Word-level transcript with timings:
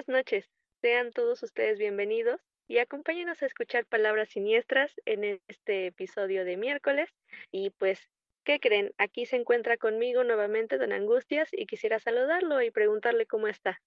Buenas 0.00 0.24
noches, 0.24 0.50
sean 0.80 1.10
todos 1.12 1.42
ustedes 1.42 1.78
bienvenidos 1.78 2.40
y 2.66 2.78
acompáñenos 2.78 3.42
a 3.42 3.46
escuchar 3.46 3.84
palabras 3.84 4.30
siniestras 4.30 4.94
en 5.04 5.42
este 5.46 5.88
episodio 5.88 6.46
de 6.46 6.56
miércoles. 6.56 7.10
Y 7.52 7.68
pues, 7.68 8.08
¿qué 8.42 8.60
creen? 8.60 8.94
Aquí 8.96 9.26
se 9.26 9.36
encuentra 9.36 9.76
conmigo 9.76 10.24
nuevamente 10.24 10.78
Don 10.78 10.92
Angustias 10.92 11.50
y 11.52 11.66
quisiera 11.66 11.98
saludarlo 11.98 12.62
y 12.62 12.70
preguntarle 12.70 13.26
cómo 13.26 13.46
está. 13.46 13.82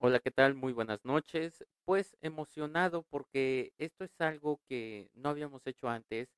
Hola, 0.00 0.18
¿qué 0.18 0.30
tal? 0.30 0.54
Muy 0.54 0.74
buenas 0.74 1.02
noches. 1.02 1.64
Pues 1.86 2.18
emocionado 2.20 3.02
porque 3.08 3.72
esto 3.78 4.04
es 4.04 4.20
algo 4.20 4.60
que 4.68 5.08
no 5.14 5.30
habíamos 5.30 5.66
hecho 5.66 5.88
antes, 5.88 6.28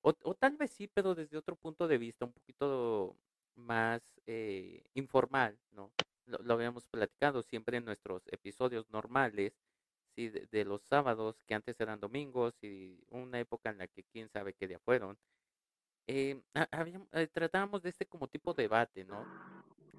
o, 0.00 0.14
o 0.22 0.34
tal 0.34 0.56
vez 0.56 0.70
sí, 0.70 0.88
pero 0.88 1.14
desde 1.14 1.36
otro 1.36 1.54
punto 1.54 1.86
de 1.86 1.98
vista, 1.98 2.24
un 2.24 2.32
poquito 2.32 3.14
más 3.56 4.00
eh, 4.26 4.84
informal, 4.94 5.58
¿no? 5.70 5.92
Lo, 6.26 6.38
lo 6.38 6.54
habíamos 6.54 6.88
platicado 6.88 7.42
siempre 7.42 7.78
en 7.78 7.84
nuestros 7.84 8.22
episodios 8.28 8.90
normales, 8.90 9.54
sí, 10.16 10.28
de, 10.30 10.46
de 10.50 10.64
los 10.64 10.82
sábados, 10.84 11.42
que 11.44 11.54
antes 11.54 11.80
eran 11.80 12.00
domingos 12.00 12.54
y 12.62 13.04
una 13.10 13.40
época 13.40 13.70
en 13.70 13.78
la 13.78 13.88
que 13.88 14.04
quién 14.04 14.28
sabe 14.30 14.54
qué 14.54 14.68
día 14.68 14.80
fueron. 14.80 15.18
Eh, 16.08 16.42
eh, 17.12 17.26
tratábamos 17.28 17.82
de 17.82 17.90
este 17.90 18.06
como 18.06 18.28
tipo 18.28 18.54
de 18.54 18.64
debate, 18.64 19.04
¿no? 19.04 19.30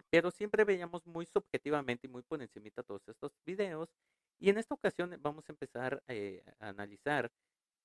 Pero 0.10 0.32
siempre 0.32 0.64
veíamos 0.66 1.06
muy 1.08 1.26
subjetivamente 1.26 2.08
y 2.08 2.10
muy 2.10 2.24
por 2.24 2.42
encimita 2.42 2.84
todos 2.84 3.08
estos 3.08 3.34
videos. 3.46 3.90
Y 4.40 4.50
en 4.50 4.58
esta 4.58 4.76
ocasión 4.76 5.18
vamos 5.22 5.50
a 5.50 5.54
empezar 5.54 6.04
eh, 6.08 6.44
a 6.60 6.70
analizar 6.70 7.32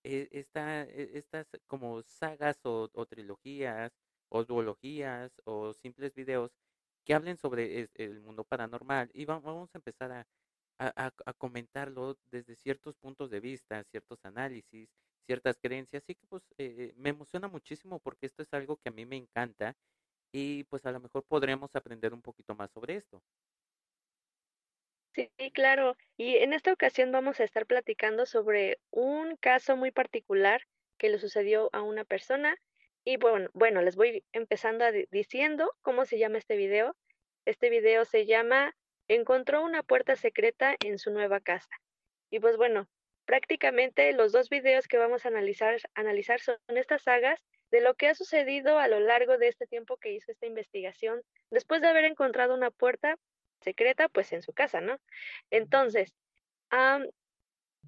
eh, 0.05 0.29
esta, 0.33 0.85
eh, 0.85 1.13
estas 1.15 1.49
como 1.67 2.03
sagas 2.03 2.61
o, 2.65 2.91
o 2.95 3.07
trilogías 3.07 3.93
o 4.31 4.45
duologías 4.45 5.41
o 5.45 5.75
simples 5.75 6.15
videos 6.15 6.53
que 7.09 7.15
hablen 7.15 7.39
sobre 7.39 7.91
el 7.97 8.23
mundo 8.23 8.45
paranormal 8.45 9.11
y 9.15 9.27
va- 9.27 9.41
vamos 9.41 9.75
a 9.75 9.79
empezar 9.79 10.13
a 10.13 10.27
comentarlo 11.39 12.19
desde 12.27 12.57
ciertos 12.57 12.97
puntos 12.97 13.31
de 13.31 13.41
vista, 13.41 13.85
ciertos 13.85 14.25
análisis, 14.25 14.91
ciertas 15.27 15.59
creencias. 15.61 16.05
Así 16.05 16.15
que 16.15 16.27
pues 16.29 16.45
eh, 16.59 16.95
me 16.97 17.11
emociona 17.11 17.49
muchísimo 17.49 18.01
porque 18.01 18.27
esto 18.27 18.43
es 18.43 18.53
algo 18.55 18.77
que 18.79 18.89
a 18.91 18.93
mí 18.93 19.07
me 19.07 19.17
encanta 19.17 19.77
y 20.33 20.65
pues 20.65 20.87
a 20.87 20.93
lo 20.93 21.01
mejor 21.01 21.25
podremos 21.27 21.77
aprender 21.77 22.15
un 22.15 22.23
poquito 22.23 22.55
más 22.57 22.73
sobre 22.73 22.97
esto. 22.97 23.23
Sí, 25.15 25.31
claro. 25.53 25.97
Y 26.17 26.37
en 26.37 26.53
esta 26.55 26.73
ocasión 26.73 27.13
vamos 27.13 27.41
a 27.41 27.45
estar 27.45 27.67
platicando 27.67 28.25
sobre 28.27 28.79
un 28.91 29.37
caso 29.37 29.77
muy 29.77 29.91
particular 29.91 30.63
que 30.99 31.11
le 31.11 31.19
sucedió 31.19 31.69
a 31.73 31.83
una 31.83 32.05
persona. 32.05 32.57
Y 33.09 33.17
bueno, 33.17 33.49
bueno, 33.55 33.81
les 33.81 33.97
voy 33.97 34.23
empezando 34.33 34.85
a 34.85 34.93
di- 34.93 35.07
diciendo 35.11 35.73
cómo 35.81 36.05
se 36.05 36.19
llama 36.19 36.37
este 36.37 36.57
video. 36.57 36.95
Este 37.47 37.71
video 37.71 38.05
se 38.05 38.27
llama 38.27 38.77
Encontró 39.09 39.65
una 39.65 39.83
puerta 39.83 40.15
secreta 40.15 40.77
en 40.85 40.99
su 40.99 41.11
nueva 41.11 41.41
casa. 41.41 41.71
Y 42.29 42.39
pues 42.39 42.59
bueno, 42.59 42.87
prácticamente 43.25 44.13
los 44.13 44.33
dos 44.33 44.51
videos 44.51 44.89
que 44.89 44.99
vamos 44.99 45.25
a 45.25 45.29
analizar, 45.29 45.79
analizar 45.95 46.41
son 46.41 46.59
estas 46.67 47.01
sagas 47.01 47.43
de 47.71 47.81
lo 47.81 47.95
que 47.95 48.09
ha 48.09 48.15
sucedido 48.15 48.79
a 48.79 48.89
lo 48.89 49.01
largo 49.01 49.39
de 49.39 49.49
este 49.49 49.67
tiempo 49.67 49.97
que 49.97 50.13
hizo 50.13 50.31
esta 50.31 50.45
investigación, 50.45 51.23
después 51.51 51.81
de 51.81 51.89
haber 51.89 52.05
encontrado 52.05 52.53
una 52.55 52.71
puerta 52.71 53.17
secreta, 53.63 54.11
pues 54.11 54.35
en 54.35 54.43
su 54.43 54.53
casa, 54.53 54.83
¿no? 54.83 54.99
Entonces, 55.49 56.15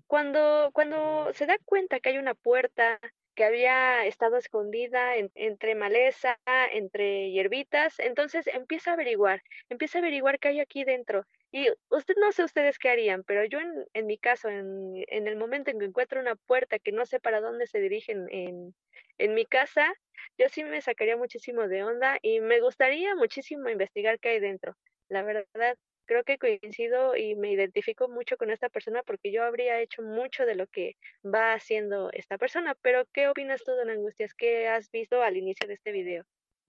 cuando, 0.07 0.71
cuando 0.73 1.31
se 1.35 1.45
da 1.45 1.59
cuenta 1.67 2.01
que 2.01 2.09
hay 2.09 2.17
una 2.17 2.33
puerta 2.35 2.99
que 3.35 3.45
había 3.45 4.05
estado 4.07 4.37
escondida 4.37 5.17
en- 5.17 5.31
entre 5.35 5.75
maleza, 5.75 6.39
entre 6.73 7.31
hierbitas, 7.31 7.99
entonces 8.01 8.47
empieza 8.49 8.91
a 8.91 8.95
averiguar, 8.95 9.43
empieza 9.69 9.99
a 9.99 10.01
averiguar 10.03 10.39
qué 10.39 10.49
hay 10.49 10.61
aquí 10.61 10.85
dentro. 10.85 11.25
Y 11.53 11.69
usted 11.89 12.15
no 12.21 12.33
sé 12.33 12.45
ustedes 12.45 12.79
qué 12.79 12.91
harían, 12.91 13.25
pero 13.25 13.45
yo 13.45 13.59
en, 13.61 13.73
en 13.95 14.07
mi 14.07 14.19
caso, 14.19 14.49
en, 14.49 15.05
el 15.09 15.37
momento 15.37 15.71
en 15.71 15.79
que 15.79 15.87
encuentro 15.87 16.21
una 16.21 16.37
puerta 16.37 16.79
que 16.79 16.93
no 16.93 17.07
sé 17.07 17.21
para 17.21 17.41
dónde 17.41 17.67
se 17.67 17.81
dirigen 17.81 18.27
en, 18.31 18.75
en 19.19 19.35
mi 19.35 19.47
casa, 19.47 19.93
yo 20.39 20.49
sí 20.49 20.65
me 20.65 20.81
sacaría 20.81 21.17
muchísimo 21.17 21.69
de 21.69 21.83
onda 21.85 22.19
y 22.23 22.41
me 22.41 22.61
gustaría 22.61 23.15
muchísimo 23.15 23.69
investigar 23.69 24.19
qué 24.21 24.31
hay 24.31 24.41
dentro. 24.41 24.77
La 25.09 25.23
verdad, 25.23 25.77
creo 26.11 26.25
que 26.25 26.39
coincido 26.39 27.15
y 27.15 27.37
me 27.37 27.53
identifico 27.53 28.09
mucho 28.09 28.37
con 28.37 28.51
esta 28.51 28.69
persona 28.69 29.05
porque 29.05 29.31
yo 29.31 29.45
habría 29.45 29.81
hecho 29.81 30.03
mucho 30.03 30.45
de 30.45 30.57
lo 30.57 30.67
que 30.67 30.97
va 31.25 31.55
haciendo 31.55 32.11
esta 32.13 32.37
persona. 32.37 32.75
Pero, 32.83 33.05
¿qué 33.13 33.29
opinas 33.29 33.63
tú, 33.63 33.71
don 33.71 33.91
Angustias? 33.91 34.35
¿Qué 34.35 34.67
has 34.67 34.91
visto 34.91 35.23
al 35.23 35.37
inicio 35.37 35.69
de 35.69 35.75
este 35.75 35.93
video? 35.93 36.25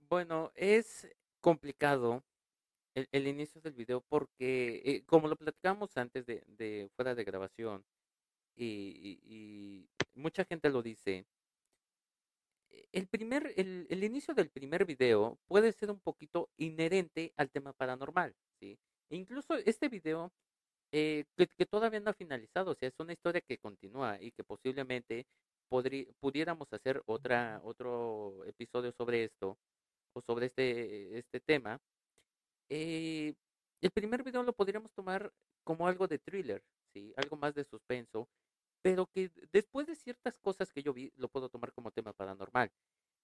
Bueno, 0.08 0.52
es 0.54 1.08
complicado 1.40 2.24
el, 2.94 3.28
inicio 3.28 3.60
del 3.62 3.74
video 3.74 4.02
porque 4.02 4.84
eh, 4.86 5.04
como 5.08 5.28
lo 5.28 5.36
platicamos 5.36 5.98
antes 5.98 6.24
de, 6.28 6.44
de 6.46 6.92
fuera 6.96 7.16
de 7.16 7.24
grabación 7.24 7.84
y, 8.56 9.20
y- 9.26 9.90
mucha 10.14 10.46
gente 10.46 10.70
lo 10.70 10.84
dice, 10.84 11.26
eh, 12.70 12.88
el 12.92 13.08
primer, 13.08 13.54
el, 13.58 13.88
el 13.90 14.04
inicio 14.04 14.36
del 14.36 14.52
primer 14.52 14.86
video 14.86 15.40
puede 15.48 15.72
ser 15.72 15.90
un 15.90 16.00
poquito 16.00 16.52
inherente 16.58 17.34
al 17.38 17.50
tema 17.50 17.74
paranormal, 17.74 18.36
¿sí? 18.60 18.78
E 19.12 19.16
incluso 19.18 19.56
este 19.56 19.90
video 19.90 20.32
eh, 20.94 21.26
que, 21.38 21.48
que 21.48 21.66
todavía 21.66 22.00
no 22.02 22.12
ha 22.12 22.14
finalizado, 22.14 22.72
o 22.72 22.76
sea, 22.76 22.90
es 22.90 22.96
una 23.00 23.14
historia 23.14 23.42
que 23.42 23.58
continúa 23.60 24.22
y 24.22 24.32
que 24.32 24.44
posiblemente 24.44 25.26
podrí- 25.72 26.14
pudiéramos 26.22 26.72
hacer 26.74 27.04
otra, 27.08 27.62
otro 27.64 28.46
episodio 28.46 28.92
sobre 28.94 29.26
esto 29.26 29.58
o 30.16 30.22
sobre 30.22 30.48
este, 30.48 31.18
este 31.20 31.40
tema. 31.42 31.80
Eh, 32.70 33.36
el 33.82 33.92
primer 33.92 34.24
video 34.24 34.44
lo 34.44 34.54
podríamos 34.54 34.94
tomar 34.94 35.34
como 35.64 35.88
algo 35.88 36.08
de 36.08 36.20
thriller, 36.20 36.64
¿sí? 36.94 37.14
Algo 37.18 37.38
más 37.38 37.56
de 37.56 37.66
suspenso, 37.66 38.30
pero 38.84 39.08
que 39.08 39.32
después 39.54 39.88
de 39.88 39.96
ciertas 39.96 40.40
cosas 40.40 40.72
que 40.74 40.84
yo 40.84 40.94
vi, 40.94 41.12
lo 41.18 41.30
puedo 41.30 41.50
tomar 41.50 41.74
como 41.74 41.92
tema 41.92 42.14
paranormal. 42.14 42.72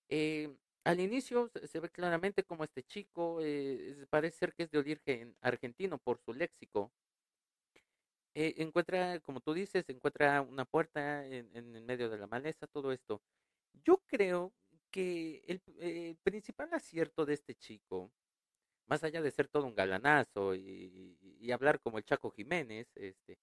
Eh, 0.09 0.55
al 0.87 1.01
inicio 1.01 1.51
se 1.65 1.79
ve 1.81 1.89
claramente 1.89 2.43
como 2.43 2.63
este 2.63 2.81
chico, 2.83 3.39
eh, 3.41 4.05
parece 4.09 4.37
ser 4.37 4.53
que 4.53 4.63
es 4.63 4.71
de 4.71 4.79
origen 4.79 5.35
argentino 5.41 5.97
por 5.97 6.17
su 6.19 6.33
léxico, 6.33 6.93
eh, 8.35 8.53
encuentra, 8.57 9.19
como 9.19 9.41
tú 9.41 9.53
dices, 9.53 9.89
encuentra 9.89 10.41
una 10.41 10.63
puerta 10.65 11.25
en, 11.25 11.49
el 11.55 11.81
medio 11.83 12.09
de 12.09 12.17
la 12.17 12.27
maleza, 12.27 12.67
todo 12.67 12.91
esto. 12.93 13.21
Yo 13.83 14.01
creo 14.07 14.53
que 14.91 15.43
el, 15.47 15.61
eh, 15.79 16.15
principal 16.23 16.69
acierto 16.73 17.25
de 17.25 17.33
este 17.33 17.55
chico, 17.55 18.11
más 18.87 19.03
allá 19.03 19.21
de 19.21 19.31
ser 19.31 19.47
todo 19.49 19.65
un 19.65 19.75
galanazo 19.75 20.55
y, 20.55 21.17
y 21.41 21.51
hablar 21.51 21.81
como 21.81 21.97
el 21.97 22.05
Chaco 22.05 22.31
Jiménez, 22.31 22.87
este, 22.95 23.37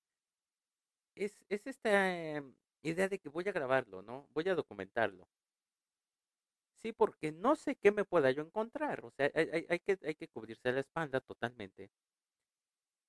es, 1.14 1.44
es 1.48 1.66
esta 1.66 2.36
em, 2.36 2.54
idea 2.82 3.08
de 3.08 3.18
que 3.18 3.28
voy 3.28 3.46
a 3.48 3.52
grabarlo, 3.52 4.02
¿no? 4.02 4.28
Voy 4.32 4.48
a 4.48 4.54
documentarlo. 4.54 5.28
Sí, 6.84 6.92
porque 6.92 7.32
no 7.32 7.56
sé 7.56 7.74
qué 7.74 7.90
me 7.90 8.04
pueda 8.04 8.30
yo 8.30 8.42
encontrar. 8.42 9.04
O 9.04 9.10
sea, 9.10 9.28
hay, 9.34 9.48
hay- 9.52 9.66
hay 9.68 9.78
que, 9.80 9.98
hay 10.04 10.14
que 10.14 10.28
cubrirse 10.28 10.70
la 10.72 10.80
espalda 10.80 11.20
totalmente. 11.20 11.90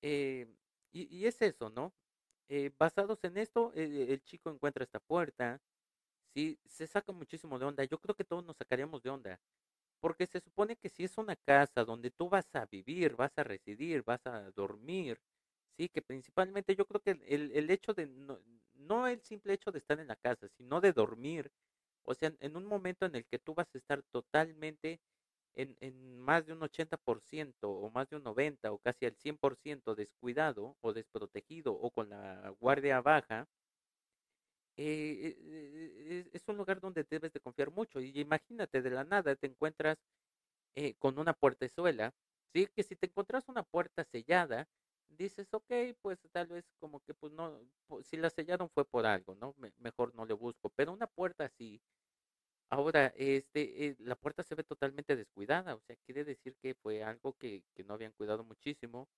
Eh, 0.02 0.48
y, 0.92 1.16
y 1.18 1.26
es 1.28 1.42
eso, 1.42 1.70
¿no? 1.70 1.94
Eh, 2.50 2.72
basados 2.78 3.24
en 3.24 3.38
esto, 3.38 3.72
eh, 3.76 4.08
el 4.10 4.24
chico 4.24 4.50
encuentra 4.52 4.84
esta 4.84 5.00
puerta, 5.00 5.62
sí, 6.36 6.60
se 6.66 6.88
saca 6.88 7.12
muchísimo 7.14 7.60
de 7.60 7.66
onda. 7.68 7.84
Yo 7.86 8.00
creo 8.00 8.16
que 8.16 8.26
todos 8.26 8.46
nos 8.46 8.58
sacaríamos 8.58 9.04
de 9.04 9.10
onda, 9.12 9.42
porque 10.02 10.28
se 10.28 10.42
supone 10.42 10.78
que 10.78 10.90
si 10.90 11.04
es 11.06 11.18
una 11.18 11.36
casa 11.38 11.86
donde 11.86 12.12
tú 12.12 12.30
vas 12.30 12.48
a 12.56 12.66
vivir, 12.68 13.16
vas 13.16 13.38
a 13.38 13.44
residir, 13.46 14.04
vas 14.04 14.26
a 14.28 14.52
dormir, 14.54 15.20
sí, 15.78 15.90
que 15.90 16.02
principalmente 16.04 16.76
yo 16.76 16.86
creo 16.88 17.02
que 17.02 17.12
el, 17.28 17.52
el 17.54 17.70
hecho 17.72 17.94
de, 17.96 18.08
no, 18.08 18.40
no 18.76 19.08
el 19.08 19.22
simple 19.24 19.54
hecho 19.54 19.72
de 19.72 19.80
estar 19.80 20.00
en 20.00 20.08
la 20.10 20.16
casa, 20.18 20.48
sino 20.50 20.82
de 20.82 20.94
dormir, 20.94 21.52
o 22.06 22.14
sea, 22.16 22.34
en, 22.40 22.56
un 22.58 22.66
momento 22.66 23.06
en 23.06 23.16
el 23.16 23.26
que 23.26 23.40
tú 23.40 23.54
vas 23.54 23.68
a 23.74 23.78
estar 23.78 24.04
totalmente 24.12 25.00
en, 25.56 25.78
en 25.82 26.20
más 26.20 26.46
de 26.46 26.54
un 26.54 26.62
80% 26.62 27.70
o 27.70 27.90
más 27.92 28.10
de 28.10 28.18
un 28.18 28.24
90 28.24 28.72
o 28.72 28.80
casi 28.80 29.06
al 29.06 29.16
100% 29.16 29.96
descuidado 29.96 30.78
o 30.82 30.94
desprotegido 30.94 31.74
o 31.74 31.92
con 31.92 32.10
la 32.10 32.54
guardia 32.60 33.02
baja, 33.02 33.48
eh, 34.78 35.38
eh, 35.40 36.26
es, 36.34 36.42
es 36.42 36.48
un 36.48 36.58
lugar 36.58 36.80
donde 36.82 37.06
debes 37.10 37.32
de 37.34 37.40
confiar 37.40 37.72
mucho. 37.72 38.02
Y 38.02 38.20
imagínate, 38.20 38.82
de 38.82 38.90
la 38.90 39.04
nada 39.04 39.36
te 39.36 39.48
encuentras 39.48 39.98
eh, 40.76 40.96
con 41.00 41.20
una 41.20 41.34
puertezuela, 41.34 42.14
¿sí? 42.54 42.68
Que 42.76 42.84
si 42.84 42.96
te 42.96 43.08
encuentras 43.08 43.48
una 43.48 43.64
puerta 43.64 44.04
sellada, 44.06 44.68
dices, 45.18 45.54
ok, 45.54 45.72
pues 46.02 46.20
tal 46.32 46.48
vez 46.48 46.66
como 46.80 47.00
que 47.02 47.14
pues 47.14 47.34
no, 47.34 47.60
si 48.04 48.18
la 48.18 48.30
sellaron 48.30 48.70
fue 48.70 48.86
por 48.86 49.06
algo, 49.06 49.36
¿no? 49.36 49.54
Me- 49.58 49.74
mejor 49.78 50.14
no 50.16 50.26
le 50.26 50.34
busco. 50.34 50.70
Pero 50.72 50.94
una 50.94 51.08
puerta 51.08 51.46
así, 51.46 51.82
ahora, 52.70 53.08
este, 53.18 53.88
eh, 53.88 53.96
la 54.00 54.16
puerta 54.16 54.44
se 54.44 54.56
ve 54.56 54.64
totalmente 54.64 55.16
descuidada, 55.16 55.76
o 55.76 55.82
sea, 55.82 55.96
quiere 56.06 56.24
decir 56.26 56.58
que 56.62 56.76
fue 56.76 57.04
algo 57.04 57.34
que, 57.38 57.64
que 57.76 57.84
no 57.84 57.94
habían 57.96 58.14
cuidado 58.14 58.44
muchísimo. 58.46 59.10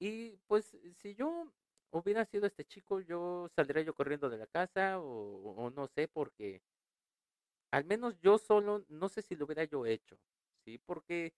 Y 0.00 0.38
pues 0.46 0.76
si 0.98 1.14
yo 1.14 1.52
hubiera 1.92 2.24
sido 2.26 2.46
este 2.46 2.64
chico, 2.64 3.00
yo 3.00 3.48
saldría 3.56 3.82
yo 3.84 3.94
corriendo 3.94 4.30
de 4.30 4.38
la 4.38 4.46
casa 4.46 5.00
o, 5.00 5.54
o 5.56 5.70
no 5.70 5.86
sé, 5.88 6.08
porque 6.08 6.62
al 7.70 7.84
menos 7.84 8.18
yo 8.20 8.38
solo, 8.38 8.84
no 8.88 9.08
sé 9.08 9.22
si 9.22 9.36
lo 9.36 9.44
hubiera 9.44 9.64
yo 9.64 9.86
hecho, 9.86 10.18
¿sí? 10.64 10.78
Porque 10.78 11.34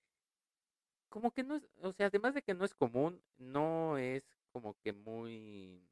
como 1.09 1.33
que 1.33 1.43
no 1.45 1.57
es, 1.57 1.69
o 1.83 1.93
sea, 1.93 2.07
además 2.07 2.35
de 2.35 2.43
que 2.43 2.55
no 2.55 2.65
es 2.65 2.75
común, 2.75 3.23
no 3.39 3.99
es 3.99 4.25
como 4.53 4.77
que 4.83 4.93
muy 4.93 5.83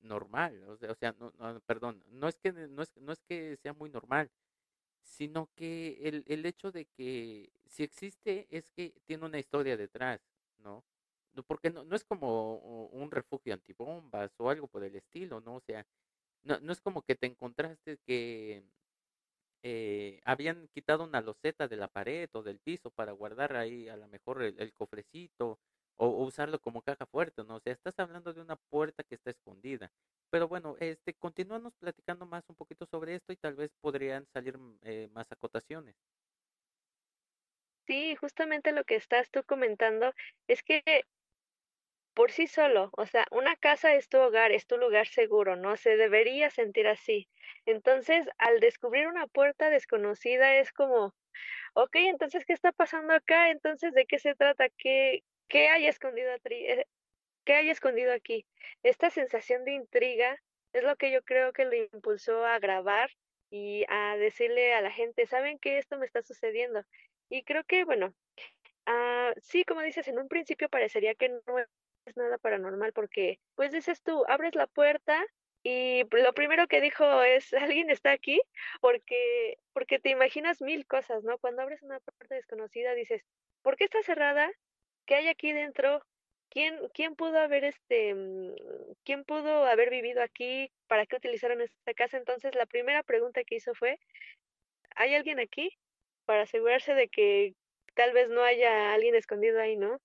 normal, 0.00 0.62
o 0.68 0.76
sea, 0.76 0.92
o 0.92 0.94
sea 0.94 1.14
no, 1.18 1.32
no, 1.38 1.60
perdón, 1.60 2.02
no 2.08 2.28
es 2.28 2.38
que 2.38 2.52
no 2.52 2.82
es, 2.82 2.96
no 2.98 3.12
es 3.12 3.22
que 3.24 3.56
sea 3.58 3.72
muy 3.72 3.90
normal, 3.90 4.30
sino 5.02 5.50
que 5.54 5.98
el, 6.02 6.24
el 6.28 6.46
hecho 6.46 6.72
de 6.72 6.86
que 6.86 7.52
si 7.66 7.84
existe 7.84 8.46
es 8.50 8.70
que 8.70 8.94
tiene 9.06 9.26
una 9.26 9.38
historia 9.38 9.76
detrás, 9.76 10.20
¿no? 10.58 10.84
Porque 11.46 11.70
no, 11.70 11.84
no 11.84 11.96
es 11.96 12.04
como 12.04 12.88
un 12.88 13.10
refugio 13.10 13.54
antibombas 13.54 14.32
o 14.38 14.50
algo 14.50 14.68
por 14.68 14.84
el 14.84 14.96
estilo, 14.96 15.40
¿no? 15.40 15.56
O 15.56 15.60
sea, 15.60 15.86
no, 16.44 16.58
no 16.60 16.72
es 16.72 16.80
como 16.80 17.02
que 17.02 17.14
te 17.16 17.26
encontraste 17.26 17.98
que 18.06 18.64
eh, 19.68 20.20
habían 20.24 20.68
quitado 20.68 21.02
una 21.02 21.20
loseta 21.20 21.66
de 21.66 21.76
la 21.76 21.88
pared 21.88 22.30
o 22.34 22.44
del 22.44 22.60
piso 22.60 22.90
para 22.92 23.10
guardar 23.10 23.56
ahí 23.56 23.88
a 23.88 23.96
lo 23.96 24.06
mejor 24.06 24.40
el, 24.44 24.72
cofrecito 24.72 25.58
o, 25.96 26.06
usarlo 26.24 26.60
como 26.60 26.82
caja 26.82 27.04
fuerte, 27.04 27.42
¿no? 27.42 27.56
O 27.56 27.60
sea, 27.60 27.72
estás 27.72 27.98
hablando 27.98 28.32
de 28.32 28.42
una 28.42 28.54
puerta 28.54 29.02
que 29.02 29.16
está 29.16 29.30
escondida. 29.30 29.90
Pero 30.30 30.46
bueno, 30.46 30.76
este, 30.78 31.14
continúanos 31.14 31.74
platicando 31.80 32.26
más 32.26 32.44
un 32.48 32.54
poquito 32.54 32.86
sobre 32.86 33.16
esto 33.16 33.32
y 33.32 33.36
tal 33.36 33.56
vez 33.56 33.72
podrían 33.80 34.24
salir 34.32 34.56
mm, 34.56 34.78
eh, 34.82 35.08
más 35.10 35.32
acotaciones. 35.32 35.96
Sí, 37.88 38.14
justamente 38.14 38.70
lo 38.70 38.84
que 38.84 38.94
estás 38.94 39.32
tú 39.32 39.42
comentando 39.42 40.12
es 40.46 40.62
que 40.62 40.80
por 42.16 42.32
sí 42.32 42.46
solo, 42.46 42.90
o 42.96 43.06
sea, 43.06 43.26
una 43.30 43.56
casa 43.56 43.94
es 43.94 44.08
tu 44.08 44.18
hogar, 44.18 44.50
es 44.50 44.66
tu 44.66 44.78
lugar 44.78 45.06
seguro, 45.06 45.54
¿no? 45.56 45.76
Se 45.76 45.96
debería 45.98 46.50
sentir 46.50 46.88
así. 46.88 47.28
Entonces, 47.66 48.26
al 48.38 48.60
descubrir 48.60 49.06
una 49.08 49.26
puerta 49.26 49.68
desconocida 49.70 50.56
es 50.56 50.72
como, 50.72 51.14
ok, 51.74 51.96
entonces, 51.96 52.46
¿qué 52.46 52.54
está 52.54 52.72
pasando 52.72 53.12
acá? 53.14 53.50
Entonces, 53.50 53.92
¿de 53.94 54.06
qué 54.06 54.18
se 54.18 54.34
trata? 54.34 54.68
¿Qué, 54.78 55.24
qué 55.48 55.68
hay 55.68 55.88
escondido 55.88 56.32
eh, 56.46 56.86
qué 57.44 57.54
hay 57.54 57.70
escondido 57.70 58.14
aquí? 58.14 58.46
Esta 58.82 59.10
sensación 59.10 59.64
de 59.66 59.72
intriga 59.74 60.42
es 60.72 60.84
lo 60.84 60.96
que 60.96 61.12
yo 61.12 61.22
creo 61.22 61.52
que 61.52 61.66
lo 61.66 61.74
impulsó 61.74 62.46
a 62.46 62.58
grabar 62.60 63.10
y 63.50 63.84
a 63.88 64.16
decirle 64.16 64.74
a 64.74 64.80
la 64.80 64.90
gente, 64.90 65.26
¿saben 65.26 65.58
que 65.58 65.78
esto 65.78 65.98
me 65.98 66.06
está 66.06 66.22
sucediendo? 66.22 66.82
Y 67.28 67.44
creo 67.44 67.64
que, 67.64 67.84
bueno, 67.84 68.14
Ah, 68.86 69.32
sí, 69.42 69.64
como 69.64 69.82
dices, 69.82 70.06
en 70.08 70.18
un 70.18 70.28
principio 70.28 70.68
parecería 70.68 71.14
que 71.16 71.28
no 71.28 71.42
es 72.06 72.16
nada 72.16 72.38
paranormal 72.38 72.92
porque, 72.92 73.40
pues 73.54 73.72
dices 73.72 74.02
tú, 74.02 74.24
abres 74.28 74.54
la 74.54 74.66
puerta 74.66 75.24
y 75.62 76.04
lo 76.12 76.32
primero 76.32 76.68
que 76.68 76.80
dijo 76.80 77.22
es, 77.22 77.52
¿alguien 77.54 77.90
está 77.90 78.12
aquí? 78.12 78.40
Porque, 78.80 79.58
porque 79.72 79.98
te 79.98 80.10
imaginas 80.10 80.60
mil 80.62 80.86
cosas, 80.86 81.24
¿no? 81.24 81.38
Cuando 81.38 81.62
abres 81.62 81.82
una 81.82 82.00
puerta 82.00 82.34
desconocida 82.34 82.94
dices, 82.94 83.24
¿por 83.62 83.76
qué 83.76 83.84
está 83.84 84.02
cerrada? 84.02 84.50
¿Qué 85.06 85.16
hay 85.16 85.28
aquí 85.28 85.52
dentro? 85.52 86.02
¿Quién, 86.50 86.78
quién 86.94 87.16
pudo 87.16 87.38
haber 87.40 87.64
este, 87.64 88.14
mm, 88.14 88.54
quién 89.04 89.24
pudo 89.24 89.66
haber 89.66 89.90
vivido 89.90 90.22
aquí? 90.22 90.70
¿Para 90.86 91.06
qué 91.06 91.16
utilizaron 91.16 91.60
esta 91.60 91.94
casa? 91.94 92.16
Entonces, 92.16 92.54
la 92.54 92.66
primera 92.66 93.02
pregunta 93.02 93.42
que 93.44 93.56
hizo 93.56 93.74
fue, 93.74 93.98
¿hay 94.94 95.14
alguien 95.14 95.40
aquí? 95.40 95.76
Para 96.24 96.42
asegurarse 96.42 96.94
de 96.94 97.08
que 97.08 97.54
tal 97.94 98.12
vez 98.12 98.28
no 98.28 98.42
haya 98.42 98.94
alguien 98.94 99.16
escondido 99.16 99.60
ahí, 99.60 99.76
¿no? 99.76 100.00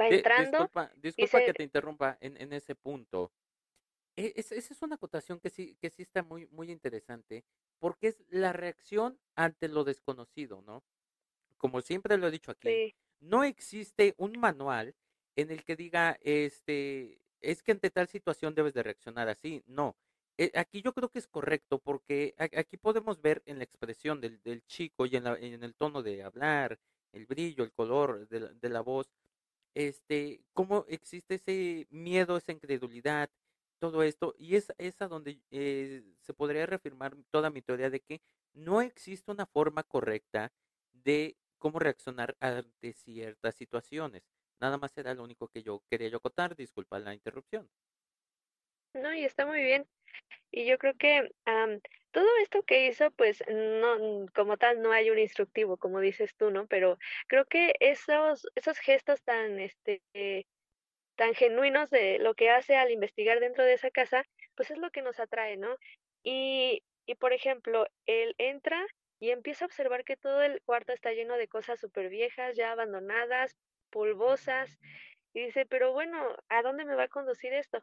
Va 0.00 0.08
Di- 0.08 0.16
entrando 0.16 0.58
disculpa, 0.58 0.92
que 1.46 1.52
te 1.54 1.62
interrumpa 1.62 2.16
en, 2.20 2.40
en 2.40 2.52
ese 2.52 2.74
punto. 2.74 3.32
E- 4.16 4.32
es- 4.36 4.52
esa 4.52 4.74
es 4.74 4.82
una 4.82 4.96
acotación 4.96 5.40
que 5.40 5.50
sí, 5.50 5.76
que 5.80 5.90
sí 5.90 6.02
está 6.02 6.22
muy, 6.22 6.46
muy 6.48 6.70
interesante, 6.70 7.44
porque 7.78 8.08
es 8.08 8.24
la 8.28 8.52
reacción 8.52 9.18
ante 9.36 9.68
lo 9.68 9.84
desconocido, 9.84 10.62
¿no? 10.62 10.84
Como 11.58 11.80
siempre 11.80 12.18
lo 12.18 12.28
he 12.28 12.30
dicho 12.30 12.50
aquí, 12.50 12.68
sí, 12.68 12.94
no 13.20 13.44
existe 13.44 14.14
un 14.18 14.32
manual 14.38 14.94
en 15.36 15.50
el 15.50 15.64
que 15.64 15.76
diga, 15.76 16.18
este, 16.22 17.20
es 17.40 17.62
que 17.62 17.72
ante 17.72 17.90
tal 17.90 18.08
situación 18.08 18.54
debes 18.54 18.74
de 18.74 18.82
reaccionar 18.82 19.28
así. 19.28 19.62
No. 19.66 19.96
Eh, 20.38 20.50
aquí 20.54 20.82
yo 20.82 20.92
creo 20.94 21.08
que 21.10 21.18
es 21.20 21.28
correcto 21.28 21.78
porque 21.78 22.34
aquí 22.38 22.76
podemos 22.78 23.20
ver 23.22 23.42
en 23.46 23.58
la 23.58 23.64
expresión 23.64 24.20
del, 24.20 24.42
del 24.42 24.64
chico 24.66 25.06
y 25.06 25.16
en, 25.16 25.24
la- 25.24 25.38
en 25.38 25.62
el 25.62 25.74
tono 25.74 26.02
de 26.02 26.22
hablar, 26.22 26.78
el 27.12 27.26
brillo, 27.26 27.64
el 27.64 27.72
color 27.72 28.28
de 28.28 28.40
la, 28.40 28.48
de 28.54 28.68
la 28.70 28.80
voz, 28.80 29.10
este, 29.74 30.42
cómo 30.52 30.84
existe 30.88 31.36
ese 31.36 31.86
miedo, 31.90 32.36
esa 32.36 32.52
incredulidad, 32.52 33.30
todo 33.78 34.02
esto, 34.02 34.34
y 34.38 34.56
es, 34.56 34.72
es 34.78 35.00
a 35.02 35.08
donde 35.08 35.40
eh, 35.50 36.02
se 36.20 36.34
podría 36.34 36.66
reafirmar 36.66 37.16
toda 37.30 37.50
mi 37.50 37.62
teoría 37.62 37.90
de 37.90 38.00
que 38.00 38.22
no 38.54 38.80
existe 38.80 39.30
una 39.32 39.46
forma 39.46 39.82
correcta 39.82 40.52
de 40.92 41.36
cómo 41.58 41.78
reaccionar 41.78 42.36
ante 42.40 42.92
ciertas 42.92 43.54
situaciones. 43.56 44.22
Nada 44.60 44.78
más 44.78 44.96
era 44.98 45.14
lo 45.14 45.24
único 45.24 45.48
que 45.48 45.62
yo 45.62 45.82
quería 45.90 46.08
yo 46.08 46.18
acotar, 46.18 46.54
disculpa 46.56 46.98
la 47.00 47.14
interrupción. 47.14 47.68
no, 48.94 49.14
y 49.14 49.24
está 49.24 49.46
muy 49.46 49.62
bien. 49.62 49.86
Y 50.50 50.66
yo 50.66 50.78
creo 50.78 50.94
que 50.96 51.30
am, 51.46 51.80
todo 52.12 52.28
esto 52.42 52.62
que 52.62 52.86
hizo, 52.86 53.10
pues 53.12 53.42
no, 53.48 54.26
como 54.34 54.56
tal, 54.58 54.82
no 54.82 54.92
hay 54.92 55.10
un 55.10 55.18
instructivo, 55.18 55.76
como 55.76 56.00
dices 56.00 56.34
tú, 56.36 56.50
¿no? 56.50 56.66
Pero 56.66 56.98
creo 57.26 57.46
que 57.46 57.74
esos, 57.80 58.46
esos 58.54 58.78
gestos 58.78 59.22
tan, 59.22 59.58
este, 59.58 60.02
tan 61.16 61.34
genuinos 61.34 61.90
de 61.90 62.18
lo 62.18 62.34
que 62.34 62.50
hace 62.50 62.76
al 62.76 62.90
investigar 62.90 63.40
dentro 63.40 63.64
de 63.64 63.74
esa 63.74 63.90
casa, 63.90 64.24
pues 64.54 64.70
es 64.70 64.78
lo 64.78 64.90
que 64.90 65.02
nos 65.02 65.20
atrae, 65.20 65.56
¿no? 65.56 65.76
Y, 66.22 66.84
y 67.06 67.14
por 67.16 67.32
ejemplo, 67.32 67.86
él 68.06 68.34
entra 68.38 68.86
y 69.18 69.30
empieza 69.30 69.64
a 69.64 69.68
observar 69.68 70.04
que 70.04 70.16
todo 70.16 70.42
el 70.42 70.60
cuarto 70.62 70.92
está 70.92 71.12
lleno 71.12 71.36
de 71.36 71.48
cosas 71.48 71.80
súper 71.80 72.08
viejas, 72.10 72.56
ya 72.56 72.72
abandonadas, 72.72 73.56
polvosas, 73.90 74.78
y 75.32 75.46
dice, 75.46 75.64
pero 75.66 75.92
bueno, 75.92 76.36
¿a 76.48 76.62
dónde 76.62 76.84
me 76.84 76.94
va 76.94 77.04
a 77.04 77.08
conducir 77.08 77.52
esto? 77.54 77.82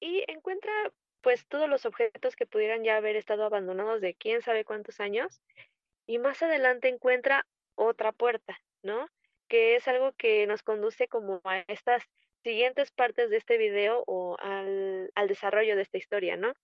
Y 0.00 0.24
encuentra 0.30 0.72
pues 1.20 1.46
todos 1.46 1.68
los 1.68 1.86
objetos 1.86 2.36
que 2.36 2.46
pudieran 2.46 2.84
ya 2.84 2.96
haber 2.96 3.16
estado 3.16 3.44
abandonados 3.44 4.00
de 4.00 4.14
quién 4.14 4.42
sabe 4.42 4.64
cuántos 4.64 5.00
años, 5.00 5.40
y 6.06 6.18
más 6.18 6.42
adelante 6.42 6.88
encuentra 6.88 7.46
otra 7.74 8.12
puerta, 8.12 8.58
¿no? 8.82 9.08
Que 9.48 9.76
es 9.76 9.88
algo 9.88 10.12
que 10.12 10.46
nos 10.46 10.62
conduce 10.62 11.08
como 11.08 11.40
a 11.44 11.60
estas 11.68 12.04
siguientes 12.42 12.90
partes 12.92 13.30
de 13.30 13.36
este 13.36 13.58
video 13.58 14.04
o 14.06 14.36
al, 14.40 15.10
al 15.14 15.28
desarrollo 15.28 15.76
de 15.76 15.82
esta 15.82 15.98
historia, 15.98 16.36
¿no? 16.36 16.54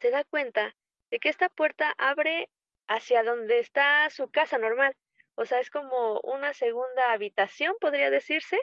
Se 0.00 0.10
da 0.10 0.24
cuenta 0.24 0.76
de 1.10 1.18
que 1.18 1.28
esta 1.28 1.48
puerta 1.48 1.94
abre 1.98 2.48
hacia 2.86 3.22
donde 3.22 3.58
está 3.58 4.08
su 4.10 4.30
casa 4.30 4.58
normal. 4.58 4.94
O 5.34 5.44
sea, 5.44 5.60
es 5.60 5.70
como 5.70 6.20
una 6.20 6.52
segunda 6.52 7.12
habitación, 7.12 7.76
podría 7.80 8.10
decirse, 8.10 8.58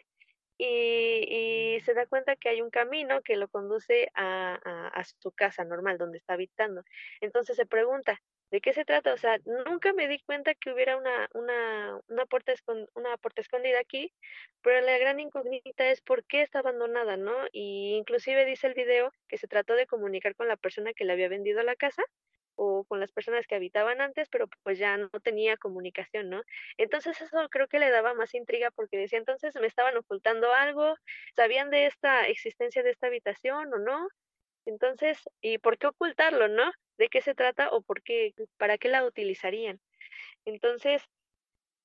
y, 0.57 1.75
y 1.77 1.79
se 1.81 1.93
da 1.93 2.05
cuenta 2.05 2.35
que 2.35 2.50
hay 2.50 2.62
un 2.62 2.69
camino 2.69 3.21
que 3.21 3.35
lo 3.35 3.47
conduce 3.47 4.09
a, 4.15 5.03
su 5.21 5.31
casa 5.31 5.63
normal, 5.63 5.97
donde 5.97 6.17
está 6.17 6.33
habitando. 6.33 6.83
Entonces 7.21 7.55
se 7.55 7.65
pregunta, 7.65 8.21
¿de 8.51 8.62
qué 8.62 8.74
se 8.74 8.85
trata? 8.85 9.13
O 9.13 9.17
sea, 9.17 9.39
nunca 9.67 9.93
me 9.93 10.07
di 10.07 10.19
cuenta 10.19 10.53
que 10.55 10.71
hubiera 10.71 10.97
una, 10.97 11.29
una, 11.33 12.00
una 12.07 12.25
puerta 12.25 12.53
una 12.93 13.17
puerta 13.17 13.41
escondida 13.41 13.79
aquí, 13.79 14.13
pero 14.62 14.81
la 14.81 14.97
gran 14.97 15.19
incógnita 15.19 15.89
es 15.89 16.01
por 16.01 16.24
qué 16.25 16.41
está 16.41 16.59
abandonada, 16.59 17.17
¿no? 17.17 17.33
Y 17.51 17.95
inclusive 17.95 18.45
dice 18.45 18.67
el 18.67 18.74
video 18.74 19.12
que 19.27 19.38
se 19.38 19.47
trató 19.47 19.74
de 19.75 19.88
comunicar 19.88 20.35
con 20.35 20.47
la 20.47 20.57
persona 20.57 20.93
que 20.93 21.05
le 21.05 21.13
había 21.13 21.29
vendido 21.29 21.62
la 21.63 21.75
casa 21.75 22.03
o 22.55 22.85
con 22.85 23.00
las 23.00 23.12
personas 23.12 23.47
que 23.47 23.55
habitaban 23.55 24.01
antes, 24.01 24.29
pero 24.29 24.47
pues 24.63 24.77
ya 24.79 24.97
no 24.97 25.09
tenía 25.24 25.57
comunicación, 25.57 26.29
¿no? 26.29 26.41
Entonces 26.77 27.21
eso 27.21 27.47
creo 27.50 27.67
que 27.67 27.79
le 27.79 27.89
daba 27.89 28.13
más 28.13 28.33
intriga 28.33 28.71
porque 28.71 28.97
decía, 28.97 29.19
entonces 29.19 29.55
me 29.59 29.67
estaban 29.67 29.97
ocultando 29.97 30.53
algo, 30.53 30.95
sabían 31.35 31.69
de 31.69 31.85
esta 31.88 32.27
existencia 32.27 32.83
de 32.83 32.91
esta 32.91 33.07
habitación 33.07 33.74
o 33.74 33.77
no, 33.79 34.07
entonces, 34.65 35.19
¿y 35.41 35.59
por 35.59 35.77
qué 35.77 35.88
ocultarlo, 35.88 36.47
no? 36.47 36.71
¿De 36.97 37.07
qué 37.07 37.21
se 37.21 37.35
trata 37.35 37.69
o 37.69 37.81
por 37.81 38.01
qué, 38.01 38.33
para 38.57 38.77
qué 38.77 38.89
la 38.89 39.05
utilizarían? 39.05 39.79
Entonces, 40.45 41.03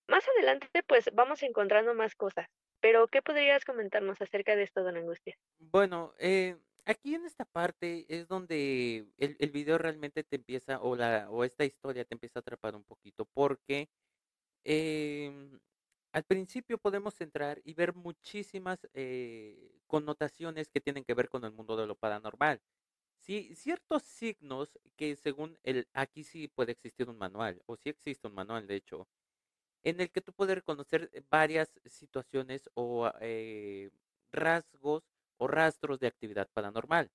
más 0.08 0.26
adelante, 0.28 0.68
pues 0.86 1.10
vamos 1.12 1.42
encontrando 1.42 1.94
más 1.94 2.14
cosas, 2.14 2.48
pero 2.80 3.06
¿qué 3.08 3.22
podrías 3.22 3.64
comentarnos 3.64 4.20
acerca 4.20 4.56
de 4.56 4.64
esto, 4.64 4.82
don 4.82 4.96
Angustia? 4.96 5.36
Bueno, 5.58 6.14
eh, 6.18 6.56
aquí 6.84 7.14
en 7.14 7.24
esta 7.26 7.44
parte 7.44 8.06
es 8.08 8.28
donde 8.28 9.06
el, 9.18 9.36
el 9.38 9.50
video 9.50 9.78
realmente 9.78 10.24
te 10.24 10.36
empieza, 10.36 10.80
o 10.80 10.96
la, 10.96 11.30
o 11.30 11.44
esta 11.44 11.64
historia 11.64 12.04
te 12.04 12.14
empieza 12.14 12.38
a 12.38 12.42
atrapar 12.42 12.74
un 12.76 12.84
poquito, 12.84 13.26
porque 13.26 13.90
em, 14.64 15.60
al 16.12 16.24
principio 16.24 16.78
podemos 16.78 17.20
entrar 17.20 17.60
y 17.64 17.74
ver 17.74 17.94
muchísimas 17.94 18.88
eh, 18.94 19.80
connotaciones 19.86 20.70
que 20.70 20.80
tienen 20.80 21.04
que 21.04 21.14
ver 21.14 21.28
con 21.30 21.44
el 21.44 21.52
mundo 21.52 21.76
de 21.76 21.86
lo 21.86 21.96
paranormal. 21.96 22.62
Sí, 23.18 23.54
ciertos 23.56 24.04
signos 24.04 24.78
que 24.96 25.16
según 25.16 25.58
el, 25.64 25.88
aquí 25.94 26.24
sí 26.24 26.48
puede 26.48 26.72
existir 26.72 27.08
un 27.10 27.18
manual, 27.18 27.62
o 27.66 27.76
sí 27.76 27.90
existe 27.90 28.28
un 28.28 28.34
manual, 28.34 28.66
de 28.68 28.76
hecho, 28.76 29.08
en 29.82 30.00
el 30.00 30.10
que 30.10 30.20
tú 30.20 30.32
puedes 30.32 30.54
reconocer 30.56 31.10
eh, 31.12 31.22
varias 31.30 31.80
situaciones 31.86 32.68
o 32.74 33.10
eh, 33.20 33.90
rasgos 34.32 35.04
o 35.40 35.48
rastros 35.48 36.00
de 36.00 36.08
actividad 36.08 36.48
paranormal. 36.54 37.10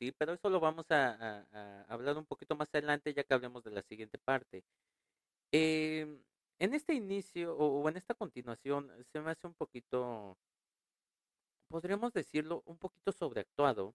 Sí, 0.00 0.12
pero 0.12 0.34
eso 0.34 0.50
lo 0.50 0.60
vamos 0.60 0.90
a, 0.90 1.12
a- 1.14 1.46
a 1.52 1.84
hablar 1.94 2.18
un 2.18 2.26
poquito 2.26 2.56
más 2.56 2.68
adelante 2.74 3.14
ya 3.14 3.24
que 3.24 3.34
hablemos 3.34 3.64
de 3.64 3.72
la 3.72 3.82
siguiente 3.82 4.18
parte. 4.18 4.64
Em, 5.52 6.22
en 6.60 6.74
este 6.74 6.94
inicio 6.94 7.56
o, 7.56 7.82
o 7.82 7.88
en 7.88 7.96
esta 7.96 8.14
continuación 8.14 8.90
se 9.12 9.20
me 9.20 9.30
hace 9.32 9.46
un 9.46 9.54
poquito 9.54 10.38
podríamos 11.68 12.12
decirlo, 12.12 12.62
un 12.66 12.78
poquito 12.78 13.12
sobreactuado, 13.12 13.94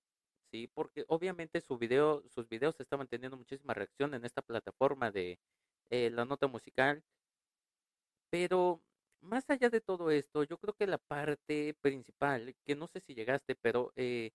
¿sí? 0.52 0.68
Porque 0.74 1.06
obviamente 1.08 1.62
su 1.62 1.78
video, 1.78 2.24
sus 2.30 2.48
videos 2.50 2.80
estaban 2.80 3.08
teniendo 3.08 3.38
muchísima 3.38 3.74
reacción 3.74 4.14
en 4.14 4.26
esta 4.26 4.42
plataforma 4.42 5.12
de 5.12 5.40
eh, 5.90 6.10
la 6.12 6.26
nota 6.26 6.48
musical, 6.48 7.04
pero 8.30 8.84
más 9.24 9.50
allá 9.50 9.70
de 9.70 9.82
todo 9.82 10.12
esto, 10.12 10.44
yo 10.44 10.58
creo 10.58 10.74
que 10.76 10.88
la 10.88 10.98
parte 11.00 11.76
principal, 11.82 12.56
que 12.66 12.76
no 12.76 12.88
sé 12.88 13.00
si 13.02 13.14
llegaste, 13.16 13.56
pero 13.56 13.92
eh, 13.96 14.32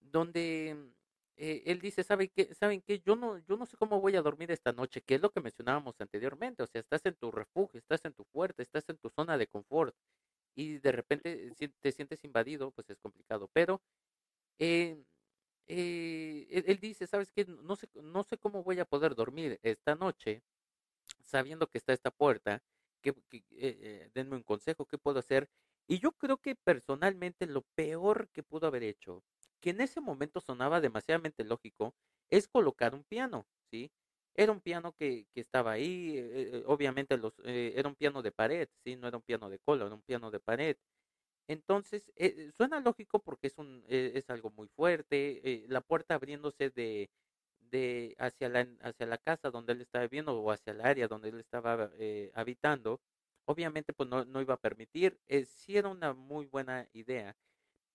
donde 0.00 0.92
eh, 1.36 1.62
él 1.66 1.80
dice, 1.80 2.04
¿saben 2.04 2.30
qué? 2.34 2.54
¿Saben 2.54 2.82
qué? 2.82 3.00
Yo 3.00 3.16
no, 3.16 3.38
yo 3.38 3.56
no 3.56 3.66
sé 3.66 3.76
cómo 3.76 4.00
voy 4.00 4.16
a 4.16 4.22
dormir 4.22 4.50
esta 4.50 4.72
noche, 4.72 5.02
que 5.02 5.16
es 5.16 5.20
lo 5.22 5.30
que 5.32 5.40
mencionábamos 5.40 6.00
anteriormente, 6.00 6.62
o 6.62 6.66
sea, 6.66 6.80
estás 6.80 7.04
en 7.06 7.14
tu 7.16 7.30
refugio, 7.32 7.78
estás 7.78 8.04
en 8.04 8.14
tu 8.14 8.24
puerta, 8.26 8.62
estás 8.62 8.84
en 8.88 8.98
tu 8.98 9.10
zona 9.10 9.38
de 9.38 9.46
confort 9.48 9.94
y 10.56 10.78
de 10.78 10.92
repente 10.92 11.52
te 11.80 11.92
sientes 11.92 12.24
invadido, 12.24 12.70
pues 12.72 12.90
es 12.90 12.98
complicado, 13.00 13.50
pero 13.52 13.82
eh, 14.58 15.02
eh, 15.68 16.46
él, 16.50 16.64
él 16.68 16.78
dice, 16.80 17.06
¿sabes 17.06 17.32
qué? 17.32 17.46
No 17.46 17.76
sé, 17.76 17.88
no 18.02 18.22
sé 18.24 18.38
cómo 18.38 18.62
voy 18.64 18.80
a 18.80 18.84
poder 18.86 19.14
dormir 19.14 19.58
esta 19.62 19.94
noche 19.96 20.42
sabiendo 21.24 21.68
que 21.68 21.78
está 21.78 21.92
esta 21.92 22.10
puerta, 22.10 22.62
eh, 23.10 23.44
eh, 23.52 24.10
denme 24.14 24.36
un 24.36 24.42
consejo, 24.42 24.86
¿qué 24.86 24.98
puedo 24.98 25.18
hacer? 25.18 25.48
Y 25.86 25.98
yo 25.98 26.12
creo 26.12 26.38
que 26.38 26.54
personalmente 26.56 27.46
lo 27.46 27.62
peor 27.74 28.28
que 28.32 28.42
pudo 28.42 28.66
haber 28.66 28.82
hecho 28.84 29.22
que 29.60 29.70
en 29.70 29.80
ese 29.80 30.00
momento 30.00 30.40
sonaba 30.40 30.80
demasiadamente 30.82 31.42
lógico, 31.44 31.94
es 32.30 32.48
colocar 32.48 32.94
un 32.94 33.02
piano, 33.04 33.46
¿sí? 33.70 33.90
Era 34.34 34.52
un 34.52 34.60
piano 34.60 34.92
que, 34.92 35.26
que 35.34 35.40
estaba 35.40 35.72
ahí, 35.72 36.16
eh, 36.18 36.62
obviamente 36.66 37.16
los, 37.16 37.32
era 37.44 37.88
un 37.88 37.94
piano 37.96 38.20
de 38.22 38.30
pared, 38.32 38.68
¿sí? 38.84 38.96
No 38.96 39.08
era 39.08 39.16
un 39.16 39.22
piano 39.22 39.48
de 39.48 39.58
cola, 39.60 39.86
era 39.86 39.94
un 39.94 40.02
piano 40.02 40.30
de 40.30 40.40
pared. 40.40 40.76
Entonces, 41.48 42.10
suena 42.56 42.80
lógico 42.80 43.20
porque 43.22 43.48
es, 43.48 43.58
un, 43.58 43.84
es 43.88 44.30
algo 44.30 44.50
muy 44.50 44.68
fuerte, 44.68 45.66
la 45.68 45.82
puerta 45.82 46.14
abriéndose 46.14 46.70
de, 46.70 47.10
de 47.74 48.14
hacia, 48.18 48.48
la, 48.48 48.66
hacia 48.82 49.06
la 49.06 49.18
casa 49.18 49.50
donde 49.50 49.72
él 49.74 49.80
estaba 49.82 50.04
viviendo 50.04 50.38
o 50.40 50.50
hacia 50.50 50.72
el 50.72 50.80
área 50.80 51.08
donde 51.08 51.30
él 51.30 51.40
estaba 51.40 51.90
eh, 51.98 52.30
habitando, 52.34 53.00
obviamente 53.46 53.92
pues 53.92 54.08
no, 54.08 54.24
no 54.24 54.40
iba 54.40 54.54
a 54.54 54.60
permitir, 54.60 55.18
eh, 55.28 55.44
sí 55.46 55.76
era 55.76 55.88
una 55.88 56.14
muy 56.14 56.46
buena 56.46 56.88
idea 56.92 57.36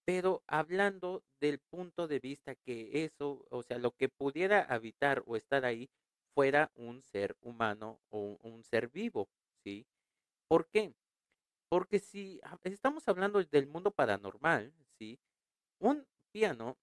pero 0.05 0.43
hablando 0.47 1.23
del 1.39 1.59
punto 1.59 2.07
de 2.07 2.19
vista 2.19 2.55
que 2.55 3.05
eso, 3.05 3.45
o 3.51 3.61
sea, 3.61 3.77
lo 3.77 3.91
que 3.91 4.09
pudiera 4.09 4.61
habitar 4.63 5.21
o 5.27 5.35
estar 5.35 5.65
ahí 5.65 5.87
fuera 6.33 6.71
un 6.73 7.03
ser 7.03 7.37
humano 7.41 7.99
o 8.09 8.39
un 8.41 8.63
ser 8.63 8.89
vivo, 8.89 9.29
¿sí? 9.63 9.85
¿Por 10.47 10.67
qué? 10.69 10.95
Porque 11.69 11.99
si 11.99 12.39
ah, 12.43 12.57
estamos 12.63 13.07
hablando 13.07 13.43
del 13.43 13.67
mundo 13.67 13.91
paranormal, 13.91 14.73
¿sí? 14.97 15.19
Un 15.79 16.07
piano, 16.31 16.77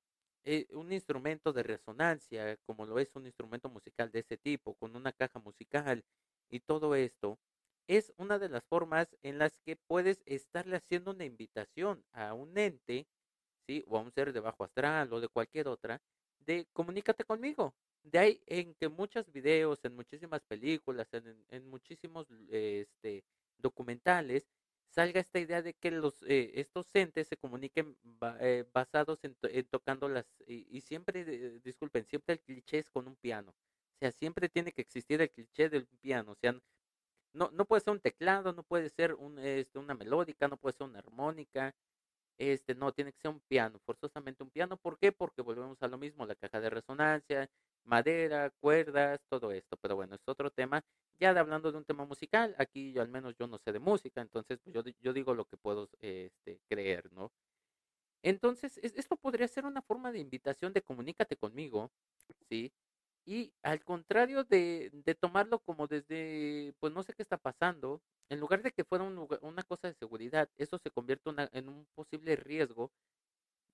eh, 0.47 0.69
un 0.73 0.93
instrumento 0.93 1.53
de 1.53 1.65
resonancia, 1.65 2.59
como 2.67 2.87
lo 2.87 2.99
es 3.01 3.15
un 3.17 3.27
instrumento 3.27 3.71
musical 3.71 4.13
de 4.13 4.21
ese 4.21 4.39
tipo, 4.39 4.75
con 4.77 4.97
una 4.97 5.13
caja 5.13 5.41
musical 5.41 6.05
y 6.51 6.61
todo 6.61 6.95
esto, 6.97 7.41
es 7.89 8.13
una 8.19 8.39
de 8.39 8.49
las 8.51 8.65
formas 8.67 9.17
en 9.23 9.39
las 9.39 9.59
que 9.59 9.77
puedes 9.77 10.23
estarle 10.27 10.77
haciendo 10.79 11.13
una 11.13 11.25
invitación 11.27 12.05
a 12.13 12.35
un 12.35 12.59
ente 12.59 13.09
¿sí? 13.69 13.85
O 13.89 13.99
a 13.99 14.03
un 14.03 14.13
ser 14.13 14.33
de 14.33 14.41
bajo 14.41 14.65
astral 14.65 15.13
o 15.13 15.21
de 15.21 15.29
cualquier 15.29 15.69
otra, 15.69 16.03
de 16.41 16.67
comunícate 16.73 17.25
conmigo. 17.25 17.75
De 18.03 18.19
ahí 18.19 18.43
en 18.47 18.75
que 18.75 18.89
muchos 18.89 19.31
videos, 19.33 19.81
en 19.85 19.95
muchísimas 19.97 20.43
películas, 20.45 21.09
en, 21.13 21.45
en 21.49 21.69
muchísimos 21.69 22.29
este, 22.49 23.25
documentales, 23.59 24.49
salga 24.97 25.21
esta 25.21 25.39
idea 25.39 25.63
de 25.63 25.75
que 25.75 25.91
los 25.91 26.23
eh, 26.23 26.53
estos 26.55 26.87
entes 26.95 27.29
se 27.29 27.37
comuniquen 27.37 27.97
ba 28.03 28.37
eh, 28.41 28.65
basados 28.73 29.23
en, 29.25 29.35
to 29.37 29.49
en, 29.49 29.67
tocando 29.67 30.09
las 30.09 30.27
y, 30.47 30.81
siempre 30.81 31.25
disculpen 31.61 32.07
siempre 32.07 32.35
el 32.37 32.41
cliché 32.41 32.79
es 32.79 32.91
con 32.91 33.07
un 33.07 33.17
piano 33.17 33.51
o 33.51 33.99
sea 34.01 34.11
siempre 34.13 34.49
tiene 34.49 34.73
que 34.73 34.83
existir 34.83 35.21
el 35.21 35.31
cliché 35.31 35.69
del 35.69 35.87
piano 36.01 36.33
o 36.33 36.37
sea 36.37 36.53
no 37.35 37.51
no 37.53 37.65
puede 37.67 37.83
ser 37.83 37.93
un 37.93 38.01
teclado 38.01 38.53
no 38.55 38.63
puede 38.65 38.89
ser 38.91 39.15
un 39.15 39.39
este 39.39 39.79
una 39.79 39.95
melódica 39.95 40.49
no 40.49 40.57
puede 40.57 40.75
ser 40.77 40.87
una 40.89 41.01
armónica 41.01 41.75
este, 42.39 42.75
no, 42.75 42.93
tiene 42.93 43.13
que 43.13 43.21
ser 43.21 43.31
un 43.31 43.41
piano, 43.41 43.79
forzosamente 43.87 44.43
un 44.43 44.51
piano. 44.51 44.77
¿Por 44.77 44.99
qué? 44.99 45.13
Porque 45.13 45.43
volvemos 45.43 45.83
a 45.83 45.89
lo 45.89 45.99
mismo, 45.99 46.27
la 46.27 46.35
caja 46.35 46.61
de 46.61 46.71
resonancia, 46.71 47.51
madera, 47.87 48.51
cuerdas, 48.61 49.21
todo 49.29 49.53
esto. 49.53 49.77
Pero 49.79 49.97
bueno, 49.97 50.15
es 50.17 50.23
otro 50.27 50.51
tema. 50.51 50.83
Ya 51.21 51.31
hablando 51.31 51.73
de 51.73 51.79
un 51.79 51.85
tema 51.87 52.05
musical, 52.07 52.55
aquí 52.59 52.93
yo 52.93 53.03
al 53.03 53.09
menos 53.09 53.35
yo 53.39 53.47
no 53.47 53.59
sé 53.59 53.73
de 53.73 53.81
música, 53.81 54.21
entonces 54.21 54.59
pues 54.63 54.75
yo, 54.75 54.83
yo 55.01 55.13
digo 55.15 55.35
lo 55.35 55.47
que 55.47 55.57
puedo 55.57 55.89
este, 56.01 56.61
creer, 56.69 57.11
¿no? 57.13 57.33
Entonces, 58.23 58.79
es, 58.83 58.95
esto 58.97 59.17
podría 59.17 59.49
ser 59.49 59.65
una 59.67 59.83
forma 59.83 60.13
de 60.13 60.19
invitación 60.21 60.73
de 60.73 60.83
comunícate 60.83 61.37
conmigo, 61.37 61.93
¿sí? 62.49 62.73
Y 63.25 63.53
al 63.63 63.85
contrario 63.85 64.45
de, 64.45 64.91
de 64.93 65.15
tomarlo 65.15 65.61
como 65.61 65.87
desde, 65.89 66.75
pues 66.81 66.93
no 66.93 67.03
sé 67.03 67.13
qué 67.15 67.23
está 67.23 67.39
pasando, 67.39 68.03
en 68.31 68.41
lugar 68.41 68.63
de 68.63 68.73
que 68.73 68.85
fuera 68.85 69.05
un 69.05 69.15
lugar- 69.17 69.41
una 69.43 69.63
cosa 69.65 69.89
de 69.89 69.95
seguridad, 69.95 70.49
eso 70.57 70.79
se 70.79 70.91
convierte 70.91 71.31
una- 71.31 71.49
en 71.53 71.69
un 71.69 71.87
posible 71.95 72.37
riesgo 72.37 72.93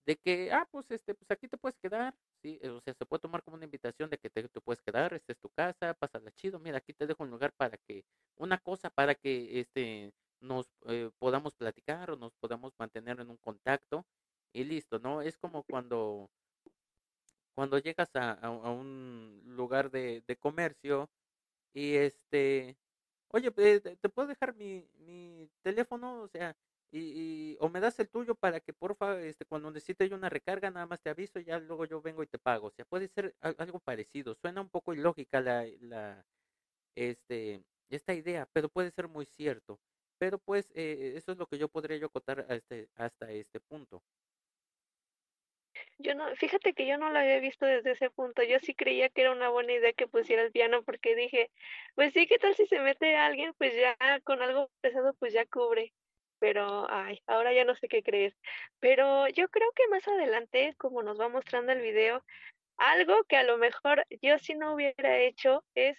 de 0.07 0.17
que, 0.19 0.51
ah, 0.53 0.69
pues 0.71 0.91
este, 0.91 1.15
pues 1.15 1.31
aquí 1.31 1.49
te 1.49 1.57
puedes 1.59 1.79
quedar, 1.79 2.17
sí, 2.43 2.59
eh, 2.63 2.71
o 2.71 2.81
sea, 2.81 2.95
se 2.95 3.07
puede 3.07 3.21
tomar 3.21 3.43
como 3.43 3.57
una 3.57 3.65
invitación 3.67 4.11
de 4.11 4.19
que 4.19 4.31
te, 4.31 4.49
te 4.49 4.61
puedes 4.61 4.83
quedar, 4.83 5.15
esta 5.15 5.33
es 5.33 5.39
tu 5.41 5.49
casa, 5.51 5.95
pásala 5.95 6.33
chido, 6.33 6.59
mira, 6.61 6.79
aquí 6.79 6.93
te 6.95 7.07
dejo 7.07 7.23
un 7.25 7.31
lugar 7.31 7.53
para 7.55 7.77
que, 7.79 8.05
una 8.37 8.59
cosa 8.59 8.91
para 8.91 9.15
que 9.15 9.61
este 9.61 10.13
nos 10.41 10.75
eh, 10.89 11.11
podamos 11.19 11.55
platicar 11.55 12.11
o 12.11 12.17
nos 12.17 12.35
podamos 12.35 12.75
mantener 12.79 13.21
en 13.21 13.31
un 13.31 13.37
contacto 13.39 14.07
y 14.53 14.65
listo, 14.65 14.99
¿no? 14.99 15.23
Es 15.23 15.39
como 15.39 15.63
cuando 15.65 16.31
cuando 17.55 17.79
llegas 17.79 18.15
a, 18.17 18.33
a, 18.33 18.47
a 18.47 18.71
un 18.71 19.43
lugar 19.45 19.91
de, 19.91 20.23
de 20.27 20.37
comercio 20.39 21.11
y 21.75 21.95
este, 21.97 22.79
oye, 23.29 23.51
pues, 23.53 23.83
te, 23.83 23.97
te 23.97 24.09
puedo 24.09 24.29
dejar 24.29 24.55
mi, 24.57 24.89
mi 24.99 25.51
teléfono, 25.63 26.23
o 26.23 26.29
sea, 26.29 26.57
y, 27.01 27.57
o 27.61 27.69
me 27.71 27.81
das 27.81 27.99
el 28.01 28.11
tuyo 28.11 28.35
para 28.35 28.61
que 28.61 28.73
porfa, 28.73 29.21
este, 29.23 29.45
cuando 29.47 29.71
necesite 29.71 30.09
yo 30.09 30.17
una 30.17 30.29
recarga, 30.29 30.71
nada 30.71 30.87
más 30.87 31.01
te 31.03 31.11
aviso 31.11 31.39
y 31.41 31.45
ya 31.45 31.59
luego 31.61 31.85
yo 31.87 32.03
vengo 32.03 32.23
y 32.23 32.27
te 32.27 32.39
pago. 32.39 32.69
O 32.69 32.71
sea, 32.71 32.85
puede 32.85 33.09
ser 33.09 33.37
al- 33.41 33.57
algo 33.59 33.81
parecido. 33.81 34.35
Suena 34.35 34.61
un 34.61 34.71
poco 34.71 34.95
ilógica 34.95 35.41
la, 35.41 35.67
la, 35.81 36.27
este, 36.97 37.65
esta 37.91 38.15
idea, 38.15 38.49
pero 38.53 38.69
puede 38.71 38.91
ser 38.93 39.09
muy 39.09 39.27
cierto. 39.27 39.81
Pero 40.19 40.39
pues 40.39 40.73
eh, 40.75 41.15
eso 41.17 41.33
es 41.33 41.39
lo 41.39 41.47
que 41.49 41.59
yo 41.59 41.69
podría 41.69 41.99
yo 41.99 42.07
acotar 42.09 42.47
a 42.49 42.55
este, 42.57 42.91
hasta 42.97 43.31
este 43.33 43.61
punto. 43.61 44.05
Yo 45.99 46.15
no, 46.15 46.35
fíjate 46.37 46.75
que 46.75 46.87
yo 46.87 46.99
no 46.99 47.11
lo 47.11 47.19
había 47.19 47.41
visto 47.41 47.65
desde 47.67 47.93
ese 47.93 48.11
punto. 48.11 48.43
Yo 48.43 48.59
sí 48.59 48.75
creía 48.75 49.09
que 49.09 49.23
era 49.23 49.33
una 49.33 49.49
buena 49.49 49.73
idea 49.73 49.93
que 49.95 50.07
pusiera 50.09 50.43
el 50.43 50.53
piano 50.53 50.83
porque 50.85 51.15
dije, 51.17 51.51
pues 51.95 52.13
sí, 52.13 52.27
¿qué 52.27 52.39
tal 52.39 52.55
si 52.55 52.67
se 52.67 52.81
mete 52.81 53.17
alguien? 53.17 53.55
Pues 53.55 53.75
ya 53.75 53.97
con 54.25 54.43
algo 54.43 54.71
pesado, 54.83 55.15
pues 55.15 55.33
ya 55.33 55.47
cubre. 55.47 55.95
Pero, 56.43 56.91
ay, 56.91 57.23
ahora 57.29 57.53
ya 57.55 57.65
no 57.65 57.77
sé 57.77 57.87
qué 57.87 58.03
creer. 58.03 58.35
Pero 58.81 59.29
yo 59.29 59.49
creo 59.49 59.71
que 59.77 59.87
más 59.87 60.09
adelante, 60.09 60.75
como 60.77 61.05
nos 61.05 61.21
va 61.21 61.29
mostrando 61.29 61.71
el 61.71 61.81
video, 61.81 62.25
algo 62.79 63.23
que 63.29 63.37
a 63.37 63.45
lo 63.45 63.59
mejor 63.59 64.05
yo 64.21 64.39
sí 64.41 64.55
no 64.57 64.75
hubiera 64.75 65.21
hecho 65.21 65.65
es 65.77 65.97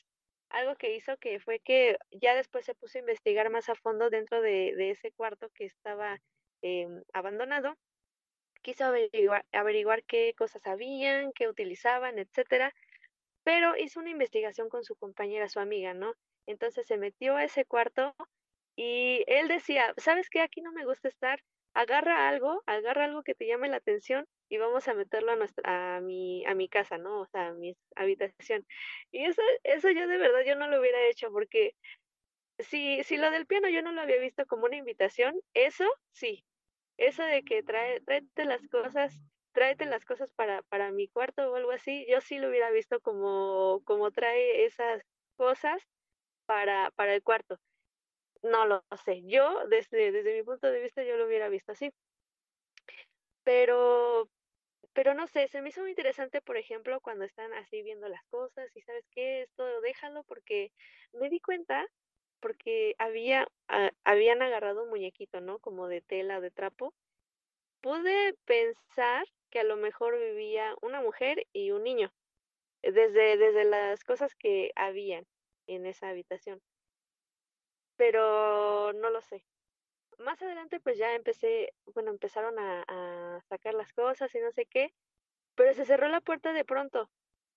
algo 0.49 0.75
que 0.75 0.97
hizo 0.97 1.15
que 1.17 1.39
fue 1.39 1.59
que 1.61 1.97
ya 2.11 2.35
después 2.35 2.65
se 2.65 2.75
puso 2.75 2.97
a 2.97 3.01
investigar 3.01 3.49
más 3.51 3.69
a 3.69 3.75
fondo 3.75 4.09
dentro 4.09 4.41
de, 4.41 4.91
ese 4.91 5.13
cuarto 5.13 5.49
que 5.55 5.65
estaba 5.65 6.19
em, 6.61 7.01
abandonado 7.13 7.77
quiso 8.61 8.83
averiguar, 8.85 9.45
averiguar 9.53 10.03
qué 10.03 10.33
cosas 10.37 10.61
sabían, 10.63 11.31
qué 11.33 11.47
utilizaban, 11.47 12.19
etcétera, 12.19 12.73
pero 13.45 13.77
hizo 13.77 14.01
una 14.01 14.09
investigación 14.09 14.69
con 14.69 14.83
su 14.83 14.95
compañera, 14.95 15.47
su 15.49 15.59
amiga, 15.61 15.93
¿no? 15.93 16.13
Entonces 16.47 16.85
se 16.87 16.97
metió 16.97 17.37
a 17.37 17.45
ese 17.45 17.65
cuarto 17.65 18.13
y 18.75 19.23
él 19.27 19.47
decía, 19.47 19.93
¿sabes 19.97 20.29
qué? 20.29 20.41
Aquí 20.41 20.61
no 20.61 20.71
me 20.71 20.85
gusta 20.85 21.07
estar, 21.07 21.39
agarra 21.73 22.29
algo, 22.29 22.63
agarra 22.65 23.05
algo 23.05 23.23
que 23.23 23.35
te 23.35 23.47
llame 23.47 23.69
la 23.69 23.77
atención 23.77 24.27
y 24.49 24.57
vamos 24.57 24.87
a 24.87 24.93
meterlo 24.93 25.31
a 25.31 25.35
nuestra, 25.35 25.97
a 25.97 26.01
mi, 26.01 26.45
a 26.45 26.55
mi 26.55 26.69
casa, 26.69 26.97
¿no? 26.97 27.21
O 27.21 27.25
sea, 27.27 27.47
a 27.47 27.53
mi 27.53 27.75
habitación. 27.95 28.65
Y 29.11 29.25
eso, 29.25 29.41
eso 29.63 29.89
yo 29.91 30.07
de 30.07 30.17
verdad 30.17 30.41
yo 30.45 30.55
no 30.55 30.67
lo 30.67 30.79
hubiera 30.79 31.01
hecho 31.07 31.31
porque 31.31 31.75
si, 32.59 33.03
si 33.03 33.17
lo 33.17 33.31
del 33.31 33.45
piano 33.47 33.69
yo 33.69 33.81
no 33.81 33.91
lo 33.91 34.01
había 34.01 34.19
visto 34.19 34.45
como 34.45 34.65
una 34.65 34.77
invitación, 34.77 35.35
eso 35.53 35.85
sí, 36.11 36.45
eso 36.97 37.23
de 37.23 37.43
que 37.43 37.63
trae, 37.63 38.01
tráete 38.01 38.45
las 38.45 38.67
cosas, 38.69 39.19
tráete 39.53 39.85
las 39.85 40.05
cosas 40.05 40.31
para, 40.35 40.61
para 40.63 40.91
mi 40.91 41.07
cuarto 41.07 41.51
o 41.51 41.55
algo 41.55 41.71
así, 41.71 42.05
yo 42.09 42.21
sí 42.21 42.37
lo 42.39 42.49
hubiera 42.49 42.71
visto 42.71 43.01
como, 43.01 43.81
como 43.85 44.11
trae 44.11 44.65
esas 44.65 45.03
cosas 45.37 45.81
para, 46.45 46.91
para 46.91 47.15
el 47.15 47.23
cuarto. 47.23 47.59
No 48.43 48.65
lo 48.65 48.83
sé, 49.05 49.23
yo 49.25 49.67
desde, 49.69 50.11
desde 50.11 50.33
mi 50.35 50.43
punto 50.43 50.67
de 50.69 50.81
vista 50.81 51.03
yo 51.03 51.17
lo 51.17 51.25
hubiera 51.25 51.49
visto 51.49 51.71
así. 51.71 51.91
Pero, 53.43 54.29
pero 54.93 55.13
no 55.13 55.27
sé, 55.27 55.47
se 55.47 55.61
me 55.61 55.69
hizo 55.69 55.81
muy 55.81 55.91
interesante, 55.91 56.41
por 56.41 56.57
ejemplo, 56.57 57.01
cuando 57.01 57.25
están 57.25 57.53
así 57.53 57.81
viendo 57.83 58.07
las 58.09 58.23
cosas 58.25 58.69
y 58.75 58.81
sabes 58.81 59.05
qué, 59.11 59.43
esto 59.43 59.81
déjalo 59.81 60.23
porque 60.25 60.71
me 61.13 61.29
di 61.29 61.39
cuenta 61.39 61.87
porque 62.41 62.95
había, 62.99 63.47
ah, 63.69 63.91
habían 64.03 64.41
agarrado 64.41 64.83
un 64.83 64.89
muñequito, 64.89 65.41
¿no? 65.41 65.59
Como 65.59 65.87
de 65.87 66.01
tela 66.01 66.41
de 66.41 66.51
trapo 66.51 66.93
pude 67.81 68.35
pensar 68.45 69.25
que 69.51 69.59
a 69.59 69.63
lo 69.65 69.77
mejor 69.77 70.17
vivía 70.19 70.75
una 70.81 71.01
mujer 71.01 71.45
y 71.53 71.71
un 71.71 71.83
niño, 71.83 72.11
desde, 72.83 73.37
desde 73.37 73.65
las 73.65 74.03
cosas 74.03 74.35
que 74.35 74.71
habían 74.75 75.25
en 75.67 75.85
esa 75.85 76.09
habitación. 76.09 76.61
Pero 78.03 78.91
no 78.91 79.09
lo 79.11 79.21
sé. 79.21 79.45
Más 80.19 80.41
adelante 80.41 80.81
pues 80.81 80.97
ya 80.97 81.15
empecé, 81.15 81.73
bueno, 81.93 82.11
empezaron 82.11 82.59
a, 82.59 83.39
sacar 83.47 83.73
las 83.75 83.93
cosas 83.93 84.35
y 84.35 84.39
no 84.39 84.51
sé 84.51 84.65
qué, 84.65 84.93
pero 85.55 85.73
se 85.73 85.85
cerró 85.85 86.09
la 86.09 86.19
puerta 86.19 86.51
de 86.51 86.65
pronto. 86.65 87.09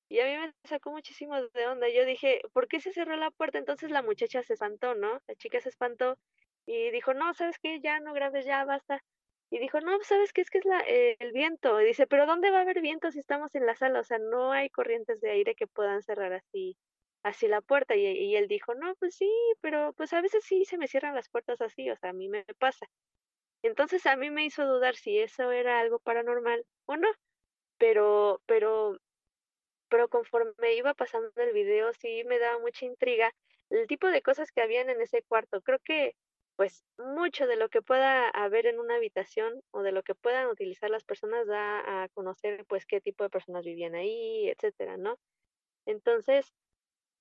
Y 0.09 0.21
a 0.21 0.27
mí 0.27 0.37
me 0.39 0.55
sacó 0.69 0.93
muchísimo 0.93 1.35
de 1.43 1.67
onda. 1.67 1.89
Yo 1.89 2.05
dije, 2.05 2.43
¿por 2.53 2.69
qué 2.69 2.81
se 2.81 2.93
cerró 2.93 3.17
la 3.17 3.33
puerta? 3.33 3.59
Entonces 3.59 3.91
la 3.91 4.03
muchacha 4.03 4.45
se 4.45 4.53
espantó, 4.55 4.95
¿no? 4.95 5.21
La 5.27 5.35
chica 5.35 5.61
se 5.61 5.71
espantó 5.71 6.17
y 6.65 6.91
dijo, 6.93 7.13
no, 7.13 7.35
¿sabes 7.35 7.59
qué? 7.59 7.81
Ya 7.81 7.99
no 7.99 8.13
grabes, 8.13 8.47
ya 8.47 8.65
basta. 8.65 9.03
Y 9.51 9.59
dijo, 9.59 9.81
no, 9.81 9.99
¿sabes 10.05 10.33
qué? 10.33 10.43
Es 10.43 10.51
que 10.51 10.59
es 10.59 10.65
la, 10.65 10.81
eh, 10.87 11.17
el 11.19 11.33
viento. 11.33 11.81
Y 11.81 11.87
dice, 11.87 12.07
pero 12.07 12.27
¿dónde 12.27 12.53
va 12.53 12.59
a 12.59 12.63
haber 12.63 12.81
viento 12.83 13.11
si 13.11 13.19
estamos 13.19 13.53
en 13.57 13.67
la 13.67 13.75
sala? 13.75 13.99
O 14.01 14.05
sea, 14.05 14.19
no 14.19 14.53
hay 14.53 14.71
corrientes 14.71 15.21
de 15.21 15.31
aire 15.31 15.57
que 15.57 15.67
puedan 15.67 16.03
cerrar 16.03 16.33
así, 16.35 16.77
así 17.27 17.49
la 17.49 17.61
puerta. 17.63 17.97
Y, 17.97 18.07
y 18.07 18.37
él 18.37 18.49
dijo, 18.49 18.75
no, 18.75 18.95
pues 18.97 19.17
sí, 19.17 19.31
pero 19.61 19.93
pues 19.95 20.13
a 20.13 20.21
veces 20.23 20.45
sí 20.45 20.65
se 20.65 20.79
me 20.79 20.89
cierran 20.89 21.15
las 21.15 21.29
puertas 21.29 21.61
así, 21.61 21.91
o 21.91 21.97
sea, 21.97 22.11
a 22.11 22.13
mí 22.15 22.29
me 22.29 22.45
pasa. 22.59 22.87
Entonces 23.63 24.07
a 24.07 24.17
mí 24.17 24.31
me 24.31 24.45
hizo 24.45 24.67
dudar 24.67 24.97
si 24.97 25.19
eso 25.19 25.53
era 25.53 25.81
algo 25.81 25.99
paranormal 26.01 26.65
o 26.87 26.97
no. 26.97 27.09
Pero, 27.79 28.43
pero 28.47 28.99
pero 29.89 30.09
conforme 30.09 30.75
iba 30.75 30.95
pasando 30.95 31.31
el 31.37 31.53
video 31.53 31.93
sí 31.95 32.25
me 32.25 32.39
daba 32.39 32.59
mucha 32.61 32.87
intriga 32.87 33.33
el 33.71 33.87
tipo 33.87 34.09
de 34.09 34.23
cosas 34.23 34.53
que 34.53 34.63
habían 34.63 34.91
en 34.91 35.01
ese 35.01 35.23
cuarto. 35.23 35.61
Creo 35.63 35.79
que 35.85 36.15
pues 36.57 36.85
mucho 36.99 37.47
de 37.47 37.57
lo 37.57 37.69
que 37.69 37.83
pueda 37.83 38.29
haber 38.31 38.67
en 38.67 38.81
una 38.81 38.97
habitación 38.97 39.61
o 39.73 39.83
de 39.83 39.93
lo 39.93 40.03
que 40.03 40.15
puedan 40.15 40.49
utilizar 40.49 40.91
las 40.91 41.05
personas 41.05 41.47
da 41.47 42.05
a 42.05 42.09
conocer 42.11 42.65
pues 42.67 42.87
qué 42.87 43.01
tipo 43.01 43.25
de 43.25 43.31
personas 43.31 43.65
vivían 43.65 43.95
ahí, 43.95 44.49
etcétera, 44.49 44.97
¿no? 44.97 45.19
Entonces, 45.87 46.55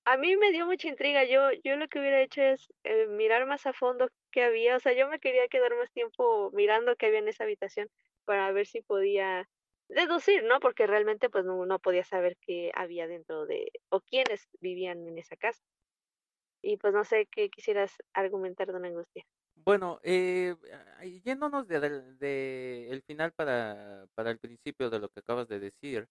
a 0.05 0.17
mí 0.17 0.37
me 0.37 0.51
dio 0.51 0.65
mucha 0.65 0.87
intriga. 0.87 1.23
Yo, 1.25 1.49
yo 1.63 1.75
lo 1.77 1.87
que 1.87 1.99
hubiera 1.99 2.21
hecho 2.21 2.41
es 2.41 2.71
eh, 2.83 3.07
mirar 3.07 3.45
más 3.47 3.65
a 3.65 3.73
fondo 3.73 4.07
qué 4.31 4.43
había. 4.43 4.77
O 4.77 4.79
sea, 4.79 4.93
yo 4.93 5.09
me 5.09 5.19
quería 5.19 5.47
quedar 5.47 5.75
más 5.75 5.91
tiempo 5.91 6.51
mirando 6.53 6.95
qué 6.95 7.07
había 7.07 7.19
en 7.19 7.27
esa 7.27 7.43
habitación 7.43 7.89
para 8.23 8.51
ver 8.51 8.67
si 8.67 8.81
podía 8.81 9.49
deducir, 9.89 10.43
¿no? 10.43 10.59
Porque 10.59 10.87
realmente 10.87 11.29
pues 11.29 11.43
no, 11.45 11.79
podía 11.79 12.03
saber 12.03 12.37
qué 12.41 12.71
había 12.75 13.07
dentro 13.07 13.45
de 13.45 13.71
o 13.89 14.01
quiénes 14.01 14.47
vivían 14.59 15.07
en 15.07 15.17
esa 15.17 15.35
casa. 15.35 15.63
Y 16.61 16.77
pues 16.77 16.93
no 16.93 17.03
sé 17.03 17.27
qué 17.31 17.49
quisieras 17.49 17.91
argumentar, 18.13 18.67
don 18.71 18.85
Angustia. 18.85 19.23
Bueno, 19.55 19.99
eh, 20.03 20.55
yéndonos 21.23 21.67
de, 21.67 21.79
de, 22.19 22.89
el 22.89 23.01
final 23.03 23.31
para, 23.33 24.05
para 24.15 24.31
el 24.31 24.39
principio 24.39 24.89
de 24.89 24.99
lo 24.99 25.09
que 25.09 25.21
acabas 25.21 25.47
de 25.47 25.59
decir, 25.59 26.07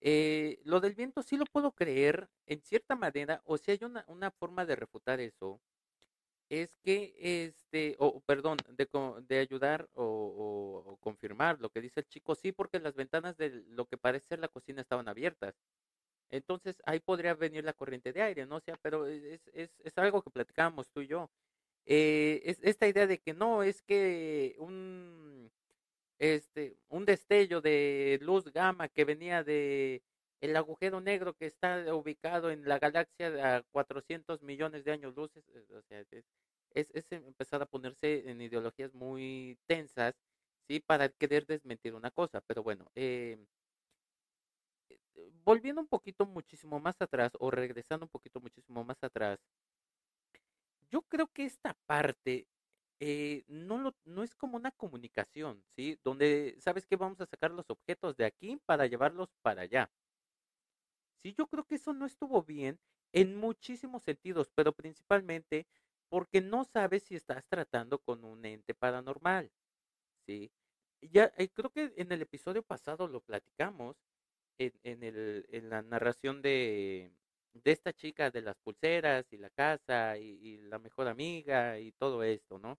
eh, 0.00 0.60
lo 0.64 0.80
del 0.80 0.94
viento 0.94 1.22
sí 1.22 1.36
lo 1.36 1.44
puedo 1.46 1.72
creer 1.72 2.28
en 2.46 2.62
cierta 2.62 2.96
manera, 2.96 3.42
o 3.44 3.58
si 3.58 3.72
hay 3.72 3.80
una, 3.82 4.04
una 4.08 4.30
forma 4.30 4.66
de 4.66 4.76
refutar 4.76 5.20
eso, 5.20 5.60
es 6.48 6.76
que, 6.78 7.14
este, 7.46 7.96
o 7.98 8.20
perdón, 8.20 8.58
de, 8.68 8.88
de 9.28 9.38
ayudar 9.38 9.88
o, 9.94 10.98
confirmar 11.00 11.60
lo 11.60 11.70
que 11.70 11.80
dice 11.80 12.00
el 12.00 12.08
chico, 12.08 12.34
sí, 12.34 12.52
porque 12.52 12.80
las 12.80 12.94
ventanas 12.94 13.36
de 13.36 13.50
lo 13.68 13.86
que 13.86 13.98
parece 13.98 14.28
ser 14.28 14.38
la 14.40 14.48
cocina 14.48 14.80
estaban 14.82 15.08
abiertas. 15.08 15.54
Entonces 16.30 16.82
ahí 16.86 17.00
podría 17.00 17.34
venir 17.34 17.64
la 17.64 17.72
corriente 17.74 18.12
de 18.12 18.22
aire, 18.22 18.46
¿no? 18.46 18.56
O 18.56 18.60
sea, 18.60 18.76
pero 18.82 19.06
es, 19.06 19.48
es, 19.54 19.80
es 19.80 19.98
algo 19.98 20.22
que 20.22 20.30
platicábamos 20.30 20.90
tú 20.90 21.02
y 21.02 21.08
yo. 21.08 21.30
Eh, 21.86 22.42
es 22.44 22.58
esta 22.62 22.86
idea 22.88 23.06
de 23.06 23.18
que 23.18 23.34
no, 23.34 23.62
es 23.62 23.82
que 23.82 24.56
un, 24.58 25.50
este, 26.18 26.76
un 26.88 27.04
destello 27.04 27.60
de 27.60 28.18
luz 28.22 28.44
gamma 28.52 28.88
que 28.88 29.04
venía 29.04 29.44
de 29.44 30.02
el 30.40 30.56
agujero 30.56 31.00
negro 31.00 31.34
que 31.34 31.46
está 31.46 31.94
ubicado 31.94 32.50
en 32.50 32.66
la 32.68 32.78
galaxia 32.78 33.56
a 33.56 33.62
400 33.72 34.42
millones 34.42 34.84
de 34.84 34.92
años 34.92 35.14
luces, 35.16 35.44
eh, 35.90 36.22
es, 36.74 36.90
es, 36.94 37.06
empezar 37.12 37.62
a 37.62 37.66
ponerse 37.66 38.28
en 38.30 38.40
ideologías 38.40 38.94
muy 38.94 39.58
tensas, 39.66 40.14
¿sí? 40.68 40.80
Para 40.80 41.08
querer 41.08 41.46
desmentir 41.46 41.94
una 41.94 42.10
cosa, 42.10 42.40
pero 42.42 42.62
bueno, 42.62 42.90
eh, 42.94 43.38
eh, 44.90 45.30
volviendo 45.44 45.80
un 45.80 45.88
poquito 45.88 46.26
muchísimo 46.26 46.78
más 46.80 47.00
atrás 47.00 47.32
o 47.40 47.50
regresando 47.50 48.06
un 48.06 48.10
poquito 48.10 48.40
muchísimo 48.40 48.84
más 48.84 49.02
atrás, 49.02 49.40
yo 50.90 51.02
creo 51.02 51.26
que 51.28 51.44
esta 51.44 51.74
parte 51.86 52.46
no, 53.48 53.78
lo, 53.78 53.94
no 54.04 54.22
es 54.22 54.34
como 54.34 54.56
una 54.56 54.70
comunicación, 54.72 55.62
¿sí? 55.76 55.98
Donde, 56.04 56.56
¿sabes 56.60 56.86
que 56.86 56.96
Vamos 56.96 57.20
a 57.20 57.26
sacar 57.26 57.50
los 57.52 57.70
objetos 57.70 58.16
de 58.16 58.24
aquí 58.24 58.56
para 58.66 58.86
llevarlos 58.86 59.28
para 59.42 59.62
allá. 59.62 59.90
Sí, 61.22 61.34
yo 61.36 61.46
creo 61.48 61.64
que 61.64 61.76
eso 61.76 61.92
no 61.92 62.06
estuvo 62.06 62.42
bien 62.42 62.78
en 63.12 63.36
muchísimos 63.36 64.02
sentidos, 64.02 64.50
pero 64.54 64.72
principalmente 64.72 65.66
porque 66.08 66.40
no 66.40 66.64
sabes 66.64 67.04
si 67.04 67.14
estás 67.16 67.44
tratando 67.48 67.98
con 67.98 68.24
un 68.24 68.44
ente 68.44 68.74
paranormal. 68.74 69.50
¿sí? 70.26 70.50
Ya 71.02 71.32
eh, 71.38 71.48
creo 71.50 71.70
que 71.70 71.92
en 71.96 72.12
el 72.12 72.22
episodio 72.22 72.62
pasado 72.62 73.08
lo 73.08 73.20
platicamos 73.20 73.96
en, 74.58 74.72
en, 74.84 75.02
el, 75.04 75.46
en 75.50 75.70
la 75.70 75.82
narración 75.82 76.42
de, 76.42 77.12
de 77.52 77.72
esta 77.72 77.92
chica 77.92 78.30
de 78.30 78.42
las 78.42 78.56
pulseras 78.58 79.32
y 79.32 79.38
la 79.38 79.50
casa 79.50 80.18
y, 80.18 80.58
la 80.58 80.78
mejor 80.78 81.08
amiga 81.08 81.78
y 81.78 81.92
todo 81.92 82.22
esto, 82.22 82.58
¿no? 82.58 82.78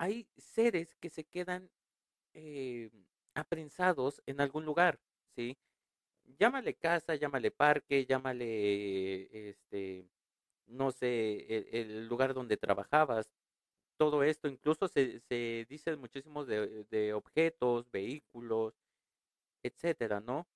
Hay 0.00 0.26
seres 0.38 0.94
que 0.94 1.10
se 1.10 1.24
quedan 1.24 1.70
eh, 2.32 2.90
aprensados 3.34 4.22
en 4.24 4.40
algún 4.40 4.64
lugar, 4.64 4.98
¿sí? 5.36 5.58
llámale 6.38 6.74
casa, 6.74 7.14
llámale 7.16 7.50
parque, 7.50 8.06
llámale, 8.06 9.50
este, 9.50 10.08
no 10.66 10.90
sé, 10.90 11.68
el, 11.80 12.06
lugar 12.08 12.34
donde 12.34 12.56
trabajabas, 12.56 13.30
todo 13.98 14.22
esto, 14.24 14.48
incluso 14.48 14.88
se, 14.88 15.20
se 15.20 15.66
dice 15.68 15.96
muchísimos 15.96 16.46
de, 16.46 16.84
de 16.90 17.12
objetos, 17.12 17.90
vehículos, 17.90 18.74
etcétera, 19.62 20.20
¿no? 20.20 20.48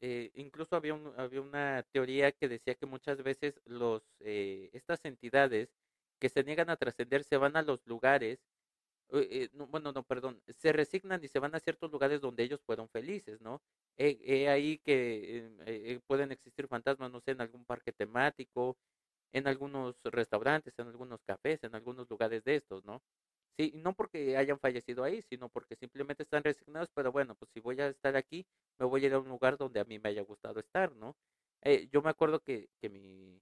Eh, 0.00 0.30
incluso 0.34 0.76
había, 0.76 0.94
un, 0.94 1.12
había 1.18 1.40
una 1.40 1.82
teoría 1.92 2.32
que 2.32 2.48
decía 2.48 2.74
que 2.74 2.86
muchas 2.86 3.22
veces 3.22 3.60
los, 3.66 4.02
eh, 4.20 4.70
estas 4.72 5.04
entidades 5.04 5.70
que 6.18 6.28
se 6.28 6.44
niegan 6.44 6.70
a 6.70 6.76
trascender 6.76 7.24
se 7.24 7.36
van 7.36 7.56
a 7.56 7.62
los 7.62 7.86
lugares 7.86 8.40
eh, 9.12 9.48
no, 9.52 9.66
bueno, 9.66 9.92
no, 9.92 10.02
perdón, 10.04 10.42
se 10.48 10.72
resignan 10.72 11.22
y 11.24 11.28
se 11.28 11.38
van 11.38 11.54
a 11.54 11.60
ciertos 11.60 11.90
lugares 11.90 12.20
donde 12.20 12.42
ellos 12.44 12.60
fueron 12.64 12.88
felices, 12.88 13.40
¿no? 13.40 13.62
He, 13.96 14.48
ahí 14.48 14.78
que 14.78 15.38
eh, 15.38 15.50
eh, 15.66 16.00
pueden 16.06 16.32
existir 16.32 16.66
fantasmas, 16.68 17.10
no 17.12 17.20
sé, 17.20 17.32
en 17.32 17.40
algún 17.40 17.64
parque 17.64 17.92
temático, 17.92 18.76
en 19.32 19.46
algunos 19.48 20.00
restaurantes, 20.04 20.74
en 20.78 20.88
algunos 20.88 21.22
cafés, 21.24 21.62
en 21.64 21.74
algunos 21.74 22.08
lugares 22.10 22.44
de 22.44 22.56
estos, 22.56 22.84
¿no? 22.84 23.02
Sí, 23.58 23.72
no 23.76 23.94
porque 23.94 24.36
hayan 24.36 24.58
fallecido 24.60 25.04
ahí, 25.04 25.22
sino 25.22 25.48
porque 25.48 25.76
simplemente 25.76 26.24
están 26.24 26.44
resignados, 26.44 26.90
pero 26.94 27.12
bueno, 27.12 27.36
pues 27.36 27.50
si 27.52 27.60
voy 27.60 27.80
a 27.80 27.88
estar 27.88 28.16
aquí, 28.16 28.46
me 28.78 28.86
voy 28.86 29.04
a 29.04 29.06
ir 29.08 29.14
a 29.14 29.20
un 29.20 29.28
lugar 29.28 29.58
donde 29.58 29.80
a 29.80 29.84
mí 29.84 29.98
me 30.00 30.08
haya 30.10 30.22
gustado 30.22 30.60
estar, 30.60 30.94
¿no? 30.96 31.16
yo 31.90 32.02
me 32.02 32.10
acuerdo 32.10 32.40
que, 32.40 32.68
que 32.80 32.90
mi, 32.90 33.40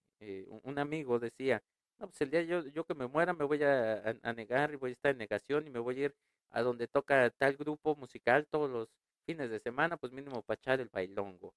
un 0.63 0.79
amigo 0.79 1.19
decía, 1.19 1.63
no, 2.03 2.09
pues 2.09 2.21
el 2.23 2.31
día 2.31 2.43
yo, 2.43 2.67
yo 2.69 2.85
que 2.85 2.95
me 2.95 3.07
muera 3.07 3.33
me 3.33 3.45
voy 3.45 3.63
a, 3.63 4.15
negar 4.37 4.73
y 4.73 4.77
voy 4.77 4.91
a 4.91 4.93
estar 4.93 5.13
en 5.13 5.19
negación 5.19 5.67
y 5.67 5.71
me 5.71 5.79
voy 5.79 6.03
a 6.03 6.05
ir 6.07 6.17
a 6.51 6.63
donde 6.63 6.89
toca 6.89 7.31
tal 7.31 7.57
grupo 7.57 7.95
musical 7.97 8.47
todos 8.49 8.69
los 8.71 8.89
fines 9.25 9.51
de 9.51 9.61
semana, 9.61 9.97
pues 9.97 10.13
mínimo 10.13 10.43
para 10.43 10.59
echar 10.59 10.81
el 10.81 10.89
bailongo. 10.89 11.55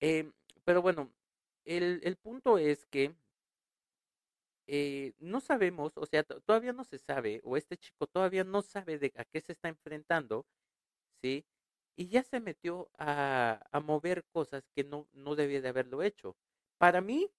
Em, 0.00 0.32
pero 0.64 0.82
bueno, 0.82 1.12
el, 1.64 2.00
el, 2.04 2.16
punto 2.16 2.58
es 2.58 2.84
que 2.86 3.14
eh, 4.66 5.14
no 5.20 5.40
sabemos, 5.40 5.92
o 5.96 6.06
sea, 6.06 6.24
todavía 6.24 6.72
no 6.72 6.84
se 6.84 6.98
sabe, 6.98 7.40
o 7.44 7.56
este 7.56 7.76
chico 7.76 8.06
todavía 8.08 8.42
no 8.44 8.62
sabe 8.62 8.98
de 8.98 9.12
a 9.16 9.24
qué 9.24 9.40
se 9.40 9.52
está 9.52 9.68
enfrentando, 9.68 10.46
¿sí? 11.22 11.46
Y 11.96 12.08
ya 12.08 12.22
se 12.24 12.40
metió 12.40 12.90
a, 12.98 13.60
a 13.72 13.80
mover 13.80 14.24
cosas 14.32 14.68
que 14.74 14.84
no, 14.84 15.08
no 15.12 15.36
debía 15.36 15.60
de 15.62 15.68
haberlo 15.68 16.02
hecho. 16.02 16.36
Para 16.78 17.00
mí, 17.00 17.30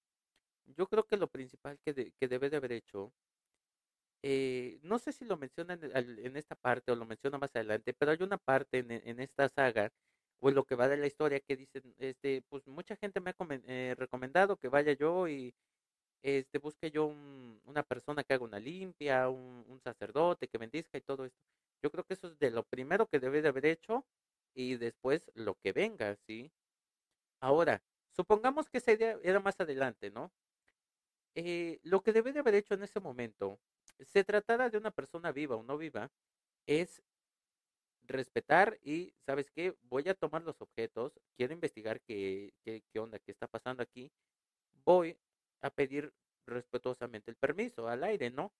yo 0.76 0.88
creo 0.88 1.06
que 1.06 1.18
lo 1.18 1.28
principal 1.28 1.80
que, 1.84 2.12
que 2.20 2.28
debe 2.28 2.50
de 2.50 2.58
haber 2.58 2.72
hecho, 2.74 3.14
eh, 4.24 4.80
no 4.84 5.00
sé 5.00 5.14
si 5.14 5.26
lo 5.26 5.38
menciona 5.38 5.74
en, 5.76 6.38
esta 6.38 6.56
parte 6.56 6.92
o 6.92 6.96
lo 6.96 7.06
menciona 7.06 7.38
más 7.38 7.56
adelante, 7.56 7.94
pero 7.94 8.12
hay 8.12 8.18
una 8.22 8.38
parte 8.38 8.80
en, 8.80 8.92
en 8.92 9.20
esta 9.20 9.48
saga 9.50 9.92
o 10.40 10.50
en 10.50 10.56
lo 10.56 10.66
que 10.66 10.76
va 10.76 10.88
de 10.88 10.98
la 10.98 11.08
historia 11.08 11.40
que 11.40 11.56
dicen, 11.56 11.96
este, 12.00 12.44
pues 12.50 12.68
mucha 12.68 12.96
gente 12.96 13.20
me 13.20 13.32
ha 13.32 13.36
eh, 13.68 13.96
recomendado 13.98 14.58
que 14.58 14.70
vaya 14.70 14.94
yo 14.94 15.28
y 15.28 15.54
este 16.24 16.60
busque 16.60 16.92
yo 16.92 17.08
una 17.66 17.84
persona 17.84 18.24
que 18.24 18.34
haga 18.34 18.46
una 18.46 18.60
limpia, 18.60 19.30
un, 19.30 19.66
un, 19.68 19.80
sacerdote 19.82 20.48
que 20.48 20.58
bendizca 20.58 20.98
y 20.98 21.02
todo 21.02 21.26
esto. 21.26 21.40
Yo 21.84 21.92
creo 21.92 22.04
que 22.04 22.16
eso 22.16 22.28
es 22.28 22.40
de 22.40 22.52
lo 22.52 22.64
primero 22.64 23.08
que 23.08 23.20
debe 23.20 23.42
de 23.42 23.50
haber 23.50 23.66
hecho 23.68 24.06
y 24.56 24.78
después 24.78 25.32
lo 25.36 25.56
que 25.56 25.74
venga, 25.74 26.16
¿sí? 26.28 26.52
Ahora, 27.40 27.82
supongamos 28.12 28.70
que 28.70 28.80
esa 28.80 28.92
idea 28.94 29.20
era 29.24 29.40
más 29.40 29.60
adelante, 29.60 30.10
¿no? 30.12 30.32
Eh, 31.40 31.80
lo 31.84 32.02
que 32.02 32.14
debe 32.14 32.34
de 32.34 32.40
haber 32.40 32.56
hecho 32.56 32.74
en 32.74 32.82
ese 32.82 33.00
momento, 33.00 33.60
se 34.00 34.24
tratara 34.24 34.72
de 34.72 34.80
una 34.80 34.90
persona 34.90 35.32
viva 35.32 35.56
o 35.56 35.62
no 35.62 35.78
viva, 35.78 36.12
es 36.66 37.04
respetar 38.08 38.80
y, 38.82 39.14
¿sabes 39.24 39.52
qué? 39.52 39.76
Voy 39.84 40.10
a 40.10 40.16
tomar 40.16 40.42
los 40.42 40.60
objetos, 40.62 41.20
quiero 41.36 41.54
investigar 41.54 42.02
qué, 42.02 42.54
qué, 42.64 42.84
qué 42.92 43.00
onda, 43.00 43.20
qué 43.20 43.32
está 43.32 43.48
pasando 43.48 43.84
aquí. 43.84 44.12
Voy 44.86 45.18
a 45.62 45.70
pedir 45.70 46.12
respetuosamente 46.48 47.30
el 47.32 47.38
permiso 47.38 47.88
al 47.88 48.04
aire, 48.04 48.32
¿no? 48.32 48.52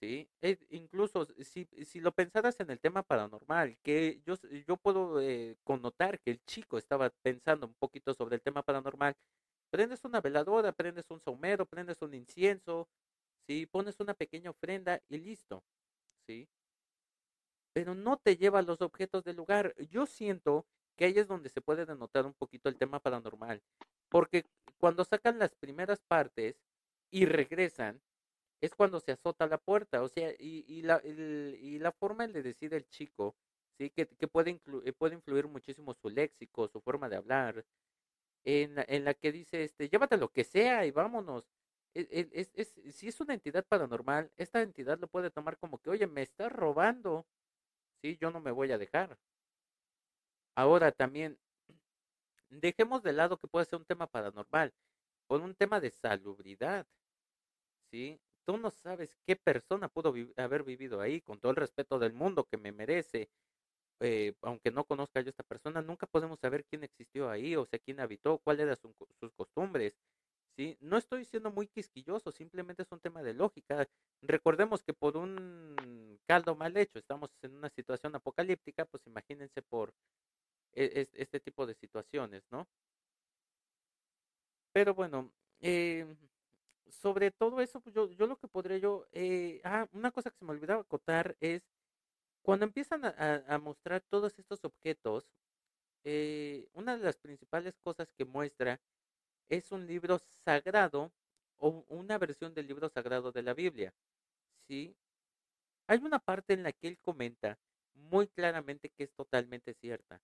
Sí, 0.00 0.30
e 0.42 0.58
incluso 0.70 1.26
si, 1.42 1.66
si 1.84 2.00
lo 2.00 2.12
pensaras 2.12 2.60
en 2.60 2.70
el 2.70 2.78
tema 2.78 3.02
paranormal, 3.02 3.76
que 3.82 4.20
yo, 4.24 4.34
yo 4.66 4.76
puedo 4.76 5.20
eh, 5.20 5.56
connotar 5.64 6.20
que 6.20 6.30
el 6.30 6.40
chico 6.44 6.78
estaba 6.78 7.10
pensando 7.22 7.66
un 7.66 7.74
poquito 7.74 8.14
sobre 8.14 8.36
el 8.36 8.42
tema 8.42 8.62
paranormal, 8.62 9.16
prendes 9.70 10.04
una 10.04 10.20
veladora, 10.20 10.72
prendes 10.72 11.10
un 11.10 11.20
saumero, 11.20 11.66
prendes 11.66 12.00
un 12.02 12.14
incienso, 12.14 12.88
¿sí? 13.46 13.66
pones 13.66 14.00
una 14.00 14.14
pequeña 14.14 14.50
ofrenda 14.50 15.02
y 15.08 15.18
listo, 15.18 15.64
¿sí? 16.26 16.48
Pero 17.72 17.94
no 17.94 18.16
te 18.18 18.36
lleva 18.36 18.62
los 18.62 18.80
objetos 18.82 19.24
del 19.24 19.36
lugar. 19.36 19.74
Yo 19.90 20.06
siento 20.06 20.66
que 20.96 21.04
ahí 21.06 21.18
es 21.18 21.28
donde 21.28 21.48
se 21.48 21.60
puede 21.60 21.86
denotar 21.86 22.26
un 22.26 22.34
poquito 22.34 22.68
el 22.68 22.76
tema 22.76 23.00
paranormal, 23.00 23.62
porque 24.08 24.46
cuando 24.78 25.04
sacan 25.04 25.38
las 25.38 25.54
primeras 25.54 26.00
partes 26.00 26.60
y 27.10 27.26
regresan, 27.26 28.02
es 28.60 28.74
cuando 28.74 29.00
se 29.00 29.12
azota 29.12 29.46
la 29.46 29.58
puerta, 29.58 30.02
o 30.02 30.08
sea, 30.08 30.32
y, 30.38 30.64
y, 30.66 30.82
la, 30.82 31.00
y 31.04 31.78
la 31.78 31.92
forma 31.92 32.26
de 32.26 32.42
decir 32.42 32.74
el 32.74 32.88
chico, 32.88 33.36
¿sí? 33.78 33.90
Que, 33.90 34.06
que 34.08 34.28
puede, 34.28 34.60
eh, 34.84 34.92
puede 34.92 35.14
influir 35.14 35.46
muchísimo 35.46 35.94
su 35.94 36.10
léxico, 36.10 36.68
su 36.68 36.80
forma 36.80 37.08
de 37.08 37.16
hablar, 37.16 37.64
en, 38.48 38.76
en 38.88 39.04
la 39.04 39.14
que 39.14 39.30
dice, 39.32 39.62
este, 39.64 39.88
llévate 39.90 40.16
lo 40.16 40.30
que 40.32 40.44
sea 40.44 40.86
y 40.86 40.90
vámonos. 40.90 41.44
E, 41.94 42.02
e, 42.10 42.28
es, 42.32 42.50
es, 42.54 42.74
si 42.94 43.08
es 43.08 43.20
una 43.20 43.34
entidad 43.34 43.66
paranormal, 43.66 44.32
esta 44.36 44.62
entidad 44.62 44.98
lo 44.98 45.08
puede 45.08 45.30
tomar 45.30 45.58
como 45.58 45.78
que, 45.78 45.90
oye, 45.90 46.06
me 46.06 46.22
estás 46.22 46.50
robando, 46.52 47.26
sí, 48.02 48.18
yo 48.20 48.30
no 48.30 48.40
me 48.40 48.52
voy 48.52 48.72
a 48.72 48.78
dejar. 48.78 49.18
Ahora 50.54 50.92
también, 50.92 51.38
dejemos 52.50 53.02
de 53.02 53.12
lado 53.14 53.38
que 53.38 53.48
puede 53.48 53.64
ser 53.64 53.78
un 53.78 53.86
tema 53.86 54.06
paranormal, 54.06 54.74
por 55.26 55.40
un 55.42 55.54
tema 55.54 55.80
de 55.80 55.90
salubridad, 55.90 56.86
¿sí? 57.90 58.20
Tú 58.46 58.56
no 58.56 58.70
sabes 58.70 59.16
qué 59.26 59.36
persona 59.36 59.88
pudo 59.88 60.14
haber 60.36 60.62
vivido 60.64 61.00
ahí, 61.00 61.20
con 61.20 61.38
todo 61.38 61.50
el 61.50 61.56
respeto 61.56 61.98
del 61.98 62.14
mundo 62.14 62.44
que 62.44 62.56
me 62.56 62.72
merece. 62.72 63.30
Eh, 64.00 64.34
aunque 64.42 64.70
no 64.70 64.84
conozca 64.84 65.20
yo 65.20 65.28
a 65.28 65.30
esta 65.30 65.42
persona, 65.42 65.82
nunca 65.82 66.06
podemos 66.06 66.38
saber 66.40 66.64
quién 66.66 66.84
existió 66.84 67.30
ahí, 67.30 67.56
o 67.56 67.66
sea, 67.66 67.78
quién 67.80 68.00
habitó, 68.00 68.38
cuáles 68.38 68.64
eran 68.64 68.76
su, 68.76 68.94
sus 69.20 69.32
costumbres. 69.32 69.96
¿sí? 70.56 70.76
No 70.80 70.96
estoy 70.96 71.24
siendo 71.24 71.50
muy 71.50 71.68
quisquilloso, 71.68 72.32
simplemente 72.32 72.82
es 72.82 72.92
un 72.92 73.00
tema 73.00 73.22
de 73.22 73.34
lógica. 73.34 73.88
Recordemos 74.22 74.82
que 74.82 74.94
por 74.94 75.16
un 75.16 76.18
caldo 76.26 76.54
mal 76.56 76.76
hecho 76.76 76.98
estamos 76.98 77.30
en 77.42 77.54
una 77.54 77.70
situación 77.70 78.14
apocalíptica, 78.14 78.84
pues 78.84 79.06
imagínense 79.06 79.62
por 79.62 79.94
e 80.74 81.08
este 81.14 81.40
tipo 81.40 81.66
de 81.66 81.74
situaciones, 81.74 82.42
¿no? 82.50 82.68
Pero 84.72 84.94
bueno, 84.94 85.32
eh, 85.60 86.06
sobre 86.88 87.30
todo 87.30 87.60
eso, 87.60 87.80
pues 87.80 87.94
yo, 87.94 88.10
yo 88.10 88.26
lo 88.26 88.36
que 88.38 88.48
podría 88.48 88.78
yo, 88.78 89.06
eh, 89.12 89.60
ah, 89.64 89.88
una 89.92 90.10
cosa 90.10 90.30
que 90.30 90.38
se 90.38 90.44
me 90.44 90.52
olvidaba 90.52 90.82
acotar 90.82 91.36
es 91.40 91.62
cuando 92.42 92.64
empiezan 92.64 93.04
a, 93.04 93.58
mostrar 93.58 94.02
todos 94.08 94.38
estos 94.38 94.64
objetos, 94.64 95.30
eh, 96.04 96.68
una 96.72 96.96
de 96.96 97.04
las 97.04 97.18
principales 97.18 97.78
cosas 97.82 98.10
que 98.16 98.24
muestra 98.24 98.80
es 99.48 99.72
un 99.72 99.86
libro 99.86 100.18
sagrado 100.44 101.12
o 101.58 101.84
una 101.88 102.18
versión 102.18 102.54
del 102.54 102.68
libro 102.68 102.88
sagrado 102.88 103.32
de 103.32 103.42
la 103.42 103.54
Biblia, 103.54 103.92
¿sí? 104.66 104.96
Hay 105.86 105.98
una 105.98 106.18
parte 106.18 106.54
en 106.54 106.62
la 106.62 106.72
que 106.72 106.88
él 106.88 106.98
comenta 106.98 107.58
muy 107.94 108.28
claramente 108.28 108.90
que 108.90 109.04
es 109.04 109.12
totalmente 109.14 109.74
cierta. 109.74 110.20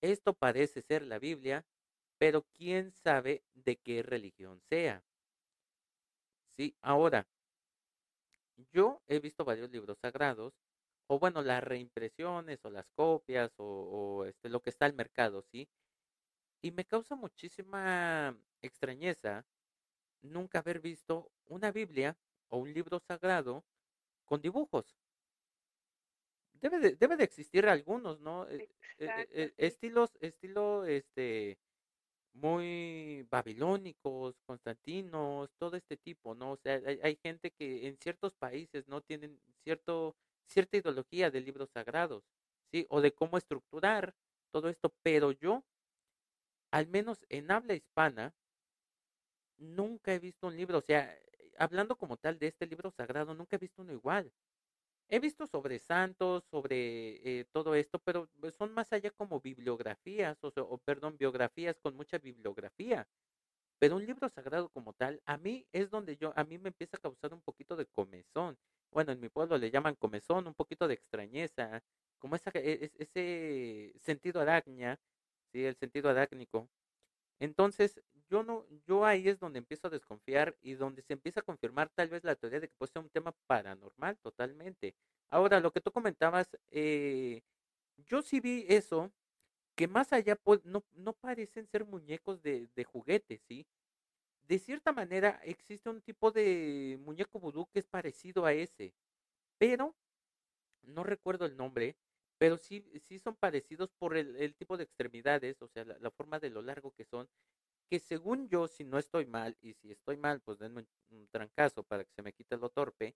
Esto 0.00 0.34
parece 0.34 0.82
ser 0.82 1.02
la 1.02 1.18
Biblia, 1.18 1.64
pero 2.18 2.42
quién 2.56 2.92
sabe 2.92 3.42
de 3.54 3.76
qué 3.76 4.02
religión 4.02 4.60
sea. 4.68 5.02
Sí, 6.56 6.76
ahora, 6.82 7.26
yo 8.72 9.02
he 9.06 9.18
visto 9.18 9.44
varios 9.44 9.70
libros 9.70 9.98
sagrados, 9.98 10.54
o 11.08 11.18
bueno, 11.18 11.42
las 11.42 11.62
reimpresiones 11.62 12.64
o 12.64 12.70
las 12.70 12.90
copias 12.90 13.52
o, 13.58 13.64
o 13.64 14.24
este, 14.24 14.48
lo 14.48 14.60
que 14.60 14.70
está 14.70 14.86
al 14.86 14.94
mercado, 14.94 15.42
¿sí? 15.42 15.68
Y 16.62 16.70
me 16.72 16.84
causa 16.84 17.16
muchísima 17.16 18.36
extrañeza 18.62 19.44
nunca 20.22 20.60
haber 20.60 20.80
visto 20.80 21.30
una 21.46 21.72
Biblia 21.72 22.16
o 22.48 22.58
un 22.58 22.72
libro 22.72 23.00
sagrado 23.00 23.64
con 24.24 24.40
dibujos. 24.40 24.96
Debe 26.54 26.78
de, 26.78 26.96
debe 26.96 27.16
de 27.16 27.24
existir 27.24 27.66
algunos, 27.66 28.20
¿no? 28.20 28.48
E, 28.48 28.68
e, 28.98 29.08
e, 29.32 29.54
estilos, 29.56 30.16
estilo, 30.20 30.84
este, 30.84 31.58
muy 32.34 33.26
babilónicos, 33.30 34.40
constantinos, 34.46 35.50
todo 35.58 35.76
este 35.76 35.96
tipo, 35.96 36.34
¿no? 36.34 36.52
O 36.52 36.56
sea, 36.56 36.80
hay, 36.86 37.00
hay, 37.02 37.16
gente 37.16 37.50
que 37.50 37.88
en 37.88 37.96
ciertos 37.98 38.34
países 38.34 38.86
no 38.86 39.00
tienen 39.00 39.40
cierto, 39.64 40.16
cierta 40.52 40.76
ideología 40.76 41.30
de 41.30 41.40
libros 41.40 41.70
sagrados, 41.70 42.24
¿sí? 42.72 42.86
O 42.90 43.00
de 43.00 43.12
cómo 43.14 43.38
estructurar 43.38 44.14
todo 44.52 44.68
esto, 44.68 44.94
pero 45.02 45.32
yo, 45.32 45.64
al 46.72 46.88
menos 46.88 47.24
en 47.28 47.50
habla 47.52 47.74
hispana, 47.74 48.34
nunca 49.58 50.12
he 50.14 50.18
visto 50.18 50.46
un 50.48 50.56
libro, 50.56 50.78
o 50.78 50.80
sea, 50.82 51.16
hablando 51.58 51.96
como 51.96 52.16
tal 52.16 52.38
de 52.38 52.48
este 52.48 52.66
libro 52.66 52.90
sagrado, 52.90 53.34
nunca 53.34 53.56
he 53.56 53.58
visto 53.58 53.82
uno 53.82 53.92
igual. 53.92 54.32
He 55.08 55.20
visto 55.20 55.46
sobre 55.46 55.78
santos, 55.78 56.44
sobre 56.50 57.40
eh, 57.40 57.46
todo 57.52 57.74
esto, 57.74 57.98
pero 58.00 58.30
son 58.58 58.72
más 58.74 58.92
allá 58.92 59.10
como 59.12 59.40
bibliografías, 59.40 60.38
o, 60.42 60.48
o, 60.56 60.78
perdón, 60.78 61.18
biografías 61.18 61.78
con 61.80 61.96
mucha 61.96 62.18
bibliografía. 62.18 63.08
Pero 63.78 63.96
un 63.96 64.06
libro 64.06 64.28
sagrado 64.28 64.70
como 64.70 64.94
tal, 64.94 65.22
a 65.26 65.36
mí 65.38 65.66
es 65.72 65.90
donde 65.90 66.16
yo, 66.16 66.32
a 66.36 66.44
mí 66.44 66.58
me 66.58 66.68
empieza 66.70 66.96
a 66.96 67.00
causar 67.00 67.34
un 67.34 67.42
poquito 67.42 67.76
de 67.76 67.86
comezón. 67.86 68.58
Bueno, 68.92 69.12
en 69.12 69.20
mi 69.20 69.28
pueblo 69.30 69.56
le 69.58 69.70
llaman 69.70 69.94
comezón, 69.96 70.46
un 70.46 70.54
poquito 70.54 70.86
de 70.86 70.94
extrañeza, 70.94 71.82
como 72.18 72.36
esa, 72.36 72.50
e, 72.54 72.90
ese 72.98 73.94
sentido 73.98 74.40
arácnea, 74.40 75.00
¿sí? 75.52 75.64
El 75.64 75.76
sentido 75.76 76.10
arácnico. 76.10 76.68
Entonces, 77.40 78.02
yo 78.28 78.42
no, 78.44 78.66
yo 78.86 79.04
ahí 79.06 79.28
es 79.28 79.40
donde 79.40 79.58
empiezo 79.60 79.88
a 79.88 79.90
desconfiar 79.90 80.56
y 80.62 80.74
donde 80.74 81.02
se 81.02 81.14
empieza 81.14 81.40
a 81.40 81.44
confirmar 81.44 81.90
tal 81.90 82.08
vez 82.10 82.24
la 82.24 82.36
teoría 82.36 82.60
de 82.60 82.68
que 82.68 82.76
puede 82.76 82.92
ser 82.92 83.02
un 83.02 83.10
tema 83.10 83.34
paranormal 83.46 84.18
totalmente. 84.20 84.96
Ahora, 85.30 85.60
lo 85.60 85.72
que 85.72 85.80
tú 85.82 85.92
comentabas, 85.92 86.58
eh, 86.70 87.42
yo 87.98 88.22
sí 88.22 88.40
vi 88.40 88.66
eso, 88.68 89.12
que 89.76 89.88
más 89.88 90.12
allá 90.12 90.36
pues, 90.36 90.64
no, 90.64 90.84
no 90.92 91.14
parecen 91.14 91.66
ser 91.68 91.86
muñecos 91.86 92.42
de, 92.42 92.68
de 92.74 92.84
juguetes, 92.84 93.42
¿sí? 93.48 93.66
De 94.42 94.58
cierta 94.58 94.92
manera 94.92 95.40
existe 95.44 95.88
un 95.88 96.02
tipo 96.02 96.30
de 96.30 96.98
muñeco 97.00 97.38
vudú 97.38 97.66
que 97.72 97.78
es 97.78 97.86
parecido 97.86 98.44
a 98.44 98.52
ese, 98.52 98.94
pero 99.58 99.94
no 100.82 101.04
recuerdo 101.04 101.46
el 101.46 101.56
nombre, 101.56 101.96
pero 102.38 102.58
sí, 102.58 102.84
sí 103.04 103.18
son 103.18 103.36
parecidos 103.36 103.92
por 103.92 104.16
el, 104.16 104.36
el 104.36 104.54
tipo 104.54 104.76
de 104.76 104.84
extremidades, 104.84 105.62
o 105.62 105.68
sea, 105.68 105.84
la, 105.84 105.96
la, 105.98 106.10
forma 106.10 106.40
de 106.40 106.50
lo 106.50 106.60
largo 106.60 106.92
que 106.92 107.04
son, 107.04 107.28
que 107.88 108.00
según 108.00 108.48
yo, 108.48 108.66
si 108.68 108.84
no 108.84 108.98
estoy 108.98 109.26
mal, 109.26 109.56
y 109.60 109.74
si 109.74 109.92
estoy 109.92 110.16
mal, 110.16 110.40
pues 110.40 110.58
denme 110.58 110.86
un, 111.10 111.28
trancazo 111.28 111.84
para 111.84 112.04
que 112.04 112.12
se 112.12 112.22
me 112.22 112.32
quite 112.32 112.56
lo 112.56 112.68
torpe, 112.70 113.14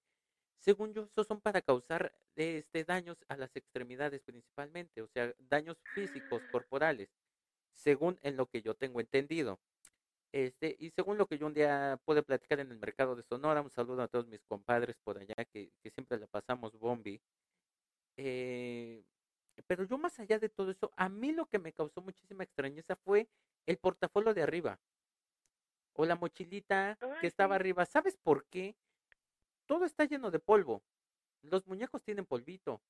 según 0.59 0.95
yo, 0.95 1.05
esos 1.05 1.27
son 1.27 1.41
para 1.41 1.61
causar 1.63 2.15
este, 2.35 2.85
daños 2.85 3.17
a 3.29 3.37
las 3.37 3.55
extremidades 3.57 4.23
principalmente, 4.23 5.03
o 5.03 5.09
sea, 5.09 5.35
daños 5.39 5.77
físicos, 5.95 6.43
corporales, 6.53 7.09
según 7.73 8.19
en 8.23 8.37
lo 8.37 8.47
que 8.47 8.63
yo 8.63 8.75
tengo 8.75 9.01
entendido. 9.01 9.59
Este, 10.37 10.77
y 10.79 10.91
según 10.91 11.17
lo 11.17 11.27
que 11.27 11.39
yo 11.39 11.47
un 11.47 11.55
día 11.55 11.99
pude 12.05 12.23
platicar 12.23 12.61
en 12.61 12.71
el 12.71 12.79
mercado 12.79 13.17
de 13.17 13.23
Sonora, 13.23 13.63
un 13.63 13.71
saludo 13.71 14.03
a 14.03 14.09
todos 14.09 14.27
mis 14.27 14.45
compadres 14.45 14.99
por 15.03 15.17
allá 15.17 15.47
que, 15.51 15.73
que 15.83 15.91
siempre 15.91 16.19
la 16.19 16.27
pasamos 16.27 16.79
bombi. 16.79 17.19
Eh, 18.19 19.03
pero 19.67 19.85
yo 19.85 19.97
más 19.97 20.21
allá 20.21 20.39
de 20.39 20.51
todo 20.51 20.71
eso, 20.71 20.93
a 20.95 21.09
mí 21.09 21.33
lo 21.33 21.47
que 21.47 21.59
me 21.59 21.73
causó 21.73 22.03
muchísima 22.03 22.45
extrañeza 22.45 22.97
fue 22.97 23.31
el 23.65 23.79
portafolio 23.79 24.35
de 24.35 24.43
arriba 24.43 24.79
o 25.95 26.05
la 26.05 26.17
mochilita 26.17 26.99
que 27.23 27.27
estaba 27.27 27.55
sí. 27.55 27.61
arriba. 27.61 27.87
¿Sabes 27.87 28.19
por 28.19 28.45
qué? 28.45 28.77
Todo 29.65 29.87
está 29.87 30.05
lleno 30.05 30.31
de 30.31 30.39
polvo. 30.39 30.83
Los 31.41 31.67
muñecos 31.67 32.03
tienen 32.03 32.27
polvito. 32.27 32.83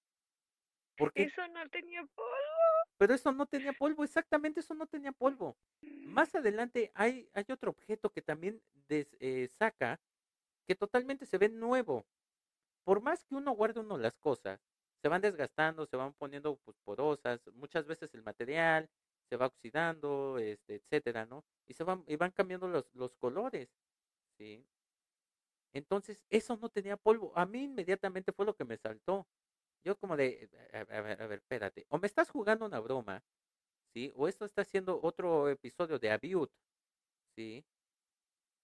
¿Por 0.96 1.12
qué? 1.12 1.22
Eso 1.22 1.46
no 1.46 1.68
tenía 1.68 2.04
polvo. 2.06 2.45
Pero 2.98 3.14
eso 3.14 3.32
no 3.32 3.46
tenía 3.46 3.72
polvo, 3.72 4.04
exactamente 4.04 4.60
eso 4.60 4.74
no 4.74 4.86
tenía 4.86 5.12
polvo. 5.12 5.58
Más 6.04 6.34
adelante 6.34 6.90
hay, 6.94 7.28
hay 7.34 7.44
otro 7.50 7.70
objeto 7.72 8.10
que 8.10 8.22
también 8.22 8.62
des, 8.88 9.16
eh, 9.20 9.48
saca 9.48 10.00
que 10.66 10.74
totalmente 10.76 11.26
se 11.26 11.38
ve 11.38 11.48
nuevo. 11.48 12.06
Por 12.84 13.00
más 13.02 13.24
que 13.24 13.34
uno 13.34 13.52
guarde 13.52 13.80
uno 13.80 13.98
las 13.98 14.16
cosas, 14.18 14.60
se 15.02 15.08
van 15.08 15.20
desgastando, 15.22 15.86
se 15.86 15.96
van 15.96 16.14
poniendo 16.14 16.56
pues, 16.64 16.76
porosas, 16.84 17.40
muchas 17.54 17.86
veces 17.86 18.14
el 18.14 18.22
material 18.22 18.88
se 19.28 19.36
va 19.36 19.46
oxidando, 19.46 20.38
este, 20.38 20.76
etcétera, 20.76 21.26
¿no? 21.26 21.44
Y 21.66 21.74
se 21.74 21.84
van, 21.84 22.04
y 22.06 22.16
van 22.16 22.30
cambiando 22.32 22.68
los, 22.68 22.86
los 22.94 23.14
colores, 23.16 23.68
¿sí? 24.38 24.66
Entonces, 25.72 26.24
eso 26.30 26.56
no 26.56 26.68
tenía 26.70 26.96
polvo. 26.96 27.32
A 27.36 27.46
mí 27.46 27.64
inmediatamente 27.64 28.32
fue 28.32 28.46
lo 28.46 28.56
que 28.56 28.64
me 28.64 28.76
saltó. 28.78 29.28
Yo 29.84 29.96
como 29.98 30.16
de, 30.16 30.48
a, 30.72 30.84
ver, 30.84 31.22
a 31.22 31.26
ver, 31.26 31.38
espérate, 31.38 31.86
o 31.88 31.98
me 31.98 32.06
estás 32.06 32.30
jugando 32.30 32.66
una 32.66 32.80
broma, 32.80 33.22
¿sí? 33.94 34.12
O 34.16 34.28
esto 34.28 34.44
está 34.44 34.62
haciendo 34.62 35.00
otro 35.02 35.48
episodio 35.48 35.98
de 35.98 36.10
Abiut, 36.10 36.50
¿sí? 37.36 37.64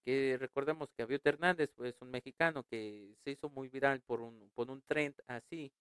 Que 0.05 0.37
recordemos 0.39 0.93
que 0.93 1.03
Abiut 1.03 1.27
Hernández 1.27 1.71
es 1.71 1.77
pues, 1.77 2.03
un 2.03 2.11
mexicano 2.11 2.65
que 2.65 3.15
se 3.25 3.33
hizo 3.33 3.49
muy 3.51 3.69
viral 3.69 4.01
por 4.03 4.21
un, 4.21 4.51
por 4.55 4.71
un 4.71 4.83
trend 4.83 5.15
así, 5.29 5.73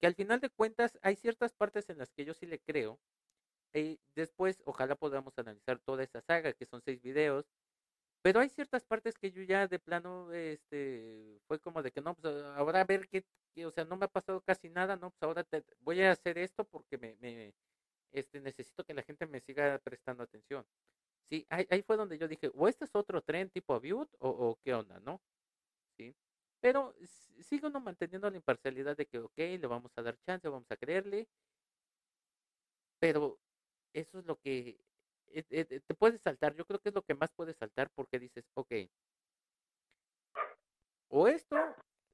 que 0.00 0.06
al 0.06 0.14
final 0.14 0.40
de 0.40 0.50
cuentas 0.50 0.98
hay 1.02 1.16
ciertas 1.16 1.52
partes 1.52 1.90
en 1.90 1.98
las 1.98 2.10
que 2.12 2.24
yo 2.24 2.34
sí 2.34 2.46
le 2.46 2.60
creo, 2.60 2.98
y 3.74 4.00
después 4.16 4.62
ojalá 4.64 4.96
podamos 4.96 5.38
analizar 5.38 5.78
toda 5.78 6.02
esa 6.02 6.20
saga, 6.22 6.52
que 6.52 6.66
son 6.66 6.80
seis 6.82 7.00
videos, 7.02 7.46
pero 8.22 8.40
hay 8.40 8.48
ciertas 8.50 8.84
partes 8.84 9.16
que 9.18 9.32
yo 9.32 9.42
ya 9.42 9.66
de 9.66 9.78
plano, 9.78 10.32
este, 10.32 11.40
fue 11.46 11.58
como 11.60 11.82
de 11.82 11.90
que 11.92 12.00
no, 12.00 12.14
pues 12.14 12.34
ahora 12.56 12.82
a 12.82 12.84
ver 12.84 13.08
qué, 13.08 13.24
o 13.64 13.70
sea, 13.70 13.84
no 13.84 13.96
me 13.96 14.06
ha 14.06 14.08
pasado 14.08 14.40
casi 14.42 14.68
nada, 14.68 14.96
no, 14.96 15.10
pues 15.10 15.22
ahora 15.22 15.44
te, 15.44 15.64
voy 15.80 16.02
a 16.02 16.12
hacer 16.12 16.38
esto 16.38 16.64
porque 16.64 16.98
me, 16.98 17.16
me, 17.20 17.54
este, 18.12 18.40
necesito 18.40 18.84
que 18.84 18.94
la 18.94 19.02
gente 19.02 19.26
me 19.26 19.40
siga 19.40 19.78
prestando 19.78 20.22
atención. 20.22 20.66
Sí, 21.30 21.46
ahí, 21.50 21.66
ahí 21.70 21.82
fue 21.82 21.96
donde 21.96 22.18
yo 22.18 22.28
dije, 22.28 22.50
o 22.54 22.68
este 22.68 22.84
es 22.84 22.94
otro 22.94 23.22
tren 23.22 23.50
tipo 23.50 23.74
Abute 23.74 24.16
o, 24.20 24.28
o 24.30 24.58
qué 24.64 24.74
onda, 24.74 25.00
¿no? 25.00 25.22
Sí. 25.96 26.14
Pero 26.60 26.94
sigo 27.42 27.70
no 27.70 27.80
manteniendo 27.80 28.30
la 28.30 28.36
imparcialidad 28.36 28.96
de 28.96 29.06
que, 29.06 29.18
ok, 29.20 29.38
le 29.38 29.66
vamos 29.66 29.92
a 29.96 30.02
dar 30.02 30.18
chance, 30.20 30.48
vamos 30.48 30.70
a 30.70 30.76
creerle. 30.76 31.28
Pero 32.98 33.38
eso 33.92 34.18
es 34.18 34.26
lo 34.26 34.38
que 34.38 34.78
te 35.30 35.94
puede 35.94 36.18
saltar. 36.18 36.54
Yo 36.54 36.64
creo 36.64 36.80
que 36.80 36.90
es 36.90 36.94
lo 36.94 37.02
que 37.02 37.14
más 37.14 37.32
puede 37.32 37.54
saltar 37.54 37.90
porque 37.94 38.18
dices, 38.18 38.50
ok, 38.54 38.72
o 41.10 41.26
esto 41.26 41.56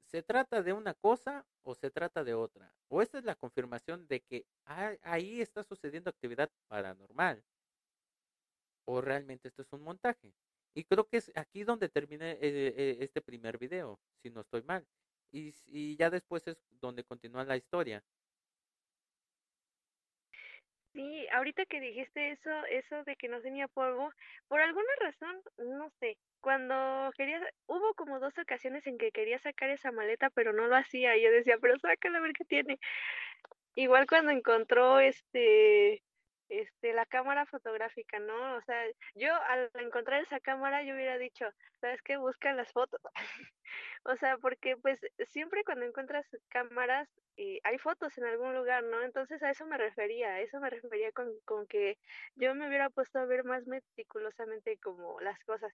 se 0.05 0.23
trata 0.23 0.63
de 0.63 0.73
una 0.73 0.93
cosa 0.95 1.45
o 1.63 1.75
se 1.75 1.91
trata 1.91 2.23
de 2.23 2.33
otra. 2.33 2.73
O 2.89 3.01
esta 3.01 3.19
es 3.19 3.25
la 3.25 3.35
confirmación 3.35 4.07
de 4.07 4.21
que 4.21 4.45
ahí 4.65 5.41
está 5.41 5.63
sucediendo 5.63 6.09
actividad 6.09 6.49
paranormal. 6.67 7.43
O 8.85 9.01
realmente 9.01 9.49
esto 9.49 9.61
es 9.61 9.71
un 9.71 9.83
montaje. 9.83 10.33
Y 10.73 10.83
creo 10.85 11.07
que 11.07 11.17
es 11.17 11.31
aquí 11.35 11.63
donde 11.63 11.89
termina 11.89 12.31
eh, 12.31 12.97
este 13.01 13.21
primer 13.21 13.57
video, 13.57 13.99
si 14.21 14.29
no 14.29 14.41
estoy 14.41 14.63
mal. 14.63 14.85
Y, 15.31 15.53
y 15.67 15.95
ya 15.97 16.09
después 16.09 16.47
es 16.47 16.57
donde 16.79 17.03
continúa 17.03 17.43
la 17.43 17.57
historia. 17.57 18.03
Sí, 20.93 21.27
ahorita 21.31 21.65
que 21.67 21.79
dijiste 21.79 22.31
eso, 22.31 22.49
eso 22.65 23.03
de 23.03 23.15
que 23.15 23.27
no 23.27 23.41
tenía 23.41 23.67
polvo, 23.67 24.11
por 24.47 24.61
alguna 24.61 24.87
razón, 24.99 25.39
no 25.57 25.89
sé, 25.99 26.17
cuando 26.41 27.11
quería, 27.15 27.39
hubo 27.67 27.93
como 27.93 28.19
dos 28.19 28.33
ocasiones 28.39 28.87
en 28.87 28.97
que 28.97 29.11
quería 29.11 29.37
sacar 29.39 29.69
esa 29.69 29.91
maleta, 29.91 30.29
pero 30.31 30.53
no 30.53 30.67
lo 30.67 30.75
hacía, 30.75 31.15
y 31.15 31.21
yo 31.23 31.31
decía, 31.31 31.57
pero 31.61 31.77
sácala 31.79 32.17
a 32.17 32.21
ver 32.21 32.33
qué 32.33 32.45
tiene. 32.45 32.79
Igual 33.75 34.07
cuando 34.07 34.31
encontró 34.31 34.99
este, 34.99 36.03
este, 36.49 36.93
la 36.93 37.05
cámara 37.05 37.45
fotográfica, 37.45 38.19
¿no? 38.19 38.55
O 38.57 38.61
sea, 38.63 38.83
yo 39.15 39.33
al 39.49 39.69
encontrar 39.75 40.21
esa 40.23 40.39
cámara 40.39 40.83
yo 40.83 40.95
hubiera 40.95 41.17
dicho, 41.19 41.45
¿sabes 41.81 42.01
qué? 42.03 42.17
Busca 42.17 42.53
las 42.53 42.71
fotos. 42.73 43.01
o 44.07 44.15
sea, 44.15 44.37
porque 44.37 44.77
pues 44.77 44.99
siempre 45.29 45.63
cuando 45.65 45.85
encuentras 45.85 46.25
cámaras 46.49 47.09
eh, 47.35 47.59
hay 47.63 47.77
fotos 47.77 48.17
en 48.17 48.23
algún 48.25 48.55
lugar, 48.55 48.83
¿no? 48.83 49.03
Entonces 49.03 49.43
a 49.43 49.51
eso 49.51 49.65
me 49.67 49.77
refería, 49.77 50.29
a 50.29 50.41
eso 50.41 50.59
me 50.61 50.69
refería 50.69 51.11
con, 51.11 51.29
con 51.45 51.67
que 51.67 51.97
yo 52.35 52.55
me 52.55 52.67
hubiera 52.67 52.89
puesto 52.89 53.19
a 53.19 53.25
ver 53.25 53.43
más 53.43 53.67
meticulosamente 53.67 54.77
como 54.79 55.19
las 55.21 55.39
cosas. 55.43 55.73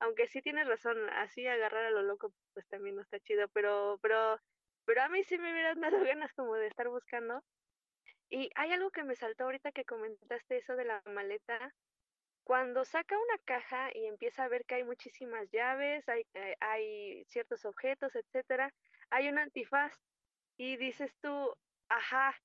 Aunque 0.00 0.26
sí 0.28 0.40
tienes 0.42 0.66
razón, 0.66 0.96
así 1.10 1.46
agarrar 1.46 1.84
a 1.84 1.90
lo 1.90 2.02
loco 2.02 2.32
pues 2.54 2.66
también 2.68 2.96
no 2.96 3.02
está 3.02 3.20
chido, 3.20 3.48
pero, 3.48 3.98
pero, 4.02 4.38
pero 4.86 5.02
a 5.02 5.08
mí 5.10 5.22
sí 5.24 5.38
me 5.38 5.52
hubieran 5.52 5.80
dado 5.82 6.02
ganas 6.04 6.32
como 6.32 6.54
de 6.54 6.68
estar 6.68 6.88
buscando 6.88 7.44
y 8.30 8.50
hay 8.56 8.72
algo 8.72 8.90
que 8.90 9.04
me 9.04 9.14
saltó 9.14 9.44
ahorita 9.44 9.72
que 9.72 9.84
comentaste 9.84 10.56
eso 10.56 10.74
de 10.76 10.86
la 10.86 11.02
maleta. 11.06 11.74
Cuando 12.44 12.84
saca 12.84 13.16
una 13.18 13.38
caja 13.44 13.90
y 13.94 14.06
empieza 14.06 14.44
a 14.44 14.48
ver 14.48 14.64
que 14.66 14.76
hay 14.76 14.84
muchísimas 14.84 15.50
llaves, 15.50 16.08
hay, 16.08 16.26
eh, 16.34 16.56
hay 16.60 17.24
ciertos 17.26 17.64
objetos, 17.64 18.14
etcétera, 18.16 18.72
hay 19.10 19.28
un 19.28 19.38
antifaz 19.38 19.94
y 20.56 20.76
dices 20.76 21.16
tú, 21.20 21.54
ajá, 21.88 22.36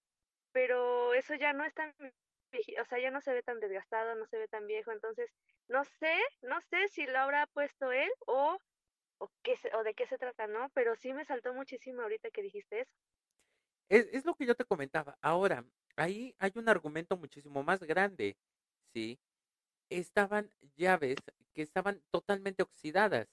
pero 0.54 1.14
eso 1.16 1.36
ya 1.36 1.54
no 1.54 1.66
es 1.66 1.74
tan 1.76 1.94
o 2.82 2.86
sea, 2.86 3.00
ya 3.00 3.12
no 3.12 3.22
se 3.22 3.34
ve 3.34 3.44
tan 3.44 3.60
desgastado, 3.60 4.16
no 4.16 4.26
se 4.28 4.38
ve 4.38 4.48
tan 4.48 4.66
viejo, 4.68 4.92
entonces 4.92 5.32
no 5.68 5.84
sé, 5.86 6.18
no 6.42 6.62
sé 6.62 6.88
si 6.90 7.06
lo 7.06 7.20
habrá 7.20 7.48
puesto 7.48 7.92
él 7.92 8.10
o 8.28 8.58
o 9.20 9.32
qué 9.44 9.56
o 9.76 9.84
de 9.84 9.96
qué 9.96 10.08
se 10.08 10.18
trata, 10.20 10.48
¿no? 10.48 10.70
Pero 10.76 10.96
sí 10.96 11.14
me 11.14 11.26
saltó 11.26 11.54
muchísimo 11.54 12.02
ahorita 12.04 12.32
que 12.32 12.44
dijiste 12.44 12.82
eso. 12.82 12.92
Es, 13.90 14.08
es 14.12 14.26
lo 14.26 14.36
que 14.36 14.46
yo 14.46 14.56
te 14.56 14.66
comentaba. 14.66 15.18
Ahora, 15.22 15.66
ahí 15.96 16.36
hay 16.40 16.52
un 16.56 16.70
argumento 16.70 17.18
muchísimo 17.18 17.64
más 17.64 17.82
grande, 17.84 18.38
¿sí? 18.94 19.20
Estaban 19.90 20.52
llaves 20.76 21.18
que 21.54 21.62
estaban 21.62 22.02
totalmente 22.12 22.64
oxidadas. 22.64 23.28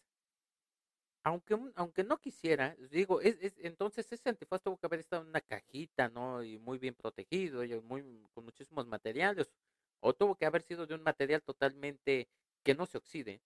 Aunque, 1.25 1.59
aunque 1.75 2.05
no 2.05 2.19
quisiera, 2.21 2.77
digo, 2.91 3.21
es, 3.21 3.37
es, 3.41 3.55
entonces 3.59 4.11
ese 4.13 4.29
antifaz 4.29 4.63
tuvo 4.63 4.77
que 4.79 4.87
haber 4.87 5.01
estado 5.01 5.23
en 5.23 5.29
una 5.29 5.41
cajita, 5.41 6.09
¿no? 6.09 6.43
Y 6.45 6.59
muy 6.59 6.79
bien 6.79 6.95
protegido, 6.95 7.65
y 7.65 7.81
muy, 7.81 8.03
con 8.33 8.45
muchísimos 8.45 8.87
materiales. 8.87 9.53
O 10.01 10.15
tuvo 10.15 10.37
que 10.37 10.47
haber 10.47 10.63
sido 10.63 10.87
de 10.87 10.95
un 10.95 11.03
material 11.03 11.43
totalmente 11.43 12.29
que 12.63 12.75
no 12.75 12.87
se 12.87 12.99
oxide 12.99 13.43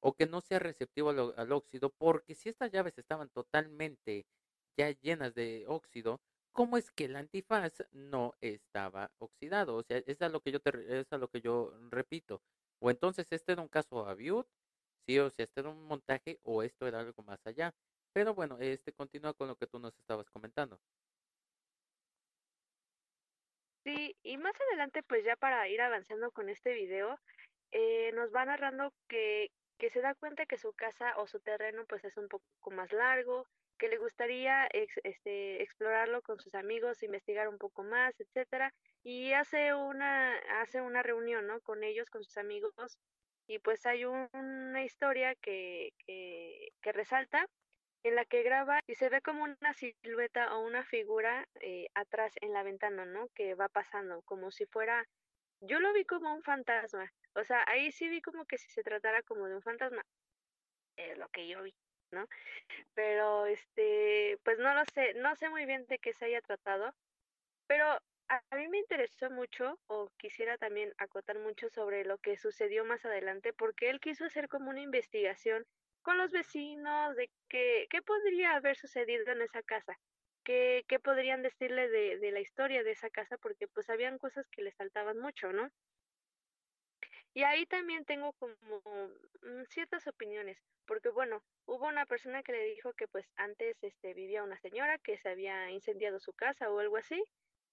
o 0.00 0.14
que 0.14 0.26
no 0.26 0.40
sea 0.40 0.58
receptivo 0.58 1.10
al 1.10 1.52
óxido, 1.52 1.90
porque 1.90 2.34
si 2.34 2.48
estas 2.48 2.72
llaves 2.72 2.98
estaban 2.98 3.30
totalmente 3.30 4.26
ya 4.76 4.90
llenas 4.90 5.34
de 5.34 5.64
óxido, 5.68 6.20
¿cómo 6.52 6.76
es 6.76 6.90
que 6.90 7.04
el 7.06 7.16
antifaz 7.16 7.84
no 7.92 8.34
estaba 8.40 9.12
oxidado? 9.18 9.76
O 9.76 9.82
sea, 9.82 9.98
es 10.06 10.22
a 10.22 10.28
lo 10.28 10.40
que 10.40 10.52
yo 10.52 10.60
te, 10.60 11.00
es 11.00 11.12
a 11.12 11.18
lo 11.18 11.28
que 11.30 11.40
yo 11.40 11.72
repito. 11.90 12.42
O 12.80 12.90
entonces 12.90 13.26
este 13.32 13.52
era 13.52 13.62
un 13.62 13.68
caso 13.68 14.06
Aviud, 14.06 14.46
sí, 15.06 15.18
o 15.18 15.30
sea, 15.30 15.44
este 15.44 15.60
era 15.60 15.70
un 15.70 15.84
montaje 15.86 16.40
o 16.44 16.62
esto 16.62 16.86
era 16.86 17.00
algo 17.00 17.22
más 17.24 17.40
allá. 17.46 17.74
Pero 18.12 18.34
bueno, 18.34 18.58
este 18.60 18.92
continúa 18.92 19.34
con 19.34 19.48
lo 19.48 19.56
que 19.56 19.66
tú 19.66 19.78
nos 19.78 19.96
estabas 19.98 20.30
comentando. 20.30 20.80
Sí, 23.84 24.16
y 24.22 24.36
más 24.36 24.54
adelante, 24.68 25.02
pues 25.02 25.24
ya 25.24 25.36
para 25.36 25.68
ir 25.68 25.80
avanzando 25.80 26.30
con 26.32 26.48
este 26.50 26.74
video, 26.74 27.18
eh, 27.72 28.12
nos 28.12 28.34
va 28.34 28.44
narrando 28.44 28.92
que, 29.08 29.50
que 29.78 29.90
se 29.90 30.00
da 30.00 30.14
cuenta 30.14 30.46
que 30.46 30.58
su 30.58 30.72
casa 30.74 31.16
o 31.18 31.26
su 31.26 31.40
terreno 31.40 31.84
pues 31.88 32.04
es 32.04 32.16
un 32.16 32.28
poco 32.28 32.70
más 32.70 32.92
largo, 32.92 33.46
que 33.78 33.88
le 33.88 33.98
gustaría 33.98 34.66
este, 34.72 35.62
explorarlo 35.62 36.22
con 36.22 36.38
sus 36.40 36.54
amigos, 36.54 37.02
investigar 37.02 37.48
un 37.48 37.58
poco 37.58 37.84
más, 37.84 38.18
etcétera, 38.20 38.74
y 39.02 39.32
hace 39.32 39.74
una, 39.74 40.36
hace 40.60 40.80
una 40.80 41.02
reunión, 41.02 41.46
¿no? 41.46 41.60
Con 41.60 41.84
ellos, 41.84 42.10
con 42.10 42.24
sus 42.24 42.36
amigos, 42.36 42.74
y 43.46 43.58
pues 43.60 43.86
hay 43.86 44.04
una 44.04 44.84
historia 44.84 45.34
que, 45.36 45.92
que, 46.06 46.72
que, 46.82 46.92
resalta 46.92 47.46
en 48.02 48.14
la 48.14 48.24
que 48.24 48.42
graba 48.42 48.80
y 48.86 48.94
se 48.94 49.08
ve 49.08 49.22
como 49.22 49.44
una 49.44 49.72
silueta 49.74 50.54
o 50.54 50.66
una 50.66 50.84
figura 50.84 51.48
eh, 51.60 51.86
atrás 51.94 52.34
en 52.42 52.52
la 52.52 52.62
ventana, 52.62 53.06
¿no? 53.06 53.28
Que 53.34 53.54
va 53.54 53.68
pasando, 53.68 54.22
como 54.22 54.50
si 54.50 54.66
fuera, 54.66 55.06
yo 55.60 55.80
lo 55.80 55.92
vi 55.92 56.04
como 56.04 56.34
un 56.34 56.42
fantasma, 56.42 57.12
o 57.34 57.44
sea, 57.44 57.64
ahí 57.68 57.92
sí 57.92 58.08
vi 58.08 58.20
como 58.20 58.44
que 58.44 58.58
si 58.58 58.70
se 58.70 58.82
tratara 58.82 59.22
como 59.22 59.46
de 59.48 59.56
un 59.56 59.62
fantasma, 59.62 60.04
es 60.96 61.16
lo 61.16 61.28
que 61.28 61.48
yo 61.48 61.62
vi. 61.62 61.74
¿No? 62.10 62.28
Pero 62.94 63.46
este, 63.46 64.38
pues 64.44 64.58
no 64.58 64.74
lo 64.74 64.82
sé, 64.94 65.14
no 65.14 65.34
sé 65.36 65.48
muy 65.48 65.66
bien 65.66 65.86
de 65.86 65.98
qué 65.98 66.12
se 66.12 66.26
haya 66.26 66.40
tratado, 66.40 66.94
pero 67.66 67.98
a, 68.28 68.56
mí 68.56 68.68
me 68.68 68.78
interesó 68.78 69.30
mucho 69.30 69.78
o 69.86 70.10
quisiera 70.18 70.58
también 70.58 70.92
acotar 70.98 71.38
mucho 71.38 71.68
sobre 71.70 72.04
lo 72.04 72.18
que 72.18 72.36
sucedió 72.36 72.84
más 72.84 73.04
adelante 73.04 73.52
porque 73.52 73.90
él 73.90 74.00
quiso 74.00 74.24
hacer 74.24 74.48
como 74.48 74.70
una 74.70 74.80
investigación 74.80 75.64
con 76.02 76.18
los 76.18 76.30
vecinos 76.30 77.16
de 77.16 77.30
qué, 77.48 77.86
qué 77.90 78.02
podría 78.02 78.54
haber 78.56 78.76
sucedido 78.76 79.30
en 79.32 79.42
esa 79.42 79.62
casa, 79.62 79.98
qué, 80.44 80.84
qué 80.88 80.98
podrían 80.98 81.42
decirle 81.42 81.88
de, 81.88 82.18
de 82.18 82.32
la 82.32 82.40
historia 82.40 82.82
de 82.82 82.92
esa 82.92 83.10
casa 83.10 83.36
porque 83.38 83.68
pues 83.68 83.88
habían 83.90 84.18
cosas 84.18 84.46
que 84.48 84.62
le 84.62 84.72
saltaban 84.72 85.18
mucho, 85.18 85.52
¿no? 85.52 85.70
Y 87.34 87.42
ahí 87.42 87.66
también 87.66 88.04
tengo 88.04 88.32
como 88.34 88.56
mm, 89.42 89.64
ciertas 89.68 90.06
opiniones, 90.06 90.58
porque 90.86 91.10
bueno, 91.10 91.42
hubo 91.66 91.86
una 91.86 92.06
persona 92.06 92.42
que 92.42 92.52
le 92.52 92.64
dijo 92.64 92.92
que 92.94 93.06
pues 93.08 93.26
antes 93.36 93.76
este 93.82 94.14
vivía 94.14 94.42
una 94.42 94.58
señora 94.58 94.98
que 94.98 95.18
se 95.18 95.28
había 95.28 95.70
incendiado 95.70 96.18
su 96.20 96.32
casa 96.32 96.70
o 96.70 96.78
algo 96.78 96.96
así 96.96 97.22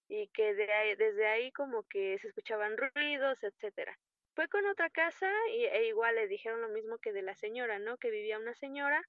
y 0.08 0.28
que 0.28 0.54
de 0.54 0.96
desde 0.96 1.26
ahí 1.26 1.50
como 1.52 1.82
que 1.84 2.18
se 2.18 2.28
escuchaban 2.28 2.76
ruidos, 2.76 3.42
etcétera. 3.42 3.98
Fue 4.34 4.48
con 4.48 4.66
otra 4.66 4.90
casa 4.90 5.30
y, 5.50 5.64
e 5.64 5.86
igual 5.86 6.14
le 6.16 6.28
dijeron 6.28 6.60
lo 6.60 6.68
mismo 6.68 6.98
que 6.98 7.12
de 7.12 7.22
la 7.22 7.34
señora, 7.36 7.78
¿no? 7.78 7.96
Que 7.96 8.10
vivía 8.10 8.38
una 8.38 8.54
señora, 8.54 9.02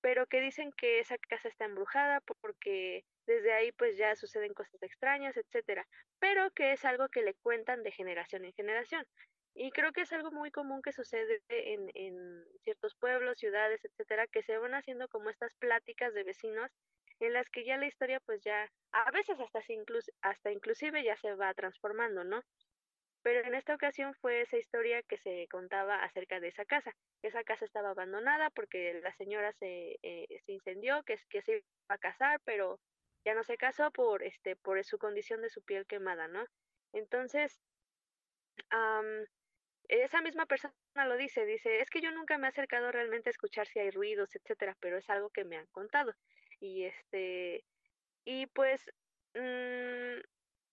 pero 0.00 0.26
que 0.26 0.40
dicen 0.40 0.72
que 0.72 1.00
esa 1.00 1.16
casa 1.18 1.48
está 1.48 1.64
embrujada 1.64 2.20
porque 2.20 3.04
desde 3.26 3.52
ahí 3.52 3.72
pues 3.72 3.96
ya 3.96 4.14
suceden 4.16 4.54
cosas 4.54 4.82
extrañas, 4.82 5.36
etcétera, 5.36 5.86
pero 6.18 6.50
que 6.50 6.72
es 6.72 6.84
algo 6.84 7.08
que 7.08 7.22
le 7.22 7.34
cuentan 7.34 7.82
de 7.82 7.92
generación 7.92 8.44
en 8.44 8.52
generación. 8.52 9.06
Y 9.58 9.70
creo 9.70 9.90
que 9.92 10.02
es 10.02 10.12
algo 10.12 10.30
muy 10.30 10.50
común 10.50 10.82
que 10.82 10.92
sucede 10.92 11.40
en, 11.48 11.90
en 11.94 12.44
ciertos 12.62 12.94
pueblos, 12.94 13.38
ciudades, 13.38 13.82
etcétera, 13.84 14.26
que 14.26 14.42
se 14.42 14.58
van 14.58 14.74
haciendo 14.74 15.08
como 15.08 15.30
estas 15.30 15.54
pláticas 15.54 16.12
de 16.12 16.24
vecinos 16.24 16.70
en 17.20 17.32
las 17.32 17.48
que 17.48 17.64
ya 17.64 17.78
la 17.78 17.86
historia 17.86 18.20
pues 18.20 18.42
ya 18.44 18.70
a 18.92 19.10
veces 19.10 19.40
hasta 19.40 19.60
incluso 19.72 20.12
hasta 20.20 20.52
inclusive 20.52 21.02
ya 21.02 21.16
se 21.16 21.34
va 21.34 21.54
transformando, 21.54 22.22
¿no? 22.22 22.42
Pero 23.22 23.46
en 23.46 23.54
esta 23.54 23.74
ocasión 23.74 24.14
fue 24.20 24.42
esa 24.42 24.58
historia 24.58 25.02
que 25.02 25.16
se 25.16 25.48
contaba 25.50 26.04
acerca 26.04 26.38
de 26.38 26.48
esa 26.48 26.64
casa. 26.64 26.94
Esa 27.22 27.42
casa 27.42 27.64
estaba 27.64 27.90
abandonada 27.90 28.50
porque 28.50 29.00
la 29.02 29.12
señora 29.14 29.52
se, 29.54 29.98
eh, 30.02 30.26
se 30.44 30.52
incendió, 30.52 31.02
que, 31.02 31.16
que 31.28 31.42
se 31.42 31.52
iba 31.52 31.62
a 31.88 31.98
casar, 31.98 32.40
pero 32.44 32.78
ya 33.24 33.34
no 33.34 33.42
se 33.42 33.56
casó 33.56 33.90
por, 33.90 34.22
este, 34.22 34.54
por 34.54 34.84
su 34.84 34.98
condición 34.98 35.42
de 35.42 35.50
su 35.50 35.62
piel 35.62 35.86
quemada, 35.86 36.28
¿no? 36.28 36.44
Entonces, 36.92 37.58
esa 39.88 40.22
misma 40.22 40.46
persona 40.46 40.74
lo 41.06 41.16
dice, 41.16 41.44
dice, 41.46 41.80
es 41.80 41.90
que 41.90 42.00
yo 42.00 42.10
nunca 42.12 42.38
me 42.38 42.46
he 42.46 42.50
acercado 42.50 42.92
realmente 42.92 43.28
a 43.30 43.32
escuchar 43.32 43.66
si 43.68 43.78
hay 43.80 43.90
ruidos, 43.90 44.34
etcétera, 44.34 44.76
pero 44.80 44.98
es 44.98 45.08
algo 45.10 45.30
que 45.30 45.44
me 45.44 45.56
han 45.56 45.66
contado. 45.68 46.14
Y 46.60 46.84
este, 46.84 47.64
y 48.24 48.46
pues, 48.48 48.90
mmm, 49.34 50.20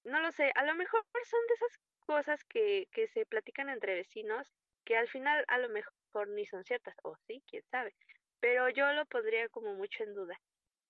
no 0.05 0.19
lo 0.21 0.31
sé, 0.31 0.51
a 0.55 0.65
lo 0.65 0.75
mejor 0.75 1.05
son 1.25 1.39
de 1.47 1.53
esas 1.55 1.79
cosas 2.05 2.43
que, 2.45 2.87
que 2.91 3.07
se 3.07 3.25
platican 3.25 3.69
entre 3.69 3.95
vecinos 3.95 4.53
que 4.85 4.97
al 4.97 5.07
final 5.09 5.45
a 5.47 5.57
lo 5.59 5.69
mejor 5.69 6.27
ni 6.29 6.45
son 6.45 6.63
ciertas, 6.65 6.95
o 7.03 7.15
sí, 7.27 7.43
quién 7.47 7.63
sabe, 7.71 7.95
pero 8.39 8.69
yo 8.69 8.91
lo 8.93 9.05
pondría 9.05 9.49
como 9.49 9.73
mucho 9.75 10.03
en 10.03 10.13
duda, 10.13 10.39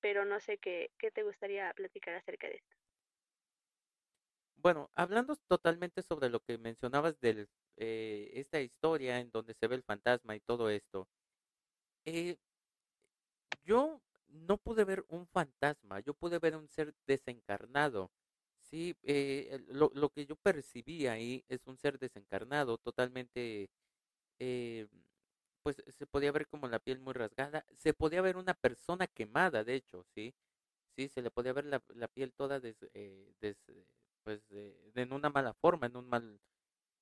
pero 0.02 0.26
no 0.26 0.40
sé 0.40 0.58
qué, 0.60 0.92
qué 1.00 1.12
te 1.12 1.24
gustaría 1.24 1.74
platicar 1.74 2.16
acerca 2.16 2.48
de 2.48 2.56
esto. 2.56 2.76
Bueno, 4.56 4.90
hablando 4.96 5.36
totalmente 5.48 6.02
sobre 6.02 6.30
lo 6.30 6.40
que 6.40 6.58
mencionabas 6.58 7.20
de 7.20 7.48
eh, 7.78 8.32
esta 8.36 8.62
historia 8.62 9.20
en 9.20 9.32
donde 9.32 9.54
se 9.54 9.68
ve 9.68 9.76
el 9.76 9.84
fantasma 9.84 10.36
y 10.36 10.40
todo 10.42 10.70
esto, 10.70 11.08
eh, 12.06 12.38
yo 13.64 14.02
no 14.28 14.58
pude 14.58 14.84
ver 14.84 15.06
un 15.10 15.28
fantasma, 15.28 16.00
yo 16.02 16.14
pude 16.14 16.40
ver 16.40 16.56
un 16.56 16.68
ser 16.70 16.94
desencarnado. 17.08 18.12
Sí, 18.62 18.96
eh, 19.04 19.64
lo, 19.68 19.92
lo, 19.94 20.10
que 20.10 20.26
yo 20.26 20.36
percibí 20.36 21.08
ahí 21.08 21.44
es 21.50 21.68
un 21.68 21.78
ser 21.78 22.00
desencarnado, 22.00 22.78
totalmente, 22.78 23.70
pues 25.64 25.82
se 25.88 26.06
podía 26.06 26.32
ver 26.32 26.48
como 26.48 26.68
la 26.68 26.80
piel 26.80 27.00
muy 27.00 27.14
rasgada, 27.14 27.66
se 27.76 27.94
podía 27.94 28.22
ver 28.22 28.38
una 28.38 28.54
persona 28.54 29.08
quemada, 29.08 29.64
de 29.64 29.76
hecho, 29.76 30.04
sí, 30.14 30.34
sí, 30.96 31.10
se 31.10 31.22
le 31.22 31.32
podía 31.32 31.54
ver 31.54 31.66
la, 31.66 31.82
la 31.96 32.08
piel 32.08 32.34
toda 32.34 32.60
des, 32.60 32.78
eh, 32.94 33.34
des, 33.42 33.58
pues 34.24 34.42
en 34.96 35.14
una 35.14 35.30
mala 35.30 35.54
forma, 35.54 35.88
en 35.88 35.98
un 35.98 36.08
mal, 36.10 36.40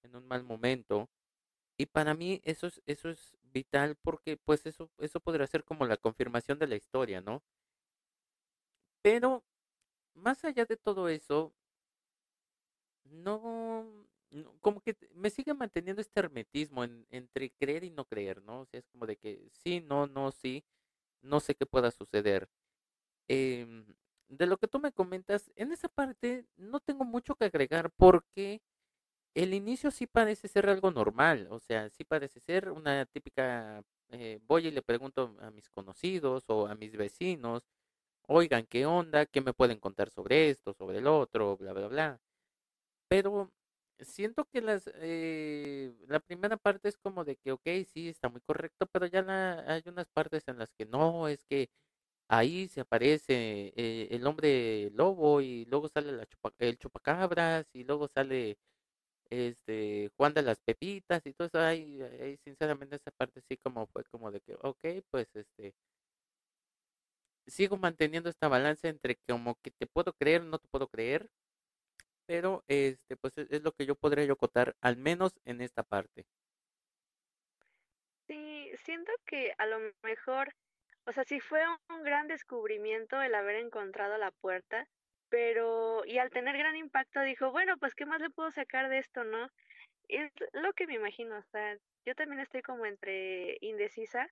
en 0.04 0.16
un 0.16 0.28
mal 0.28 0.44
momento. 0.44 1.10
Y 1.78 1.88
para 1.88 2.14
mí 2.14 2.42
eso 2.44 2.68
es, 2.68 2.82
eso 2.86 3.10
es 3.10 3.36
vital 3.44 3.98
porque 4.02 4.38
pues 4.38 4.66
eso, 4.66 4.90
eso 5.00 5.20
podría 5.20 5.48
ser 5.48 5.64
como 5.64 5.86
la 5.86 5.98
confirmación 5.98 6.60
de 6.60 6.68
la 6.68 6.76
historia, 6.76 7.22
¿no? 7.22 7.44
Pero 9.04 9.44
más 10.14 10.44
allá 10.46 10.66
de 10.66 10.78
todo 10.78 11.10
eso, 11.10 11.54
no, 13.06 14.08
como 14.62 14.82
que 14.82 14.96
me 15.14 15.30
sigue 15.30 15.54
manteniendo 15.54 16.02
este 16.02 16.20
hermetismo 16.20 16.84
en, 16.84 17.06
entre 17.10 17.52
creer 17.52 17.84
y 17.84 17.90
no 17.90 18.06
creer, 18.06 18.42
¿no? 18.44 18.62
O 18.62 18.66
sea, 18.66 18.80
es 18.80 18.88
como 18.88 19.06
de 19.06 19.18
que 19.18 19.50
sí, 19.52 19.82
no, 19.82 20.08
no, 20.08 20.32
sí, 20.32 20.64
no 21.22 21.40
sé 21.40 21.56
qué 21.56 21.66
pueda 21.66 21.92
suceder. 21.92 22.50
Eh, 23.28 23.86
de 24.30 24.46
lo 24.46 24.58
que 24.58 24.68
tú 24.68 24.80
me 24.80 24.94
comentas, 24.94 25.52
en 25.56 25.72
esa 25.72 25.90
parte 25.90 26.46
no 26.58 26.80
tengo 26.80 27.06
mucho 27.06 27.36
que 27.36 27.46
agregar 27.46 27.92
porque 27.92 28.62
el 29.36 29.54
inicio 29.54 29.92
sí 29.92 30.08
parece 30.08 30.48
ser 30.48 30.70
algo 30.70 30.92
normal, 30.92 31.48
o 31.52 31.60
sea, 31.60 31.90
sí 31.90 32.04
parece 32.04 32.40
ser 32.40 32.70
una 32.72 33.06
típica, 33.06 33.84
eh, 34.10 34.40
voy 34.48 34.68
y 34.68 34.72
le 34.72 34.82
pregunto 34.82 35.36
a 35.42 35.52
mis 35.52 35.70
conocidos 35.70 36.46
o 36.48 36.68
a 36.68 36.76
mis 36.76 36.96
vecinos, 36.98 37.66
oigan, 38.28 38.66
¿qué 38.68 38.86
onda? 38.86 39.26
¿Qué 39.28 39.42
me 39.42 39.54
pueden 39.54 39.80
contar 39.80 40.10
sobre 40.12 40.50
esto, 40.50 40.74
sobre 40.74 41.00
el 41.00 41.08
otro, 41.08 41.58
bla, 41.58 41.74
bla, 41.74 41.88
bla? 41.88 42.22
Pero 43.10 43.52
siento 44.00 44.46
que 44.46 44.62
las, 44.62 44.90
eh, 44.96 45.94
la 46.08 46.20
primera 46.20 46.58
parte 46.58 46.90
es 46.90 46.98
como 46.98 47.24
de 47.26 47.38
que, 47.38 47.52
ok, 47.52 47.68
sí, 47.94 48.10
está 48.10 48.30
muy 48.30 48.42
correcto, 48.42 48.88
pero 48.88 49.06
ya 49.08 49.22
hay 49.68 49.84
unas 49.86 50.10
partes 50.10 50.48
en 50.48 50.58
las 50.60 50.74
que 50.74 50.86
no, 50.86 51.28
es 51.28 51.44
que 51.46 51.70
ahí 52.30 52.68
se 52.68 52.82
aparece 52.82 53.74
eh, 53.76 54.08
el 54.12 54.26
hombre 54.28 54.92
lobo 54.94 55.42
y 55.42 55.66
luego 55.66 55.88
sale 55.90 56.12
la 56.14 56.28
el 56.60 56.78
chupacabras 56.78 57.68
y 57.74 57.84
luego 57.84 58.08
sale 58.08 58.58
este 59.32 60.12
Juan 60.18 60.34
de 60.34 60.44
las 60.44 60.60
Pepitas 60.60 61.26
y 61.26 61.34
todo 61.34 61.48
eso 61.48 61.60
ahí, 61.60 62.02
ahí 62.02 62.38
sinceramente 62.44 62.98
esa 62.98 63.12
parte 63.12 63.42
sí 63.50 63.58
como 63.58 63.88
fue 63.88 64.04
como 64.06 64.32
de 64.32 64.42
que 64.42 64.56
ok 64.62 65.04
pues 65.10 65.28
este 65.34 65.74
sigo 67.48 67.78
manteniendo 67.78 68.30
esta 68.30 68.48
balanza 68.48 68.90
entre 68.90 69.18
como 69.28 69.56
que 69.62 69.72
te 69.72 69.88
puedo 69.88 70.14
creer 70.14 70.44
no 70.44 70.60
te 70.60 70.68
puedo 70.68 70.88
creer 70.88 71.30
pero 72.28 72.64
este 72.68 73.18
pues 73.18 73.38
es, 73.38 73.50
es 73.52 73.64
lo 73.64 73.72
que 73.72 73.86
yo 73.86 73.96
podría 73.96 74.26
yo 74.26 74.36
contar 74.36 74.76
al 74.82 74.98
menos 74.98 75.34
en 75.46 75.62
esta 75.62 75.84
parte. 75.84 76.26
Sí 78.28 78.72
siento 78.84 79.12
que 79.26 79.54
a 79.58 79.66
lo 79.66 79.80
mejor 80.04 80.54
o 81.06 81.14
sea, 81.14 81.24
sí 81.24 81.40
fue 81.40 81.62
un 81.90 82.04
gran 82.04 82.28
descubrimiento 82.28 83.22
el 83.22 83.34
haber 83.34 83.56
encontrado 83.56 84.18
la 84.18 84.32
puerta, 84.32 84.88
pero 85.32 86.04
y 86.06 86.20
al 86.20 86.30
tener 86.30 86.58
gran 86.58 86.76
impacto 86.76 87.22
dijo, 87.22 87.52
bueno, 87.52 87.78
pues 87.78 87.96
qué 87.96 88.06
más 88.06 88.22
le 88.22 88.30
puedo 88.30 88.52
sacar 88.52 88.90
de 88.90 89.00
esto, 89.00 89.24
¿no? 89.24 89.50
Es 90.10 90.30
lo 90.52 90.74
que 90.74 90.88
me 90.88 90.96
imagino, 90.96 91.38
o 91.38 91.44
sea, 91.44 91.78
yo 92.06 92.14
también 92.16 92.42
estoy 92.42 92.62
como 92.62 92.86
entre 92.86 93.58
indecisa, 93.62 94.30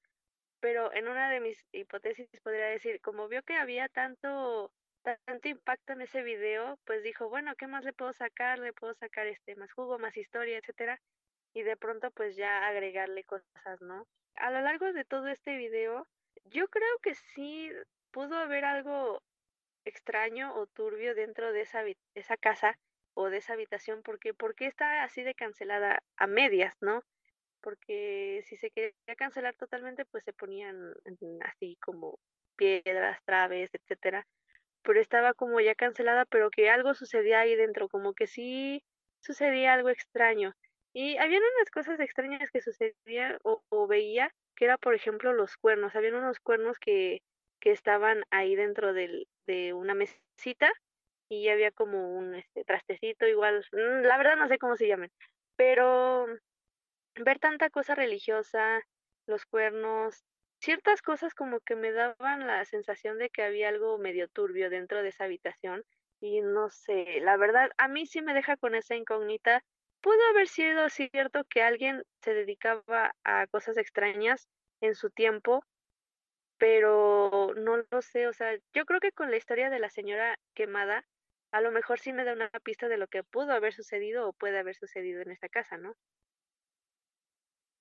pero 0.59 0.93
en 0.93 1.07
una 1.07 1.31
de 1.31 1.39
mis 1.39 1.65
hipótesis 1.71 2.27
podría 2.43 2.65
decir, 2.67 2.99
como 3.01 3.29
vio 3.29 3.41
que 3.43 3.55
había 3.55 3.87
tanto 3.87 4.71
tanto 5.01 5.47
impacto 5.47 5.93
en 5.93 6.01
ese 6.01 6.21
video, 6.21 6.77
pues 6.85 7.01
dijo, 7.01 7.29
bueno, 7.29 7.55
¿qué 7.55 7.67
más 7.67 7.85
le 7.85 7.93
puedo 7.93 8.11
sacar? 8.11 8.59
Le 8.59 8.73
puedo 8.73 8.93
sacar 8.95 9.25
este 9.27 9.55
más 9.55 9.71
jugo, 9.71 9.97
más 9.97 10.17
historia, 10.17 10.57
etcétera, 10.57 10.99
y 11.53 11.63
de 11.63 11.77
pronto 11.77 12.11
pues 12.11 12.35
ya 12.35 12.67
agregarle 12.67 13.23
cosas, 13.23 13.81
¿no? 13.81 14.05
A 14.35 14.51
lo 14.51 14.59
largo 14.61 14.91
de 14.91 15.05
todo 15.05 15.29
este 15.29 15.55
video 15.55 16.05
yo 16.45 16.67
creo 16.67 16.97
que 17.01 17.15
sí 17.15 17.71
pudo 18.11 18.35
haber 18.35 18.65
algo 18.65 19.21
extraño 19.85 20.53
o 20.55 20.67
turbio 20.67 21.15
dentro 21.15 21.51
de 21.51 21.61
esa, 21.61 21.83
esa 22.15 22.37
casa 22.37 22.77
o 23.13 23.29
de 23.29 23.37
esa 23.37 23.53
habitación, 23.53 24.01
porque 24.03 24.33
¿por 24.33 24.55
qué 24.55 24.67
está 24.67 25.03
así 25.03 25.23
de 25.23 25.35
cancelada 25.35 25.99
a 26.17 26.27
medias, 26.27 26.75
no? 26.81 27.03
Porque 27.61 28.43
si 28.47 28.57
se 28.57 28.71
quería 28.71 29.15
cancelar 29.17 29.55
totalmente, 29.55 30.05
pues 30.05 30.23
se 30.23 30.33
ponían 30.33 30.93
así 31.41 31.77
como 31.81 32.19
piedras, 32.55 33.19
traves, 33.25 33.69
etcétera. 33.73 34.25
Pero 34.83 35.01
estaba 35.01 35.33
como 35.33 35.59
ya 35.59 35.75
cancelada, 35.75 36.25
pero 36.25 36.49
que 36.49 36.69
algo 36.69 36.93
sucedía 36.93 37.41
ahí 37.41 37.55
dentro, 37.55 37.89
como 37.89 38.13
que 38.13 38.27
sí 38.27 38.83
sucedía 39.19 39.73
algo 39.73 39.89
extraño. 39.89 40.53
Y 40.93 41.17
habían 41.17 41.43
unas 41.57 41.69
cosas 41.71 41.99
extrañas 41.99 42.49
que 42.51 42.61
sucedían 42.61 43.37
o, 43.43 43.61
o 43.69 43.87
veía 43.87 44.33
que 44.55 44.65
era, 44.65 44.77
por 44.77 44.93
ejemplo, 44.93 45.33
los 45.33 45.55
cuernos. 45.57 45.95
Habían 45.95 46.15
unos 46.15 46.39
cuernos 46.39 46.77
que, 46.79 47.21
que 47.61 47.71
estaban 47.71 48.23
ahí 48.29 48.55
dentro 48.55 48.93
del, 48.93 49.27
de 49.49 49.73
una 49.73 49.95
mesita 49.95 50.71
y 51.27 51.49
había 51.49 51.71
como 51.71 52.15
un 52.15 52.35
este, 52.35 52.63
trastecito 52.65 53.25
igual, 53.25 53.65
mm, 53.71 54.05
la 54.05 54.17
verdad 54.17 54.37
no 54.37 54.47
sé 54.47 54.59
cómo 54.59 54.75
se 54.75 54.87
llaman, 54.87 55.11
pero 55.55 56.27
ver 57.15 57.39
tanta 57.39 57.71
cosa 57.71 57.95
religiosa, 57.95 58.81
los 59.25 59.45
cuernos, 59.47 60.23
ciertas 60.61 61.01
cosas 61.01 61.33
como 61.33 61.61
que 61.61 61.75
me 61.75 61.91
daban 61.91 62.45
la 62.45 62.63
sensación 62.65 63.17
de 63.17 63.29
que 63.31 63.41
había 63.41 63.69
algo 63.69 63.97
medio 63.97 64.27
turbio 64.27 64.69
dentro 64.69 65.01
de 65.01 65.09
esa 65.09 65.23
habitación 65.23 65.83
y 66.21 66.41
no 66.41 66.69
sé, 66.69 67.19
la 67.21 67.35
verdad 67.37 67.71
a 67.77 67.87
mí 67.87 68.05
sí 68.05 68.21
me 68.21 68.35
deja 68.35 68.55
con 68.57 68.75
esa 68.75 68.95
incógnita. 68.95 69.63
Pudo 70.01 70.19
haber 70.29 70.47
sido 70.47 70.89
cierto 70.89 71.43
que 71.45 71.63
alguien 71.63 72.03
se 72.21 72.33
dedicaba 72.33 73.15
a 73.23 73.47
cosas 73.47 73.77
extrañas 73.77 74.47
en 74.81 74.95
su 74.95 75.09
tiempo, 75.09 75.63
pero 76.59 77.53
no 77.55 77.77
lo 77.89 78.01
sé, 78.03 78.27
o 78.27 78.33
sea, 78.33 78.55
yo 78.73 78.85
creo 78.85 78.99
que 78.99 79.13
con 79.13 79.31
la 79.31 79.37
historia 79.37 79.69
de 79.71 79.79
la 79.79 79.89
señora 79.89 80.37
quemada, 80.53 81.05
a 81.51 81.61
lo 81.61 81.71
mejor 81.71 81.99
sí 81.99 82.13
me 82.13 82.25
da 82.25 82.33
una 82.33 82.49
pista 82.63 82.87
de 82.87 82.97
lo 82.97 83.07
que 83.07 83.23
pudo 83.23 83.53
haber 83.53 83.73
sucedido 83.73 84.27
o 84.29 84.33
puede 84.33 84.59
haber 84.59 84.75
sucedido 84.75 85.21
en 85.21 85.31
esta 85.31 85.49
casa, 85.49 85.77
¿no? 85.77 85.95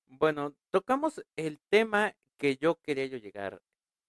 Bueno, 0.07 0.55
tocamos 0.71 1.23
el 1.37 1.61
tema 1.69 2.15
que 2.39 2.57
yo 2.57 2.77
quería 2.77 3.07
yo 3.07 3.19
llegar, 3.19 3.61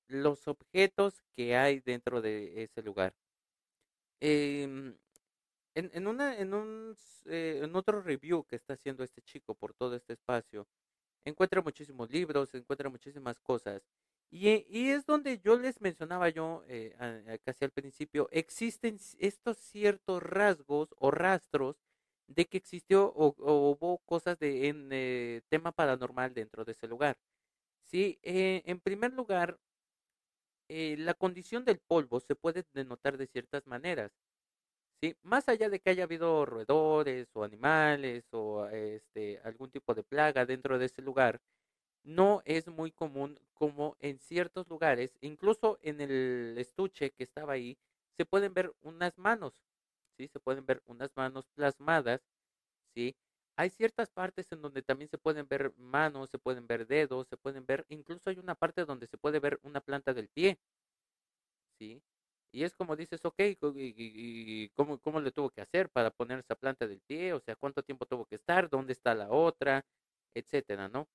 los 0.07 0.47
objetos 0.47 1.21
que 1.35 1.57
hay 1.57 1.81
dentro 1.81 2.21
de 2.21 2.63
ese 2.63 2.81
lugar. 2.83 3.13
Eh, 4.21 4.63
en, 4.63 5.91
en, 5.93 6.07
una, 6.07 6.37
en, 6.37 6.53
un, 6.53 6.95
eh, 7.25 7.61
en 7.63 7.75
otro 7.75 8.01
review 8.01 8.43
que 8.45 8.55
está 8.55 8.73
haciendo 8.73 9.03
este 9.03 9.21
chico 9.21 9.55
por 9.55 9.73
todo 9.73 9.95
este 9.95 10.13
espacio, 10.13 10.67
encuentra 11.25 11.61
muchísimos 11.61 12.09
libros, 12.11 12.53
encuentra 12.55 12.89
muchísimas 12.89 13.39
cosas. 13.39 13.83
Y, 14.31 14.65
y 14.69 14.89
es 14.91 15.05
donde 15.05 15.39
yo 15.39 15.57
les 15.57 15.81
mencionaba 15.81 16.29
yo 16.29 16.63
eh, 16.67 16.95
casi 17.43 17.65
al 17.65 17.71
principio, 17.71 18.27
existen 18.31 18.99
estos 19.19 19.57
ciertos 19.57 20.21
rasgos 20.21 20.89
o 20.97 21.09
rastros 21.11 21.77
de 22.27 22.45
que 22.45 22.57
existió 22.57 23.07
o, 23.15 23.29
o 23.39 23.71
hubo 23.71 23.97
cosas 24.05 24.37
de 24.39 24.67
en 24.67 24.89
eh, 24.91 25.41
tema 25.49 25.71
paranormal 25.71 26.33
dentro 26.35 26.63
de 26.63 26.73
ese 26.73 26.87
lugar. 26.87 27.17
Sí, 27.87 28.19
eh, 28.23 28.63
en 28.65 28.79
primer 28.81 29.13
lugar, 29.13 29.59
eh, 30.69 30.95
la 30.97 31.13
condición 31.13 31.65
del 31.65 31.79
polvo 31.79 32.19
se 32.19 32.35
puede 32.35 32.63
denotar 32.73 33.17
de 33.17 33.27
ciertas 33.27 33.65
maneras. 33.67 34.11
¿sí? 35.01 35.15
Más 35.23 35.49
allá 35.49 35.69
de 35.69 35.79
que 35.79 35.91
haya 35.91 36.03
habido 36.05 36.45
roedores 36.45 37.29
o 37.35 37.43
animales 37.43 38.25
o 38.31 38.67
este, 38.67 39.39
algún 39.43 39.71
tipo 39.71 39.95
de 39.95 40.03
plaga 40.03 40.45
dentro 40.45 40.79
de 40.79 40.85
ese 40.87 41.01
lugar, 41.01 41.41
no 42.09 42.41
es 42.45 42.67
muy 42.67 42.91
común 42.91 43.39
como 43.53 43.95
en 43.99 44.19
ciertos 44.19 44.67
lugares, 44.67 45.17
incluso 45.21 45.77
en 45.81 46.01
el 46.01 46.55
estuche 46.57 47.11
que 47.11 47.23
estaba 47.23 47.53
ahí, 47.53 47.77
se 48.17 48.25
pueden 48.25 48.53
ver 48.53 48.73
unas 48.81 49.17
manos, 49.17 49.61
¿sí? 50.17 50.27
Se 50.27 50.39
pueden 50.39 50.65
ver 50.65 50.81
unas 50.85 51.15
manos 51.15 51.47
plasmadas, 51.55 52.21
¿sí? 52.95 53.15
Hay 53.57 53.69
ciertas 53.69 54.09
partes 54.09 54.51
en 54.51 54.61
donde 54.61 54.81
también 54.81 55.09
se 55.09 55.17
pueden 55.17 55.47
ver 55.47 55.73
manos, 55.77 56.29
se 56.29 56.39
pueden 56.39 56.65
ver 56.67 56.87
dedos, 56.87 57.27
se 57.27 57.37
pueden 57.37 57.65
ver, 57.65 57.85
incluso 57.89 58.29
hay 58.29 58.39
una 58.39 58.55
parte 58.55 58.85
donde 58.85 59.07
se 59.07 59.17
puede 59.17 59.39
ver 59.39 59.59
una 59.63 59.81
planta 59.81 60.13
del 60.13 60.29
pie, 60.29 60.59
¿sí? 61.79 62.01
Y 62.51 62.63
es 62.63 62.73
como 62.75 62.95
dices, 62.95 63.23
ok, 63.25 63.39
y, 63.75 64.69
cómo, 64.69 64.99
cómo, 64.99 65.21
le 65.21 65.31
tuvo 65.31 65.51
que 65.51 65.61
hacer 65.61 65.89
para 65.89 66.09
poner 66.11 66.39
esa 66.39 66.55
planta 66.55 66.87
del 66.87 67.01
pie? 67.01 67.33
O 67.33 67.39
sea, 67.39 67.55
¿cuánto 67.55 67.83
tiempo 67.83 68.05
tuvo 68.07 68.25
que 68.25 68.35
estar? 68.35 68.69
¿Dónde 68.69 68.93
está 68.93 69.13
la 69.13 69.29
otra? 69.29 69.85
Etcétera, 70.33 70.89
¿no? 70.89 71.07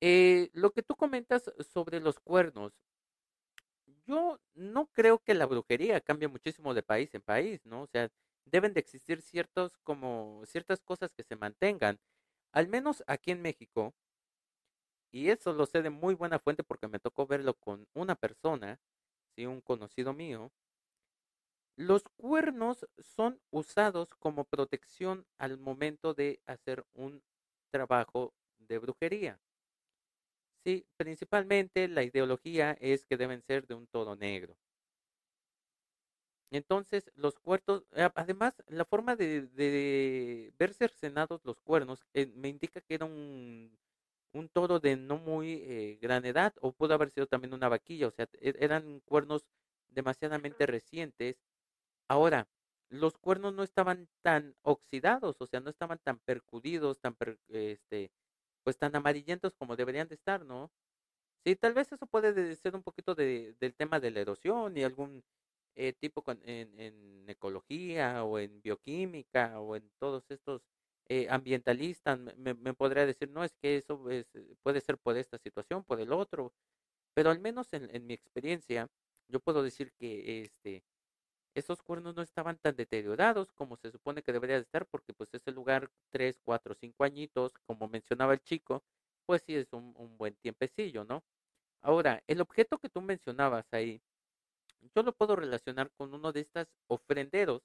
Eh, 0.00 0.50
lo 0.54 0.72
que 0.72 0.82
tú 0.82 0.96
comentas 0.96 1.52
sobre 1.72 2.00
los 2.00 2.18
cuernos, 2.18 2.72
yo 4.06 4.40
no 4.54 4.86
creo 4.92 5.18
que 5.22 5.34
la 5.34 5.46
brujería 5.46 6.00
cambie 6.00 6.28
muchísimo 6.28 6.74
de 6.74 6.82
país 6.82 7.14
en 7.14 7.22
país, 7.22 7.64
¿no? 7.64 7.82
O 7.82 7.86
sea, 7.86 8.10
deben 8.44 8.72
de 8.74 8.80
existir 8.80 9.20
ciertos 9.22 9.76
como 9.82 10.42
ciertas 10.46 10.80
cosas 10.82 11.12
que 11.14 11.22
se 11.24 11.36
mantengan. 11.36 11.98
Al 12.52 12.68
menos 12.68 13.04
aquí 13.06 13.30
en 13.32 13.42
México, 13.42 13.94
y 15.12 15.28
eso 15.28 15.52
lo 15.52 15.66
sé 15.66 15.82
de 15.82 15.90
muy 15.90 16.14
buena 16.14 16.38
fuente 16.38 16.64
porque 16.64 16.88
me 16.88 16.98
tocó 16.98 17.26
verlo 17.26 17.52
con 17.54 17.86
una 17.92 18.14
persona, 18.14 18.80
sí, 19.36 19.46
un 19.46 19.60
conocido 19.60 20.14
mío. 20.14 20.52
Los 21.78 22.02
cuernos 22.18 22.86
son 22.98 23.40
usados 23.50 24.10
como 24.18 24.44
protección 24.44 25.26
al 25.38 25.56
momento 25.56 26.12
de 26.12 26.42
hacer 26.44 26.84
un 26.92 27.22
trabajo 27.70 28.34
de 28.58 28.76
brujería. 28.76 29.40
Sí, 30.68 30.86
principalmente 30.98 31.88
la 31.88 32.02
ideología 32.02 32.72
es 32.82 33.06
que 33.06 33.16
deben 33.16 33.40
ser 33.40 33.66
de 33.66 33.72
un 33.72 33.86
todo 33.86 34.16
negro. 34.16 34.58
Entonces, 36.50 37.10
los 37.14 37.38
cuernos, 37.38 37.84
además, 38.14 38.54
la 38.68 38.84
forma 38.86 39.16
de, 39.16 39.42
de 39.48 40.52
ver 40.58 40.72
cercenados 40.72 41.44
los 41.44 41.60
cuernos 41.60 42.06
eh, 42.14 42.26
me 42.34 42.48
indica 42.48 42.80
que 42.80 42.94
era 42.94 43.04
un, 43.04 43.78
un 44.32 44.48
toro 44.48 44.80
de 44.80 44.96
no 44.96 45.18
muy 45.18 45.54
eh, 45.64 45.98
gran 46.02 46.24
edad, 46.26 46.54
o 46.62 46.72
pudo 46.72 46.94
haber 46.94 47.10
sido 47.10 47.26
también 47.26 47.54
una 47.54 47.68
vaquilla, 47.68 48.08
o 48.08 48.10
sea, 48.12 48.28
e, 48.40 48.54
eran 48.60 49.00
cuernos 49.00 49.46
demasiadamente 49.88 50.66
recientes. 50.66 51.42
Ahora, 52.08 52.48
los 52.90 53.18
cuernos 53.18 53.54
no 53.54 53.62
estaban 53.64 54.08
tan 54.22 54.56
oxidados, 54.62 55.36
o 55.40 55.46
sea, 55.46 55.60
no 55.60 55.70
estaban 55.70 55.98
tan 56.00 56.18
percudidos, 56.20 57.00
tan, 57.00 57.16
este, 57.48 58.12
pues 58.68 58.76
tan 58.76 58.94
amarillentos 58.94 59.54
como 59.54 59.76
deberían 59.76 60.08
de 60.08 60.14
estar, 60.16 60.44
¿no? 60.44 60.70
Sí, 61.42 61.56
tal 61.56 61.72
vez 61.72 61.90
eso 61.90 62.06
puede 62.06 62.54
ser 62.56 62.76
un 62.76 62.82
poquito 62.82 63.14
de, 63.14 63.54
del 63.60 63.74
tema 63.74 63.98
de 63.98 64.10
la 64.10 64.20
erosión 64.20 64.76
y 64.76 64.82
algún 64.84 65.24
eh, 65.74 65.94
tipo 65.94 66.22
en, 66.42 67.24
ecología 67.30 68.24
o 68.24 68.38
en 68.38 68.60
bioquímica 68.60 69.58
o 69.58 69.74
en 69.74 69.90
todos 69.98 70.30
estos 70.30 70.66
eh, 71.08 71.28
ambientalistas 71.30 72.18
me, 72.36 72.74
podría 72.74 73.06
decir, 73.06 73.30
no, 73.30 73.42
es 73.42 73.56
que 73.56 73.78
eso 73.78 74.04
puede 74.62 74.82
ser 74.82 74.98
por 74.98 75.16
esta 75.16 75.38
situación, 75.38 75.82
por 75.82 75.98
el 76.02 76.12
otro, 76.12 76.52
pero 77.14 77.30
al 77.30 77.40
menos 77.40 77.72
en, 77.72 77.88
en 77.96 78.06
mi 78.06 78.12
experiencia, 78.12 78.90
yo 79.28 79.40
puedo 79.40 79.62
decir 79.62 79.94
que 79.98 80.42
este, 80.42 80.84
esos 81.54 81.82
cuernos 81.82 82.14
no 82.16 82.22
estaban 82.22 82.58
tan 82.58 82.76
deteriorados 82.76 83.52
como 83.52 83.76
se 83.76 83.90
supone 83.90 84.22
que 84.22 84.32
debería 84.32 84.56
de 84.56 84.62
estar, 84.62 84.86
porque 84.86 85.12
pues 85.14 85.32
ese 85.34 85.52
lugar, 85.52 85.90
tres, 86.10 86.40
cuatro, 86.44 86.74
cinco 86.74 87.04
añitos, 87.04 87.52
como 87.66 87.88
mencionaba 87.88 88.34
el 88.34 88.40
chico, 88.42 88.84
pues 89.26 89.42
sí 89.42 89.56
es 89.56 89.72
un, 89.72 89.94
un 89.96 90.16
buen 90.18 90.36
tiempecillo, 90.36 91.04
¿no? 91.04 91.24
Ahora, 91.82 92.22
el 92.28 92.40
objeto 92.40 92.78
que 92.78 92.88
tú 92.90 93.02
mencionabas 93.02 93.66
ahí, 93.72 94.02
yo 94.94 95.02
lo 95.02 95.12
puedo 95.12 95.36
relacionar 95.36 95.90
con 95.92 96.14
uno 96.14 96.32
de 96.32 96.40
estas 96.40 96.68
ofrenderos, 96.88 97.62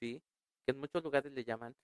¿sí? 0.00 0.22
Que 0.66 0.72
en 0.72 0.80
muchos 0.80 1.02
lugares 1.04 1.32
le 1.32 1.44
llaman, 1.44 1.76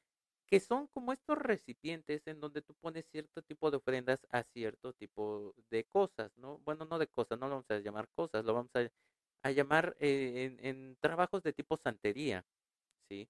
que 0.46 0.60
son 0.60 0.86
como 0.88 1.12
estos 1.12 1.38
recipientes 1.38 2.26
en 2.26 2.40
donde 2.40 2.62
tú 2.62 2.74
pones 2.76 3.06
cierto 3.10 3.42
tipo 3.42 3.70
de 3.70 3.78
ofrendas 3.78 4.26
a 4.30 4.44
cierto 4.44 4.92
tipo 4.94 5.54
de 5.70 5.84
cosas, 5.84 6.32
¿no? 6.36 6.58
Bueno, 6.60 6.86
no 6.86 6.98
de 6.98 7.08
cosas, 7.08 7.38
no 7.38 7.48
lo 7.48 7.56
vamos 7.56 7.70
a 7.70 7.78
llamar 7.80 8.08
cosas, 8.10 8.44
lo 8.44 8.54
vamos 8.54 8.74
a, 8.76 8.90
a 9.46 9.52
llamar 9.52 9.96
eh, 10.00 10.56
en, 10.60 10.96
trabajos 11.00 11.42
de 11.42 11.52
tipo 11.52 11.76
santería, 11.76 12.44
¿sí? 13.08 13.28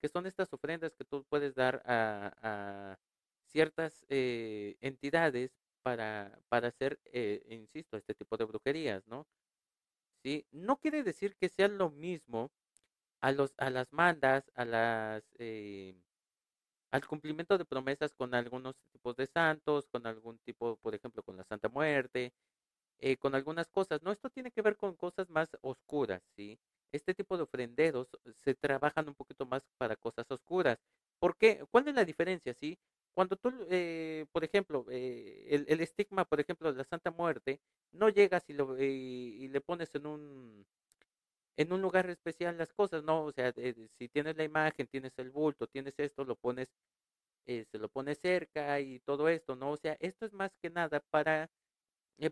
Que 0.00 0.08
son 0.08 0.26
estas 0.26 0.52
ofrendas 0.52 0.94
que 0.94 1.04
tú 1.04 1.24
puedes 1.28 1.54
dar 1.54 1.82
a, 1.86 2.98
ciertas 3.46 4.04
eh, 4.08 4.76
entidades 4.80 5.52
para, 5.82 6.38
para 6.48 6.68
hacer, 6.68 7.00
eh, 7.06 7.44
insisto, 7.50 7.96
este 7.96 8.14
tipo 8.14 8.36
de 8.36 8.44
brujerías, 8.44 9.06
¿no? 9.06 9.26
No 10.50 10.76
quiere 10.78 11.04
decir 11.04 11.36
que 11.36 11.48
sea 11.48 11.68
lo 11.68 11.90
mismo 11.90 12.50
a, 13.20 13.32
los, 13.32 13.54
a 13.58 13.70
las 13.70 13.92
mandas, 13.92 14.50
a 14.54 14.64
las, 14.64 15.22
eh, 15.38 15.94
al 16.90 17.06
cumplimiento 17.06 17.56
de 17.58 17.64
promesas 17.64 18.12
con 18.14 18.34
algunos 18.34 18.76
tipos 18.92 19.16
de 19.16 19.26
santos, 19.26 19.86
con 19.88 20.06
algún 20.06 20.38
tipo, 20.38 20.76
por 20.78 20.94
ejemplo, 20.94 21.22
con 21.22 21.36
la 21.36 21.44
Santa 21.44 21.68
Muerte, 21.68 22.32
eh, 23.00 23.16
con 23.16 23.34
algunas 23.34 23.68
cosas. 23.68 24.02
No, 24.02 24.12
esto 24.12 24.30
tiene 24.30 24.50
que 24.50 24.62
ver 24.62 24.76
con 24.76 24.96
cosas 24.96 25.28
más 25.30 25.48
oscuras, 25.62 26.22
¿sí? 26.36 26.58
Este 26.92 27.14
tipo 27.14 27.36
de 27.36 27.44
ofrenderos 27.44 28.08
se 28.44 28.54
trabajan 28.54 29.08
un 29.08 29.14
poquito 29.14 29.46
más 29.46 29.62
para 29.78 29.96
cosas 29.96 30.30
oscuras. 30.30 30.78
¿Por 31.18 31.36
qué? 31.36 31.64
¿Cuál 31.70 31.88
es 31.88 31.94
la 31.94 32.04
diferencia, 32.04 32.54
sí? 32.54 32.78
Cuando 33.14 33.36
tú, 33.36 33.50
eh, 33.70 34.26
por 34.32 34.44
ejemplo, 34.44 34.86
eh, 34.90 35.46
el, 35.48 35.64
el, 35.68 35.80
estigma, 35.80 36.26
por 36.26 36.38
ejemplo, 36.40 36.70
de 36.70 36.78
la 36.78 36.84
Santa 36.84 37.10
Muerte, 37.10 37.60
no 37.92 38.10
llegas 38.10 38.44
y, 38.48 38.52
lo, 38.52 38.78
y, 38.78 39.48
le 39.48 39.60
pones 39.62 39.94
en 39.94 40.06
un 40.06 40.66
en 41.56 41.72
un 41.72 41.80
lugar 41.82 42.10
especial 42.10 42.58
las 42.58 42.72
cosas, 42.74 43.02
¿no? 43.04 43.24
O 43.24 43.32
sea, 43.32 43.52
eh, 43.56 43.74
si 43.98 44.08
tienes 44.08 44.36
la 44.36 44.44
imagen, 44.44 44.86
tienes 44.88 45.12
el 45.18 45.30
bulto, 45.30 45.66
tienes 45.66 45.94
esto, 45.98 46.24
lo 46.24 46.36
pones, 46.36 46.68
se 47.46 47.78
lo 47.78 47.88
pones 47.88 48.18
cerca 48.18 48.80
y 48.80 49.00
todo 49.00 49.28
esto, 49.28 49.56
¿no? 49.56 49.72
O 49.72 49.76
sea, 49.78 49.96
esto 50.00 50.26
es 50.26 50.32
más 50.32 50.52
que 50.62 50.70
nada 50.70 51.00
para, 51.10 51.50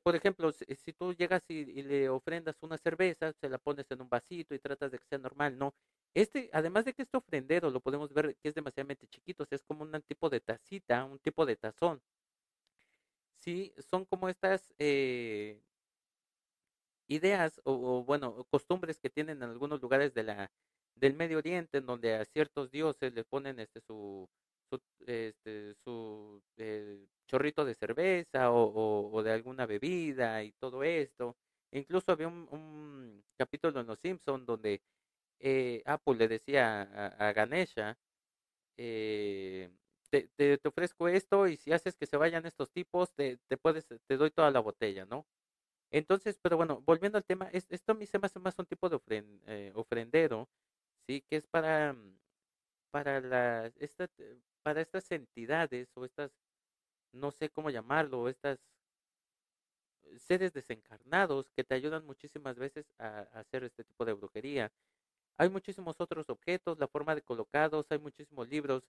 por 0.03 0.17
ejemplo, 0.17 0.51
si, 0.53 0.93
tú 0.95 1.13
llegas 1.15 1.43
y, 1.49 1.83
le 1.83 2.09
ofrendas 2.09 2.57
una 2.63 2.79
cerveza, 2.79 3.33
se 3.33 3.49
la 3.49 3.59
pones 3.59 3.91
en 3.91 4.01
un 4.03 4.09
vasito 4.09 4.55
y 4.55 4.59
tratas 4.59 4.91
de 4.91 4.99
que 4.99 5.07
sea 5.07 5.19
normal, 5.19 5.59
¿no? 5.59 5.75
Este, 6.15 6.49
además 6.53 6.85
de 6.85 6.95
que 6.95 7.03
este 7.03 7.17
ofrendero 7.19 7.71
lo 7.71 7.81
podemos 7.81 8.13
ver 8.13 8.37
que 8.37 8.49
es 8.49 8.55
demasiadamente 8.55 9.07
chiquito, 9.09 9.47
es 9.51 9.63
como 9.65 9.83
un 9.85 10.03
tipo 10.03 10.31
de 10.31 10.41
tacita, 10.41 11.05
un 11.05 11.19
tipo 11.19 11.45
de 11.47 11.57
tazón. 11.57 12.01
Sí, 13.39 13.75
son 13.79 14.05
como 14.07 14.29
estas 14.29 14.73
eh, 14.79 15.61
ideas 17.09 17.61
o, 17.65 18.03
bueno, 18.05 18.45
costumbres 18.51 18.99
que 19.01 19.11
tienen 19.11 19.39
en 19.39 19.51
algunos 19.51 19.81
lugares 19.83 20.15
de 20.15 20.23
la 20.25 20.51
del 20.95 21.15
Medio 21.15 21.39
Oriente, 21.39 21.79
en 21.79 21.87
donde 21.87 22.15
a 22.15 22.25
ciertos 22.25 22.71
dioses 22.71 23.13
les 23.15 23.25
ponen 23.27 23.59
este 23.59 23.81
su 23.81 24.29
su, 24.71 24.81
este, 25.07 25.75
su 25.85 26.43
eh, 26.57 27.07
chorrito 27.27 27.65
de 27.65 27.75
cerveza 27.75 28.53
o, 28.53 29.23
de 29.23 29.33
alguna 29.33 29.67
bebida 29.67 30.43
y 30.45 30.53
todo 30.53 30.83
esto. 30.85 31.37
incluso 31.73 32.13
había 32.13 32.29
un, 32.29 33.25
capítulo 33.39 33.81
en 33.81 33.87
Los 33.87 34.01
Simpson 34.01 34.47
donde 34.47 34.83
eh, 35.41 35.83
Apple 35.87 36.17
le 36.17 36.29
decía 36.29 36.83
a, 37.19 37.33
Ganesha, 37.33 37.99
eh, 38.77 39.71
te, 40.11 40.29
te, 40.59 40.69
ofrezco 40.69 41.09
esto 41.09 41.49
y 41.49 41.57
si 41.57 41.73
haces 41.73 41.97
que 41.97 42.07
se 42.07 42.17
vayan 42.17 42.47
estos 42.47 42.71
tipos, 42.71 43.13
te, 43.15 43.39
te, 43.49 43.57
puedes, 43.57 43.87
te 43.87 44.17
doy 44.17 44.31
toda 44.31 44.51
la 44.51 44.61
botella, 44.61 45.05
¿no? 45.07 45.27
Entonces, 45.95 46.39
pero 46.43 46.57
bueno, 46.57 46.83
volviendo 46.83 47.19
al 47.19 47.25
tema, 47.25 47.49
esto 47.53 47.93
a 47.93 47.95
mí 47.95 48.07
se 48.07 48.19
me 48.19 48.27
hace 48.27 48.41
más 48.41 48.59
un 48.59 48.67
tipo 48.67 48.89
de 48.89 49.01
eh, 49.47 49.73
ofrendero, 49.77 50.49
sí, 51.07 51.23
que 51.29 51.37
es 51.37 51.47
para, 51.47 51.93
mm, 51.93 52.19
para 52.91 53.21
las, 53.21 53.77
esta, 53.79 54.09
para 54.63 54.81
estas 54.81 55.11
entidades 55.13 55.91
o 55.97 56.05
estas, 56.05 56.33
no 57.15 57.31
sé 57.33 57.51
cómo 57.51 57.71
llamarlo, 57.71 58.29
estas 58.29 58.61
seres 60.19 60.53
desencarnados 60.53 61.51
que 61.51 61.65
te 61.65 61.75
ayudan 61.75 62.05
muchísimas 62.07 62.57
veces 62.57 62.93
a 62.99 63.21
hacer 63.33 63.65
este 63.65 63.85
tipo 63.85 64.05
de 64.05 64.13
brujería. 64.13 64.73
Hay 65.39 65.51
muchísimos 65.51 66.01
otros 66.01 66.29
objetos, 66.31 66.79
la 66.79 66.89
forma 66.89 67.15
de 67.15 67.23
colocados, 67.23 67.87
hay 67.91 67.99
muchísimos 67.99 68.49
libros 68.49 68.85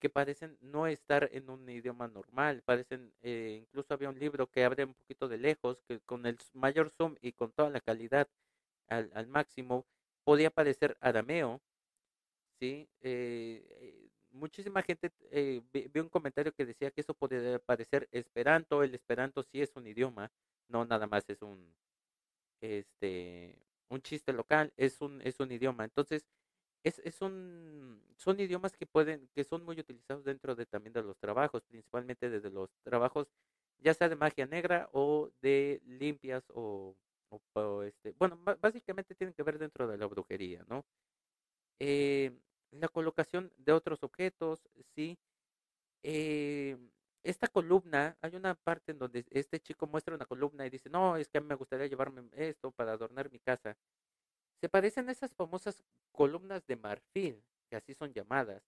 que 0.00 0.10
parecen 0.10 0.58
no 0.60 0.86
estar 0.86 1.28
en 1.32 1.50
un 1.50 1.68
idioma 1.70 2.08
normal, 2.08 2.62
parecen, 2.64 3.14
eh, 3.22 3.60
incluso 3.62 3.94
había 3.94 4.10
un 4.10 4.18
libro 4.18 4.50
que 4.50 4.64
abre 4.64 4.84
un 4.84 4.94
poquito 4.94 5.28
de 5.28 5.38
lejos, 5.38 5.82
que 5.88 6.00
con 6.00 6.26
el 6.26 6.38
mayor 6.54 6.90
zoom 6.90 7.16
y 7.22 7.32
con 7.32 7.52
toda 7.52 7.70
la 7.70 7.80
calidad 7.80 8.28
al, 8.88 9.10
al 9.14 9.28
máximo, 9.28 9.86
podía 10.24 10.50
parecer 10.50 10.96
arameo, 11.00 11.62
¿sí? 12.60 12.88
Eh, 13.00 14.05
muchísima 14.36 14.82
gente 14.82 15.12
eh, 15.30 15.62
vio 15.92 16.02
un 16.02 16.08
comentario 16.10 16.52
que 16.54 16.66
decía 16.66 16.90
que 16.90 17.00
eso 17.02 17.14
podía 17.14 17.58
parecer 17.60 18.08
esperanto, 18.12 18.82
el 18.82 18.94
esperanto 18.94 19.42
sí 19.42 19.60
es 19.62 19.74
un 19.76 19.86
idioma, 19.86 20.32
no 20.68 20.84
nada 20.84 21.06
más 21.06 21.28
es 21.28 21.42
un, 21.42 21.74
este, 22.60 23.58
un 23.88 24.02
chiste 24.02 24.32
local, 24.32 24.72
es 24.76 25.00
un, 25.00 25.20
es 25.22 25.40
un 25.40 25.52
idioma. 25.52 25.84
Entonces, 25.84 26.26
es, 26.84 27.00
es 27.00 27.20
un, 27.22 28.02
son 28.16 28.40
idiomas 28.40 28.76
que 28.76 28.86
pueden, 28.86 29.28
que 29.34 29.44
son 29.44 29.64
muy 29.64 29.78
utilizados 29.80 30.24
dentro 30.24 30.54
de 30.56 30.66
también 30.66 30.92
de 30.94 31.02
los 31.02 31.18
trabajos, 31.18 31.64
principalmente 31.64 32.30
desde 32.30 32.50
los 32.50 32.70
trabajos, 32.84 33.28
ya 33.78 33.94
sea 33.94 34.08
de 34.08 34.16
magia 34.16 34.46
negra 34.46 34.88
o 34.92 35.30
de 35.42 35.80
limpias 35.86 36.44
o, 36.54 36.96
o, 37.54 37.82
este, 37.82 38.12
bueno, 38.18 38.40
básicamente 38.60 39.14
tienen 39.14 39.34
que 39.34 39.42
ver 39.42 39.58
dentro 39.58 39.86
de 39.88 39.98
la 39.98 40.06
brujería, 40.06 40.64
¿no? 40.68 40.86
Eh, 41.78 42.32
la 42.70 42.88
colocación 42.88 43.52
de 43.56 43.72
otros 43.72 44.02
objetos, 44.02 44.68
sí. 44.94 45.18
Eh, 46.02 46.76
esta 47.22 47.48
columna, 47.48 48.16
hay 48.20 48.36
una 48.36 48.54
parte 48.54 48.92
en 48.92 48.98
donde 48.98 49.26
este 49.30 49.60
chico 49.60 49.86
muestra 49.86 50.14
una 50.14 50.26
columna 50.26 50.64
y 50.66 50.70
dice, 50.70 50.88
no, 50.88 51.16
es 51.16 51.28
que 51.28 51.38
a 51.38 51.40
mí 51.40 51.48
me 51.48 51.56
gustaría 51.56 51.86
llevarme 51.86 52.22
esto 52.32 52.70
para 52.70 52.92
adornar 52.92 53.30
mi 53.30 53.40
casa. 53.40 53.76
Se 54.60 54.68
parecen 54.68 55.08
a 55.08 55.12
esas 55.12 55.34
famosas 55.34 55.82
columnas 56.12 56.64
de 56.66 56.76
marfil, 56.76 57.42
que 57.68 57.76
así 57.76 57.94
son 57.94 58.12
llamadas, 58.12 58.62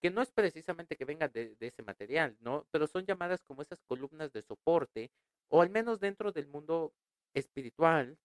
que 0.00 0.10
no 0.10 0.22
es 0.22 0.30
precisamente 0.30 0.96
que 0.96 1.04
vengan 1.04 1.32
de, 1.32 1.56
ese 1.58 1.82
material, 1.82 2.36
¿no? 2.40 2.66
Pero 2.70 2.86
son 2.86 3.04
llamadas 3.04 3.42
como 3.42 3.62
esas 3.62 3.82
columnas 3.82 4.32
de 4.32 4.42
soporte, 4.42 5.10
o 5.48 5.60
al 5.60 5.70
menos 5.70 5.98
dentro 5.98 6.30
del 6.30 6.46
mundo 6.46 6.94
espiritual, 7.34 8.16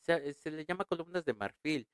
se, 0.00 0.34
se 0.34 0.50
le 0.50 0.64
llama 0.66 0.84
columnas 0.84 1.24
de 1.24 1.32
marfil 1.32 1.88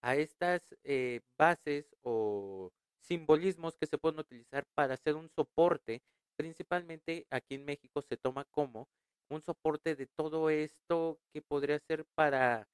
a 0.00 0.16
estas 0.16 0.62
eh, 0.84 1.20
bases 1.38 1.94
o 2.02 2.72
simbolismos 3.00 3.76
que 3.76 3.86
se 3.86 3.98
pueden 3.98 4.20
utilizar 4.20 4.64
para 4.74 4.94
hacer 4.94 5.16
un 5.16 5.28
soporte, 5.30 6.02
principalmente 6.36 7.26
aquí 7.30 7.56
en 7.56 7.64
México 7.64 8.02
se 8.02 8.16
toma 8.16 8.44
como 8.46 8.88
un 9.28 9.42
soporte 9.42 9.96
de 9.96 10.06
todo 10.06 10.50
esto 10.50 11.20
que 11.32 11.42
podría 11.42 11.78
ser 11.78 12.04
para 12.14 12.68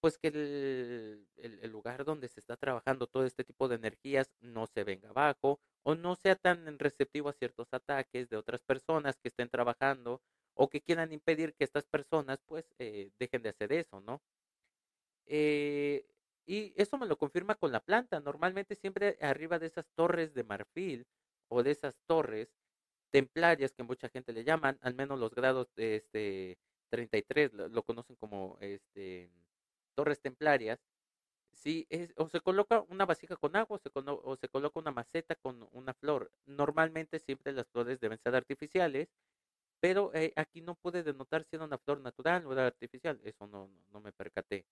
pues 0.00 0.16
que 0.18 0.28
el, 0.28 1.70
lugar 1.70 2.04
donde 2.04 2.28
se 2.28 2.40
está 2.40 2.56
trabajando 2.56 3.06
todo 3.06 3.24
este 3.26 3.44
tipo 3.44 3.68
de 3.68 3.76
energías 3.76 4.30
no 4.40 4.66
se 4.66 4.84
venga 4.84 5.10
abajo 5.10 5.60
o 5.82 5.94
no 5.94 6.14
sea 6.14 6.36
tan 6.36 6.78
receptivo 6.78 7.28
a 7.28 7.32
ciertos 7.32 7.68
ataques 7.72 8.28
de 8.28 8.36
otras 8.36 8.62
personas 8.62 9.18
que 9.20 9.28
estén 9.28 9.48
trabajando 9.48 10.22
o 10.54 10.68
que 10.68 10.80
quieran 10.80 11.12
impedir 11.12 11.54
que 11.54 11.64
estas 11.64 11.86
personas 11.86 12.40
pues 12.46 12.64
eh, 12.78 13.10
dejen 13.18 13.42
de 13.42 13.48
hacer 13.50 13.72
eso, 13.72 14.00
¿no? 14.00 14.22
Eh, 15.26 16.06
y 16.48 16.72
eso 16.76 16.96
me 16.98 17.06
lo 17.06 17.18
confirma 17.18 17.56
con 17.56 17.72
la 17.72 17.80
planta. 17.80 18.20
Normalmente 18.20 18.74
siempre 18.74 19.18
arriba 19.20 19.58
de 19.58 19.66
esas 19.66 19.86
torres 19.94 20.32
de 20.34 20.44
marfil 20.44 21.06
o 21.48 21.62
de 21.62 21.72
esas 21.72 22.00
torres 22.06 22.48
templarias 23.12 23.74
que 23.74 23.82
mucha 23.82 24.08
gente 24.08 24.32
le 24.32 24.44
llaman, 24.44 24.78
al 24.82 24.94
menos 24.94 25.18
los 25.20 25.34
grados 25.34 25.68
de 25.76 25.96
este 25.96 26.58
33 26.90 27.52
lo, 27.54 27.68
lo 27.68 27.82
conocen 27.84 28.16
como 28.16 28.56
este 28.60 29.30
torres 29.94 30.20
templarias. 30.22 30.80
Sí, 31.54 31.86
es, 31.90 32.14
o 32.16 32.28
se 32.28 32.40
coloca 32.40 32.82
una 32.88 33.06
vasija 33.06 33.36
con 33.36 33.56
agua 33.56 33.76
o 33.76 33.78
se, 33.78 33.90
o 33.94 34.36
se 34.36 34.48
coloca 34.48 34.80
una 34.80 34.92
maceta 34.92 35.34
con 35.36 35.68
una 35.72 35.94
flor. 35.94 36.32
Normalmente 36.46 37.20
siempre 37.20 37.52
las 37.52 37.68
flores 37.68 38.00
deben 38.00 38.18
ser 38.18 38.34
artificiales, 38.36 39.08
pero 39.80 40.12
eh, 40.14 40.32
aquí 40.36 40.62
no 40.62 40.76
puede 40.76 41.02
denotar 41.02 41.44
si 41.44 41.56
era 41.56 41.64
una 41.66 41.78
flor 41.78 42.00
natural 42.00 42.46
o 42.46 42.52
artificial. 42.52 43.20
Eso 43.24 43.46
no, 43.48 43.68
no, 43.68 43.84
no 43.92 44.00
me 44.00 44.12
percaté 44.12 44.66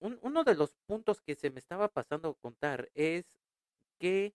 uno 0.00 0.44
de 0.44 0.54
los 0.54 0.74
puntos 0.86 1.20
que 1.20 1.34
se 1.34 1.50
me 1.50 1.58
estaba 1.58 1.88
pasando 1.88 2.30
a 2.30 2.34
contar 2.34 2.90
es 2.94 3.26
que 3.98 4.34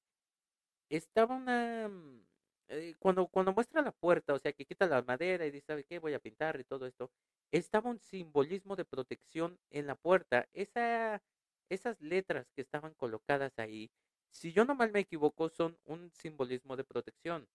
estaba 0.89 1.35
una... 1.35 1.89
Mm, 1.89 2.25
eh, 2.69 2.95
cuando, 2.99 3.27
cuando 3.27 3.53
muestra 3.53 3.81
la 3.81 3.91
puerta, 3.91 4.33
o 4.33 4.39
sea, 4.39 4.53
que 4.53 4.65
quita 4.65 4.87
la 4.87 5.01
madera 5.03 5.45
y 5.45 5.51
dice, 5.51 5.67
¿sabe 5.67 5.83
qué? 5.83 5.99
Voy 5.99 6.13
a 6.13 6.19
pintar 6.19 6.59
y 6.59 6.63
todo 6.63 6.87
esto, 6.87 7.11
estaba 7.51 7.89
un 7.89 7.99
simbolismo 7.99 8.75
de 8.75 8.85
protección 8.85 9.59
en 9.69 9.87
la 9.87 9.95
puerta. 9.95 10.47
Esa, 10.53 11.21
esas 11.69 11.99
letras 12.01 12.47
que 12.55 12.61
estaban 12.61 12.93
colocadas 12.95 13.53
ahí, 13.59 13.91
si 14.29 14.51
yo 14.51 14.65
no 14.65 14.75
mal 14.75 14.91
me 14.91 14.99
equivoco, 15.01 15.49
son 15.49 15.77
un 15.85 16.11
simbolismo 16.11 16.75
de 16.75 16.83
protección. 16.83 17.47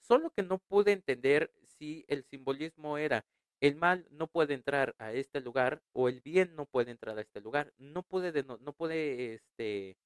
Solo 0.00 0.30
que 0.30 0.42
no 0.42 0.58
pude 0.58 0.92
entender 0.92 1.52
si 1.78 2.04
el 2.08 2.24
simbolismo 2.24 2.98
era 2.98 3.24
el 3.60 3.76
mal 3.76 4.06
no 4.10 4.26
puede 4.26 4.54
entrar 4.54 4.94
a 4.98 5.12
este 5.12 5.40
lugar 5.40 5.82
o 5.92 6.08
el 6.08 6.20
bien 6.22 6.54
no 6.56 6.66
puede 6.66 6.90
entrar 6.90 7.18
a 7.18 7.22
este 7.22 7.40
lugar. 7.40 7.72
No 7.78 8.02
puede, 8.02 8.42
no, 8.42 8.58
no 8.58 8.72
puede, 8.72 9.34
este, 9.34 9.96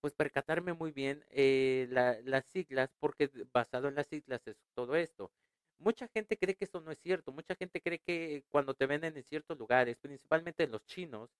pues 0.00 0.14
percatarme 0.14 0.72
muy 0.72 0.92
bien 0.92 1.24
eh, 1.30 1.88
las 2.24 2.46
siglas, 2.46 2.90
porque 3.00 3.30
basado 3.52 3.88
en 3.88 3.96
las 3.96 4.06
siglas 4.06 4.46
es 4.46 4.56
todo 4.74 4.94
esto. 4.96 5.32
Mucha 5.78 6.08
gente 6.08 6.38
cree 6.38 6.54
que 6.54 6.64
eso 6.64 6.80
no 6.80 6.90
es 6.92 6.98
cierto. 7.00 7.32
Mucha 7.32 7.54
gente 7.56 7.80
cree 7.80 7.98
que 7.98 8.44
cuando 8.50 8.74
te 8.74 8.86
venden 8.86 9.16
en 9.16 9.24
ciertos 9.24 9.58
lugares, 9.58 9.96
principalmente 9.98 10.64
en 10.64 10.70
los 10.72 10.84
chinos, 10.86 11.30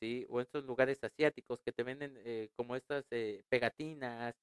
¿sí? 0.00 0.26
O 0.30 0.40
en 0.40 0.42
estos 0.46 0.64
lugares 0.64 1.02
asiáticos 1.04 1.60
que 1.62 1.72
te 1.72 1.82
venden 1.84 2.14
eh, 2.24 2.50
como 2.56 2.76
estas 2.76 3.06
eh, 3.10 3.44
pegatinas 3.48 4.34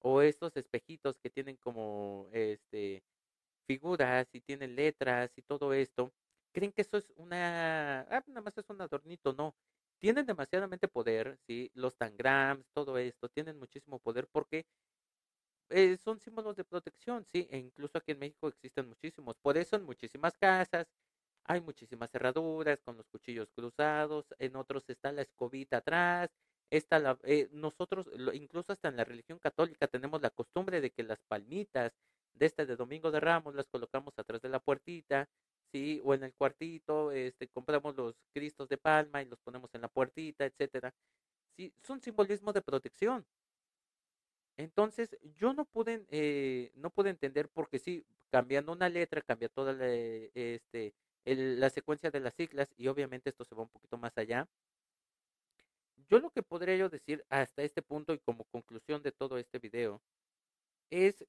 o 0.00 0.22
estos 0.22 0.56
espejitos 0.56 1.18
que 1.18 1.30
tienen 1.30 1.56
como, 1.56 2.28
este, 2.32 3.02
figuras 3.68 4.28
y 4.34 4.40
tienen 4.42 4.76
letras 4.76 5.32
y 5.36 5.42
todo 5.42 5.72
esto, 5.74 6.12
creen 6.52 6.72
que 6.72 6.82
eso 6.82 6.96
es 6.98 7.12
una, 7.16 8.02
ah, 8.02 8.24
nada 8.28 8.42
más 8.42 8.58
es 8.58 8.68
un 8.70 8.80
adornito, 8.82 9.34
no. 9.34 9.54
Tienen 10.00 10.26
demasiadamente 10.26 10.88
poder, 10.88 11.38
¿sí? 11.46 11.70
Los 11.74 11.96
tangrams, 11.98 12.66
todo 12.74 12.98
esto, 12.98 13.28
tienen 13.28 13.58
muchísimo 13.58 13.98
poder 14.00 14.28
porque 14.28 14.66
eh, 15.70 15.96
son 15.98 16.18
símbolos 16.20 16.56
de 16.56 16.64
protección, 16.64 17.24
¿sí? 17.24 17.46
E 17.50 17.58
incluso 17.58 17.98
aquí 17.98 18.12
en 18.12 18.18
México 18.20 18.48
existen 18.48 18.88
muchísimos. 18.88 19.36
Por 19.38 19.56
eso 19.58 19.76
en 19.76 19.84
muchísimas 19.84 20.36
casas 20.38 20.86
hay 21.44 21.60
muchísimas 21.62 22.10
cerraduras 22.10 22.80
con 22.82 22.96
los 22.96 23.08
cuchillos 23.08 23.50
cruzados, 23.52 24.26
en 24.38 24.56
otros 24.56 24.88
está 24.90 25.12
la 25.12 25.22
escobita 25.22 25.78
atrás, 25.78 26.30
está 26.70 26.98
la, 27.00 27.18
eh, 27.24 27.48
nosotros, 27.52 28.08
incluso 28.34 28.72
hasta 28.72 28.88
en 28.88 28.96
la 28.96 29.04
religión 29.04 29.38
católica 29.38 29.88
tenemos 29.88 30.22
la 30.22 30.30
costumbre 30.30 30.80
de 30.82 30.90
que 30.92 31.02
las 31.04 31.20
palmitas 31.28 31.92
de 32.34 32.46
este 32.46 32.66
de 32.66 32.76
Domingo 32.76 33.10
de 33.10 33.20
Ramos 33.20 33.54
las 33.54 33.68
colocamos 33.68 34.18
atrás 34.18 34.40
de 34.42 34.48
la 34.48 34.60
puertita, 34.60 35.28
¿sí? 35.72 36.00
O 36.04 36.14
en 36.14 36.24
el 36.24 36.34
cuartito, 36.34 37.12
este, 37.12 37.48
compramos 37.48 37.96
los 37.96 38.16
cristos 38.32 38.68
de 38.68 38.78
palma 38.78 39.22
y 39.22 39.26
los 39.26 39.40
ponemos 39.40 39.74
en 39.74 39.82
la 39.82 39.88
puertita, 39.88 40.44
etcétera. 40.46 40.94
Sí, 41.56 41.72
son 41.82 42.00
simbolismo 42.00 42.52
de 42.52 42.62
protección. 42.62 43.26
Entonces, 44.56 45.16
yo 45.36 45.52
no 45.54 45.64
pude, 45.64 46.04
eh, 46.10 46.72
no 46.74 46.90
pude 46.90 47.10
entender 47.10 47.48
porque 47.48 47.78
sí, 47.78 48.04
cambiando 48.30 48.72
una 48.72 48.88
letra, 48.88 49.22
cambia 49.22 49.48
toda 49.48 49.72
la, 49.72 49.86
este, 49.86 50.94
la 51.24 51.70
secuencia 51.70 52.10
de 52.10 52.20
las 52.20 52.34
siglas 52.34 52.72
y 52.76 52.88
obviamente 52.88 53.30
esto 53.30 53.44
se 53.44 53.54
va 53.54 53.62
un 53.62 53.68
poquito 53.68 53.96
más 53.98 54.18
allá. 54.18 54.48
Yo 56.08 56.18
lo 56.18 56.30
que 56.30 56.42
podría 56.42 56.76
yo 56.76 56.88
decir 56.88 57.24
hasta 57.28 57.62
este 57.62 57.82
punto 57.82 58.12
y 58.14 58.18
como 58.18 58.44
conclusión 58.46 59.02
de 59.02 59.12
todo 59.12 59.38
este 59.38 59.58
video 59.58 60.02
es 60.90 61.24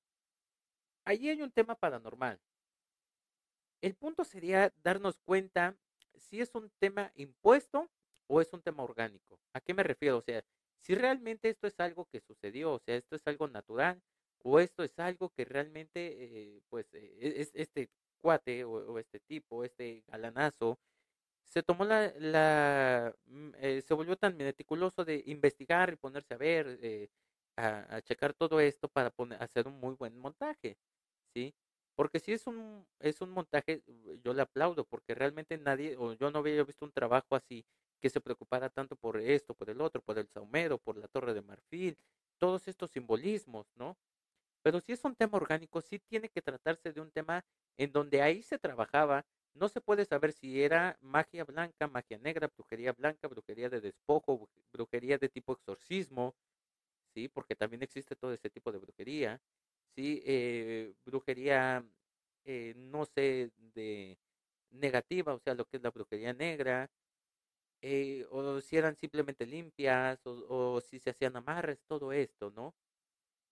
allí 1.10 1.30
hay 1.30 1.42
un 1.42 1.52
tema 1.52 1.76
paranormal. 1.76 2.40
El 3.82 3.96
punto 3.96 4.24
sería 4.24 4.72
darnos 4.84 5.20
cuenta 5.20 5.76
si 6.16 6.40
es 6.42 6.54
un 6.54 6.70
tema 6.80 7.12
impuesto 7.16 7.90
o 8.28 8.42
es 8.42 8.54
un 8.54 8.62
tema 8.62 8.84
orgánico. 8.84 9.40
¿A 9.54 9.62
qué 9.62 9.74
me 9.74 9.84
refiero? 9.84 10.18
O 10.18 10.22
sea, 10.22 10.44
si 10.78 10.96
realmente 10.96 11.50
esto 11.50 11.68
es 11.68 11.80
algo 11.80 12.06
que 12.06 12.20
sucedió, 12.22 12.74
o 12.74 12.80
sea, 12.80 12.96
esto 12.96 13.16
es 13.16 13.26
algo 13.26 13.48
natural, 13.48 14.02
o 14.44 14.60
esto 14.60 14.84
es 14.84 14.98
algo 15.00 15.30
que 15.30 15.46
realmente, 15.46 16.00
eh, 16.20 16.62
pues, 16.70 16.94
eh, 16.94 17.18
es, 17.38 17.52
este 17.56 17.90
cuate 18.22 18.64
o, 18.64 19.00
este 19.00 19.20
tipo, 19.20 19.64
este 19.64 20.04
galanazo, 20.08 20.80
se 21.44 21.64
tomó 21.64 21.86
la, 21.86 22.14
la 22.20 23.16
mm, 23.26 23.52
eh, 23.58 23.82
se 23.82 23.94
volvió 23.96 24.16
tan 24.18 24.38
meticuloso 24.38 25.06
de 25.06 25.24
investigar 25.28 25.92
y 25.94 25.96
ponerse 25.98 26.34
a 26.36 26.38
ver, 26.38 27.10
a, 27.58 27.96
a, 27.96 28.02
checar 28.02 28.34
todo 28.34 28.60
esto 28.60 28.88
para 28.88 29.10
poner, 29.10 29.42
hacer 29.42 29.68
un 29.68 29.80
muy 29.80 29.96
buen 29.96 30.18
montaje. 30.18 30.78
¿Sí? 31.34 31.54
Porque 31.96 32.20
si 32.20 32.32
es 32.34 32.48
un, 32.48 32.88
es 33.00 33.22
un 33.22 33.30
montaje, 33.32 33.84
yo 34.24 34.34
le 34.34 34.42
aplaudo, 34.42 34.86
porque 34.86 35.16
realmente 35.16 35.58
nadie, 35.58 35.98
o 35.98 36.14
yo 36.14 36.32
no 36.32 36.40
había 36.40 36.64
visto 36.64 36.86
un 36.86 36.92
trabajo 36.94 37.36
así 37.36 37.66
que 38.02 38.10
se 38.10 38.22
preocupara 38.22 38.70
tanto 38.70 38.96
por 38.96 39.20
esto, 39.20 39.54
por 39.54 39.70
el 39.70 39.82
otro, 39.82 40.02
por 40.02 40.18
el 40.18 40.28
saumero, 40.30 40.78
por 40.78 40.98
la 40.98 41.08
torre 41.10 41.34
de 41.34 41.42
marfil, 41.42 41.98
todos 42.38 42.68
estos 42.70 42.92
simbolismos, 42.92 43.68
¿no? 43.76 43.98
Pero 44.64 44.80
si 44.82 44.92
es 44.94 45.04
un 45.06 45.16
tema 45.16 45.38
orgánico, 45.38 45.82
sí 45.82 46.00
tiene 46.00 46.30
que 46.30 46.42
tratarse 46.42 46.92
de 46.94 47.02
un 47.02 47.12
tema 47.12 47.46
en 47.78 47.92
donde 47.92 48.22
ahí 48.22 48.44
se 48.44 48.60
trabajaba, 48.60 49.26
no 49.54 49.70
se 49.70 49.82
puede 49.82 50.06
saber 50.06 50.32
si 50.34 50.62
era 50.64 50.98
magia 51.02 51.44
blanca, 51.46 51.88
magia 51.88 52.18
negra, 52.20 52.48
brujería 52.56 52.94
blanca, 52.94 53.28
brujería 53.28 53.70
de 53.70 53.82
despojo, 53.82 54.50
brujería 54.72 55.18
de 55.18 55.30
tipo 55.30 55.54
exorcismo, 55.54 56.36
¿sí? 57.14 57.28
Porque 57.30 57.56
también 57.56 57.84
existe 57.84 58.16
todo 58.16 58.34
ese 58.34 58.50
tipo 58.50 58.72
de 58.72 58.80
brujería. 58.80 59.42
¿Sí? 59.96 60.22
Eh, 60.26 60.94
brujería, 61.06 61.86
eh, 62.46 62.74
no 62.78 63.06
sé, 63.06 63.52
de 63.58 64.18
negativa, 64.72 65.34
o 65.34 65.40
sea, 65.40 65.54
lo 65.56 65.66
que 65.66 65.78
es 65.78 65.84
la 65.84 65.92
brujería 65.92 66.34
negra, 66.34 66.90
eh, 67.82 68.26
o 68.32 68.62
si 68.62 68.78
eran 68.78 68.96
simplemente 68.98 69.46
limpias, 69.46 70.22
o, 70.26 70.82
si 70.82 71.00
se 71.00 71.12
hacían 71.12 71.36
amarres, 71.38 71.84
todo 71.88 72.12
esto, 72.14 72.52
¿no? 72.52 72.76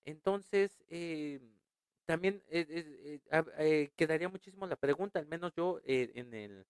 Entonces, 0.05 0.83
también 2.05 2.43
eh, 2.49 3.91
quedaría 3.95 4.29
muchísimo 4.29 4.65
la 4.67 4.75
pregunta, 4.77 5.19
al 5.19 5.27
menos 5.27 5.53
yo 5.55 5.81
en 5.85 6.33
el 6.33 6.65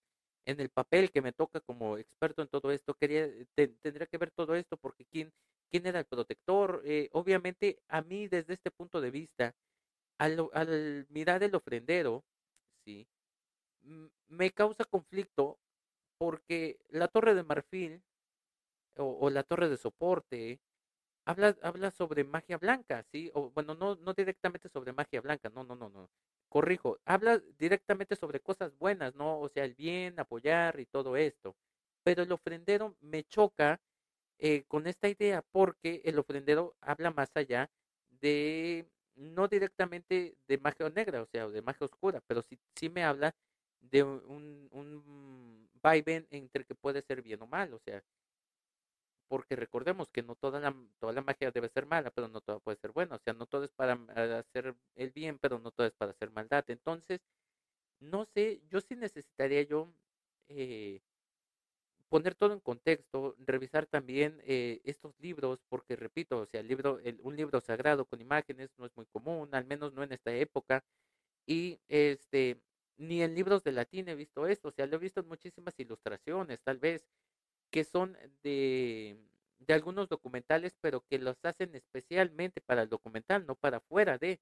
en 0.48 0.60
el 0.60 0.70
papel 0.70 1.10
que 1.10 1.22
me 1.22 1.32
toca 1.32 1.60
como 1.60 1.98
experto 1.98 2.42
en 2.42 2.48
todo 2.48 2.72
esto, 2.72 2.94
quería, 2.94 3.28
tendría 3.54 4.06
que 4.06 4.18
ver 4.18 4.30
todo 4.30 4.54
esto 4.54 4.76
porque 4.78 5.04
quién, 5.04 5.30
quién 5.70 5.86
era 5.86 5.98
el 6.00 6.06
protector. 6.06 6.82
obviamente 7.12 7.80
a 7.88 8.00
mí 8.02 8.28
desde 8.28 8.54
este 8.54 8.70
punto 8.70 9.00
de 9.00 9.10
vista, 9.10 9.54
al, 10.18 10.48
al 10.54 11.06
mirar 11.10 11.42
el 11.42 11.54
ofrendero, 11.54 12.24
¿sí? 12.84 13.06
me 14.28 14.50
causa 14.52 14.84
conflicto 14.84 15.58
porque 16.18 16.78
la 16.88 17.08
torre 17.08 17.34
de 17.34 17.44
marfil 17.44 18.02
o, 18.96 19.30
la 19.30 19.44
torre 19.44 19.68
de 19.68 19.76
soporte 19.76 20.60
habla, 21.26 21.56
habla 21.62 21.90
sobre 21.90 22.24
magia 22.24 22.58
blanca, 22.58 23.04
¿sí? 23.12 23.30
O 23.34 23.50
bueno, 23.50 23.74
no, 23.74 23.96
no 23.96 24.14
directamente 24.14 24.68
sobre 24.68 24.92
magia 24.92 25.20
blanca, 25.20 25.50
no, 25.50 25.64
no, 25.64 25.76
no, 25.76 25.88
no. 25.90 26.10
Corrijo, 26.48 26.98
habla 27.04 27.42
directamente 27.58 28.16
sobre 28.16 28.40
cosas 28.40 28.76
buenas, 28.78 29.14
¿no? 29.14 29.38
O 29.40 29.48
sea, 29.48 29.64
el 29.64 29.74
bien, 29.74 30.18
apoyar 30.18 30.80
y 30.80 30.86
todo 30.86 31.16
esto. 31.16 31.56
Pero 32.02 32.22
el 32.22 32.32
ofrendero 32.32 32.96
me 33.00 33.24
choca 33.24 33.80
eh, 34.38 34.64
con 34.68 34.86
esta 34.86 35.08
idea 35.08 35.42
porque 35.52 36.02
el 36.04 36.18
ofrendero 36.18 36.76
habla 36.80 37.10
más 37.10 37.30
allá 37.36 37.70
de, 38.10 38.86
no 39.16 39.48
directamente 39.48 40.36
de 40.48 40.58
magia 40.58 40.88
negra, 40.90 41.22
o 41.22 41.26
sea, 41.26 41.48
de 41.48 41.62
magia 41.62 41.84
oscura, 41.86 42.22
pero 42.26 42.42
sí, 42.42 42.58
sí 42.76 42.88
me 42.88 43.04
habla 43.04 43.34
de 43.80 44.02
un, 44.04 44.68
un 44.72 45.68
vaivén 45.82 46.26
entre 46.30 46.64
que 46.64 46.74
puede 46.74 47.02
ser 47.02 47.22
bien 47.22 47.42
o 47.42 47.46
mal, 47.46 47.72
o 47.74 47.78
sea, 47.80 48.02
porque 49.28 49.56
recordemos 49.56 50.10
que 50.10 50.22
no 50.22 50.34
toda 50.36 50.60
la, 50.60 50.74
toda 50.98 51.12
la 51.12 51.22
magia 51.22 51.50
debe 51.50 51.68
ser 51.68 51.86
mala, 51.86 52.10
pero 52.10 52.28
no 52.28 52.40
toda 52.40 52.60
puede 52.60 52.78
ser 52.78 52.92
buena, 52.92 53.16
o 53.16 53.18
sea, 53.18 53.34
no 53.34 53.46
todo 53.46 53.64
es 53.64 53.72
para 53.72 53.94
hacer 54.38 54.74
el 54.96 55.10
bien, 55.12 55.38
pero 55.38 55.58
no 55.58 55.70
todo 55.72 55.86
es 55.86 55.94
para 55.94 56.12
hacer 56.12 56.30
maldad. 56.32 56.64
Entonces, 56.68 57.20
no 58.00 58.24
sé, 58.26 58.62
yo 58.70 58.80
sí 58.80 58.96
necesitaría 58.96 59.62
yo 59.62 59.92
eh, 60.48 61.02
poner 62.08 62.34
todo 62.34 62.54
en 62.54 62.60
contexto, 62.60 63.34
revisar 63.38 63.86
también 63.86 64.40
eh, 64.44 64.80
estos 64.84 65.18
libros, 65.20 65.60
porque 65.68 65.96
repito, 65.96 66.40
o 66.40 66.46
sea, 66.46 66.60
el 66.60 66.68
libro, 66.68 66.98
el, 67.00 67.20
un 67.22 67.36
libro 67.36 67.60
sagrado 67.60 68.06
con 68.06 68.20
imágenes 68.20 68.70
no 68.78 68.86
es 68.86 68.96
muy 68.96 69.06
común, 69.06 69.48
al 69.52 69.66
menos 69.66 69.92
no 69.92 70.02
en 70.02 70.12
esta 70.12 70.34
época, 70.34 70.84
y 71.46 71.80
este, 71.88 72.60
ni 72.98 73.22
en 73.22 73.34
libros 73.34 73.64
de 73.64 73.72
latín 73.72 74.08
he 74.08 74.14
visto 74.14 74.46
esto, 74.46 74.68
o 74.68 74.72
sea, 74.72 74.86
lo 74.86 74.96
he 74.96 75.00
visto 75.00 75.20
en 75.20 75.28
muchísimas 75.28 75.78
ilustraciones, 75.78 76.62
tal 76.62 76.78
vez, 76.78 77.06
que 77.70 77.84
son 77.84 78.16
de, 78.42 79.18
de 79.58 79.74
algunos 79.74 80.08
documentales, 80.08 80.76
pero 80.80 81.02
que 81.02 81.18
los 81.18 81.44
hacen 81.44 81.74
especialmente 81.74 82.60
para 82.60 82.82
el 82.82 82.88
documental, 82.88 83.46
no 83.46 83.54
para 83.56 83.80
fuera 83.80 84.18
de, 84.18 84.40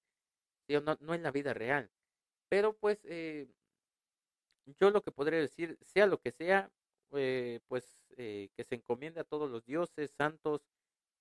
no, 0.69 1.15
en 1.15 1.23
la 1.23 1.31
vida 1.31 1.55
real. 1.55 1.91
Pero 2.49 2.75
pues 2.75 3.01
eh, 3.05 3.49
yo 4.79 4.91
lo 4.91 5.03
que 5.03 5.13
podría 5.13 5.39
decir, 5.41 5.79
sea 5.83 6.07
lo 6.07 6.21
que 6.21 6.33
sea, 6.33 6.71
eh, 7.13 7.61
pues 7.69 8.07
eh, 8.17 8.49
que 8.57 8.65
se 8.65 8.75
encomiende 8.77 9.21
a 9.21 9.25
todos 9.25 9.51
los 9.51 9.65
dioses 9.65 10.11
santos 10.13 10.63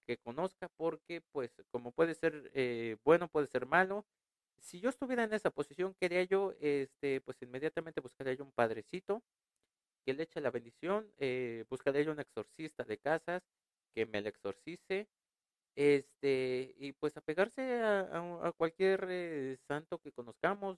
que 0.07 0.17
conozca, 0.17 0.69
porque 0.77 1.21
pues 1.31 1.51
como 1.71 1.91
puede 1.91 2.15
ser 2.15 2.51
bueno, 3.03 3.27
puede 3.29 3.47
ser 3.47 3.65
malo. 3.65 4.05
Si 4.59 4.79
yo 4.79 4.89
estuviera 4.89 5.23
en 5.23 5.33
esa 5.33 5.51
posición, 5.51 5.95
quería 5.99 6.23
yo, 6.23 6.53
este, 6.59 7.21
pues 7.21 7.41
inmediatamente 7.41 8.01
buscaría 8.01 8.33
yo 8.35 8.43
un 8.45 8.51
padrecito 8.51 9.23
que 10.05 10.13
le 10.13 10.23
eche 10.23 10.41
la 10.41 10.51
bendición, 10.51 11.11
eh, 11.17 11.65
buscaré 11.69 12.05
yo 12.05 12.11
un 12.11 12.19
exorcista 12.19 12.83
de 12.83 12.97
casas 12.99 13.43
que 13.93 14.05
me 14.05 14.21
la 14.21 14.29
exorcice, 14.29 15.07
este, 15.75 16.73
y 16.77 16.93
pues 16.93 17.17
apegarse 17.17 17.81
a, 17.83 18.53
cualquier 18.57 19.07
eh, 19.09 19.57
santo 19.67 19.99
que 19.99 20.11
conozcamos, 20.11 20.77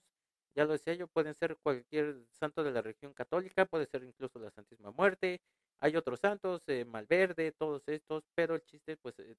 ya 0.56 0.66
lo 0.66 0.74
decía 0.74 0.96
yo, 0.96 1.08
pueden 1.08 1.36
ser 1.36 1.58
cualquier 1.64 2.26
santo 2.32 2.64
de 2.64 2.72
la 2.72 2.82
religión 2.82 3.14
católica, 3.14 3.66
puede 3.66 3.88
ser 3.88 4.04
incluso 4.04 4.40
la 4.40 4.52
Santísima 4.52 4.92
Muerte, 4.92 5.42
hay 5.80 5.96
otros 5.96 6.20
santos, 6.20 6.64
eh, 6.68 6.86
Malverde, 6.86 7.52
todos 7.52 7.84
estos, 7.88 8.24
pero 8.36 8.56
el 8.56 8.64
chiste 8.64 8.98
pues 8.98 9.20
eh, 9.20 9.36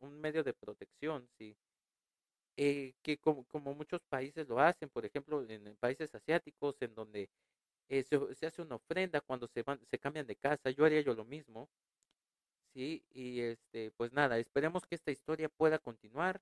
un, 0.00 0.20
medio 0.20 0.42
de 0.42 0.54
protección, 0.54 1.28
sí. 1.38 1.56
Eh, 2.56 2.94
que 3.02 3.18
como, 3.18 3.46
muchos 3.74 4.00
países 4.08 4.48
lo 4.48 4.58
hacen, 4.60 4.88
por 4.88 5.04
ejemplo, 5.04 5.44
en 5.48 5.76
países 5.76 6.14
asiáticos, 6.14 6.76
en 6.80 6.94
donde 6.94 7.30
eh, 7.88 8.02
se, 8.04 8.46
hace 8.46 8.62
una 8.62 8.76
ofrenda 8.76 9.20
cuando 9.20 9.46
se 9.48 9.62
van, 9.62 9.80
se 9.86 9.98
cambian 9.98 10.26
de 10.26 10.36
casa, 10.36 10.70
yo 10.70 10.84
haría 10.84 11.00
yo 11.00 11.14
lo 11.14 11.24
mismo, 11.24 11.68
sí, 12.74 13.04
y 13.10 13.40
este, 13.40 13.90
pues 13.92 14.12
nada, 14.12 14.38
esperemos 14.38 14.86
que 14.86 14.94
esta 14.94 15.10
historia 15.10 15.48
pueda 15.48 15.78
continuar 15.78 16.40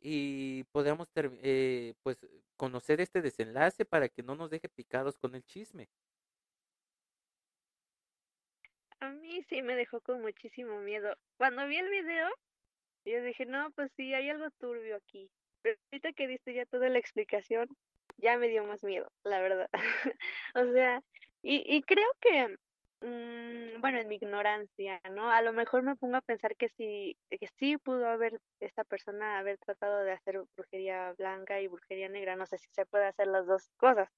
y 0.00 0.64
podamos 0.64 1.08
eh, 1.14 1.94
pues 2.02 2.18
conocer 2.56 3.00
este 3.00 3.22
desenlace 3.22 3.84
para 3.84 4.08
que 4.08 4.22
no 4.22 4.36
nos 4.36 4.50
deje 4.50 4.68
picados 4.68 5.18
con 5.18 5.34
el 5.34 5.44
chisme. 5.44 5.88
A 9.00 9.10
mí 9.10 9.42
sí 9.48 9.62
me 9.62 9.76
dejó 9.76 10.00
con 10.00 10.22
muchísimo 10.22 10.80
miedo. 10.80 11.16
Cuando 11.36 11.66
vi 11.66 11.76
el 11.76 11.90
video, 11.90 12.30
yo 13.04 13.22
dije, 13.22 13.46
no, 13.46 13.70
pues 13.72 13.92
sí, 13.96 14.14
hay 14.14 14.30
algo 14.30 14.50
turbio 14.58 14.96
aquí. 14.96 15.30
Pero 15.62 15.78
ahorita 15.92 16.12
que 16.12 16.26
diste 16.26 16.54
ya 16.54 16.64
toda 16.66 16.88
la 16.88 16.98
explicación, 16.98 17.68
ya 18.18 18.38
me 18.38 18.48
dio 18.48 18.64
más 18.64 18.82
miedo, 18.84 19.10
la 19.24 19.40
verdad. 19.40 19.68
o 20.54 20.72
sea, 20.72 21.02
y, 21.42 21.62
y 21.66 21.82
creo 21.82 22.08
que, 22.20 22.56
mmm, 23.00 23.80
bueno, 23.80 23.98
en 23.98 24.08
mi 24.08 24.16
ignorancia, 24.16 25.00
¿no? 25.12 25.30
A 25.30 25.42
lo 25.42 25.52
mejor 25.52 25.82
me 25.82 25.96
pongo 25.96 26.16
a 26.16 26.20
pensar 26.22 26.56
que 26.56 26.68
sí, 26.68 27.16
que 27.30 27.46
sí 27.58 27.76
pudo 27.78 28.06
haber 28.08 28.40
esta 28.60 28.84
persona 28.84 29.38
haber 29.38 29.58
tratado 29.58 30.02
de 30.04 30.12
hacer 30.12 30.42
brujería 30.56 31.14
blanca 31.18 31.60
y 31.60 31.68
brujería 31.68 32.08
negra, 32.08 32.36
no 32.36 32.46
sé 32.46 32.58
si 32.58 32.68
se 32.72 32.86
puede 32.86 33.06
hacer 33.06 33.26
las 33.28 33.46
dos 33.46 33.70
cosas. 33.76 34.08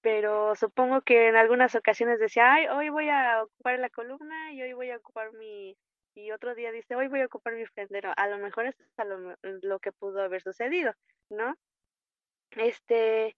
Pero 0.00 0.54
supongo 0.54 1.02
que 1.02 1.28
en 1.28 1.36
algunas 1.36 1.74
ocasiones 1.74 2.20
decía, 2.20 2.52
ay, 2.52 2.68
hoy 2.68 2.90
voy 2.90 3.08
a 3.08 3.42
ocupar 3.42 3.78
la 3.78 3.90
columna 3.90 4.52
y 4.52 4.62
hoy 4.62 4.72
voy 4.72 4.90
a 4.90 4.96
ocupar 4.98 5.32
mi, 5.32 5.76
y 6.14 6.30
otro 6.30 6.54
día 6.54 6.72
dice, 6.72 6.94
hoy 6.96 7.08
voy 7.08 7.20
a 7.20 7.26
ocupar 7.26 7.54
mi 7.54 7.66
frendero. 7.66 8.12
A 8.16 8.28
lo 8.28 8.38
mejor 8.38 8.66
es 8.66 8.76
lo, 8.98 9.36
lo 9.42 9.78
que 9.80 9.92
pudo 9.92 10.22
haber 10.22 10.42
sucedido, 10.42 10.92
¿no? 11.28 11.54
Este, 12.50 13.36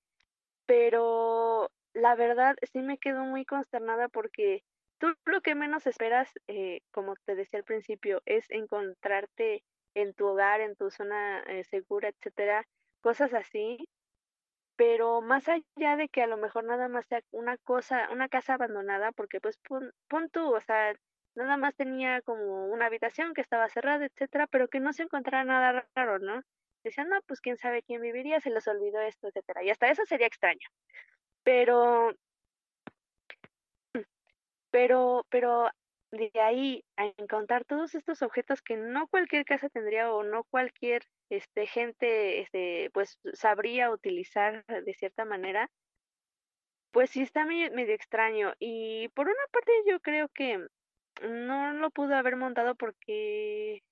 pero 0.66 1.70
la 1.94 2.14
verdad 2.14 2.56
sí 2.72 2.80
me 2.80 2.98
quedo 2.98 3.24
muy 3.24 3.44
consternada 3.44 4.08
porque 4.08 4.62
tú 4.98 5.14
lo 5.26 5.40
que 5.40 5.54
menos 5.54 5.86
esperas, 5.86 6.30
eh, 6.48 6.80
como 6.92 7.14
te 7.24 7.34
decía 7.34 7.58
al 7.60 7.64
principio, 7.64 8.22
es 8.26 8.50
encontrarte 8.50 9.64
en 9.94 10.14
tu 10.14 10.26
hogar, 10.28 10.60
en 10.60 10.76
tu 10.76 10.90
zona 10.90 11.40
eh, 11.44 11.64
segura, 11.64 12.08
etcétera, 12.10 12.66
cosas 13.00 13.34
así. 13.34 13.78
Pero 14.76 15.20
más 15.22 15.48
allá 15.48 15.96
de 15.96 16.08
que 16.08 16.22
a 16.22 16.26
lo 16.26 16.36
mejor 16.36 16.64
nada 16.64 16.88
más 16.88 17.06
sea 17.06 17.20
una 17.32 17.56
cosa, 17.58 18.08
una 18.12 18.28
casa 18.28 18.54
abandonada, 18.54 19.12
porque 19.12 19.40
pues 19.40 19.58
pon, 19.58 19.92
pon 20.08 20.30
tú, 20.30 20.54
o 20.54 20.60
sea, 20.60 20.94
nada 21.34 21.56
más 21.56 21.74
tenía 21.76 22.22
como 22.22 22.66
una 22.68 22.86
habitación 22.86 23.34
que 23.34 23.40
estaba 23.40 23.68
cerrada, 23.68 24.06
etcétera, 24.06 24.46
pero 24.46 24.68
que 24.68 24.80
no 24.80 24.92
se 24.92 25.02
encontrara 25.04 25.44
nada 25.44 25.86
raro, 25.94 26.18
¿no? 26.20 26.42
Decían, 26.88 27.08
no, 27.08 27.20
pues 27.26 27.40
quién 27.40 27.56
sabe 27.56 27.82
quién 27.82 28.00
viviría, 28.02 28.40
se 28.40 28.50
les 28.50 28.66
olvidó 28.68 29.00
esto, 29.00 29.28
etcétera. 29.28 29.62
Y 29.64 29.70
hasta 29.70 29.90
eso 29.90 30.04
sería 30.06 30.26
extraño. 30.26 30.68
Pero, 31.44 32.12
pero, 34.70 35.26
pero 35.30 35.70
de 36.10 36.30
ahí 36.40 36.84
a 36.96 37.06
encontrar 37.18 37.64
todos 37.64 37.94
estos 37.94 38.22
objetos 38.22 38.62
que 38.62 38.76
no 38.76 39.08
cualquier 39.08 39.44
casa 39.44 39.68
tendría 39.68 40.10
o 40.12 40.22
no 40.22 40.44
cualquier 40.44 41.02
este 41.28 41.66
gente 41.66 42.40
este 42.40 42.90
pues 42.94 43.18
sabría 43.34 43.90
utilizar 43.90 44.64
de 44.66 44.94
cierta 44.94 45.26
manera 45.26 45.70
pues 46.92 47.10
sí 47.10 47.20
está 47.22 47.44
medio, 47.44 47.70
medio 47.74 47.94
extraño 47.94 48.54
y 48.58 49.08
por 49.10 49.26
una 49.26 49.46
parte 49.52 49.70
yo 49.86 50.00
creo 50.00 50.28
que 50.30 50.66
no 51.22 51.72
lo 51.74 51.90
pudo 51.90 52.14
haber 52.16 52.36
montado 52.36 52.74
porque 52.74 53.82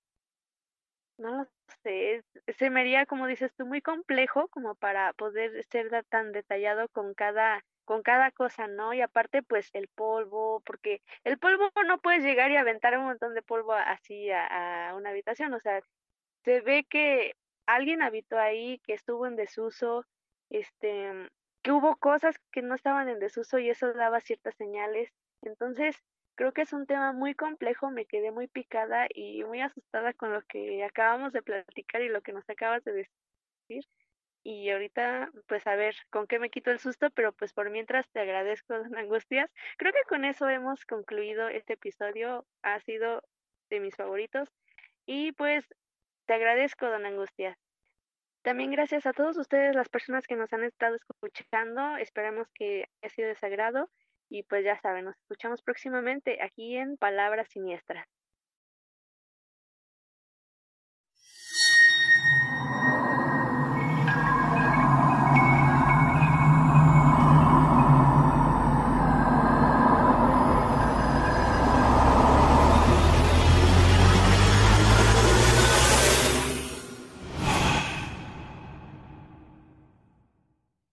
no 1.19 1.31
lo 1.37 1.49
sé, 1.83 2.23
se 2.49 2.71
me 2.71 2.81
haría, 2.81 3.07
como 3.07 3.27
dices 3.27 3.53
tú, 3.57 3.67
muy 3.67 3.83
complejo 3.83 4.49
como 4.49 4.75
para 4.75 5.13
poder 5.15 5.65
ser 5.65 5.91
tan 6.09 6.33
detallado 6.33 6.89
con 6.91 7.15
cada 7.15 7.65
con 7.85 8.03
cada 8.03 8.33
cosa, 8.33 8.67
¿no? 8.67 8.95
Y 8.95 9.01
aparte, 9.01 9.43
pues 9.45 9.71
el 9.73 9.89
polvo, 9.89 10.61
porque 10.67 11.03
el 11.23 11.39
polvo 11.39 11.71
no 11.87 12.01
puedes 12.01 12.25
llegar 12.25 12.51
y 12.51 12.57
aventar 12.57 12.99
un 12.99 13.05
montón 13.05 13.35
de 13.35 13.43
polvo 13.43 13.75
así 13.75 14.29
a, 14.31 14.89
a 14.91 14.97
una 14.97 15.11
habitación, 15.11 15.55
o 15.55 15.61
sea, 15.61 15.81
se 16.45 16.61
ve 16.63 16.85
que 16.89 17.35
alguien 17.67 18.03
habitó 18.03 18.39
ahí, 18.39 18.81
que 18.85 18.95
estuvo 18.95 19.27
en 19.27 19.37
desuso, 19.37 20.05
este, 20.51 21.31
que 21.63 21.73
hubo 21.73 21.97
cosas 21.97 22.37
que 22.53 22.63
no 22.63 22.75
estaban 22.75 23.09
en 23.09 23.19
desuso 23.19 23.59
y 23.59 23.71
eso 23.71 23.93
daba 23.93 24.21
ciertas 24.21 24.55
señales. 24.57 25.11
Entonces, 25.43 25.97
Creo 26.37 26.53
que 26.53 26.63
es 26.63 26.73
un 26.75 26.87
tema 26.87 27.13
muy 27.13 27.35
complejo, 27.35 27.91
me 27.91 28.05
quedé 28.05 28.31
muy 28.31 28.47
picada 28.47 29.07
y 29.15 29.43
muy 29.45 29.63
asustada 29.63 30.13
con 30.13 30.35
lo 30.35 30.43
que 30.43 30.85
acabamos 30.85 31.33
de 31.33 31.43
platicar 31.43 32.03
y 32.03 32.11
lo 32.11 32.21
que 32.21 32.35
nos 32.35 32.49
acabas 32.51 32.85
de 32.85 33.09
decir. 33.69 33.85
Y 34.43 34.71
ahorita, 34.71 35.31
pues 35.49 35.67
a 35.67 35.77
ver 35.77 35.97
con 36.11 36.27
qué 36.27 36.39
me 36.39 36.51
quito 36.51 36.71
el 36.71 36.79
susto, 36.79 37.11
pero 37.11 37.33
pues 37.33 37.55
por 37.55 37.71
mientras 37.71 38.09
te 38.11 38.21
agradezco, 38.21 38.79
don 38.79 38.97
Angustias. 38.99 39.51
Creo 39.79 39.93
que 39.93 40.05
con 40.09 40.25
eso 40.27 40.49
hemos 40.49 40.85
concluido 40.85 41.49
este 41.49 41.73
episodio, 41.73 42.47
ha 42.63 42.81
sido 42.81 43.23
de 43.71 43.81
mis 43.81 43.97
favoritos. 43.97 44.51
Y 45.07 45.33
pues 45.33 45.65
te 46.27 46.35
agradezco, 46.35 46.87
don 46.87 47.07
Angustias. 47.07 47.57
También 48.43 48.71
gracias 48.71 49.07
a 49.07 49.13
todos 49.15 49.39
ustedes, 49.39 49.75
las 49.75 49.89
personas 49.89 50.27
que 50.27 50.37
nos 50.37 50.53
han 50.53 50.65
estado 50.65 50.97
escuchando. 50.97 51.97
Esperemos 51.97 52.47
que 52.55 52.89
haya 53.03 53.15
sido 53.15 53.29
de 53.29 53.37
su 53.37 53.47
agrado 53.47 53.91
y 54.29 54.43
pues 54.45 54.65
ya 54.65 54.81
saben, 54.81 55.05
nos 55.07 55.17
escuchamos 55.17 55.63
próximamente 55.63 56.43
aquí 56.43 56.77
en 56.77 56.97
Palabras 56.97 57.49
Siniestras. 57.51 58.07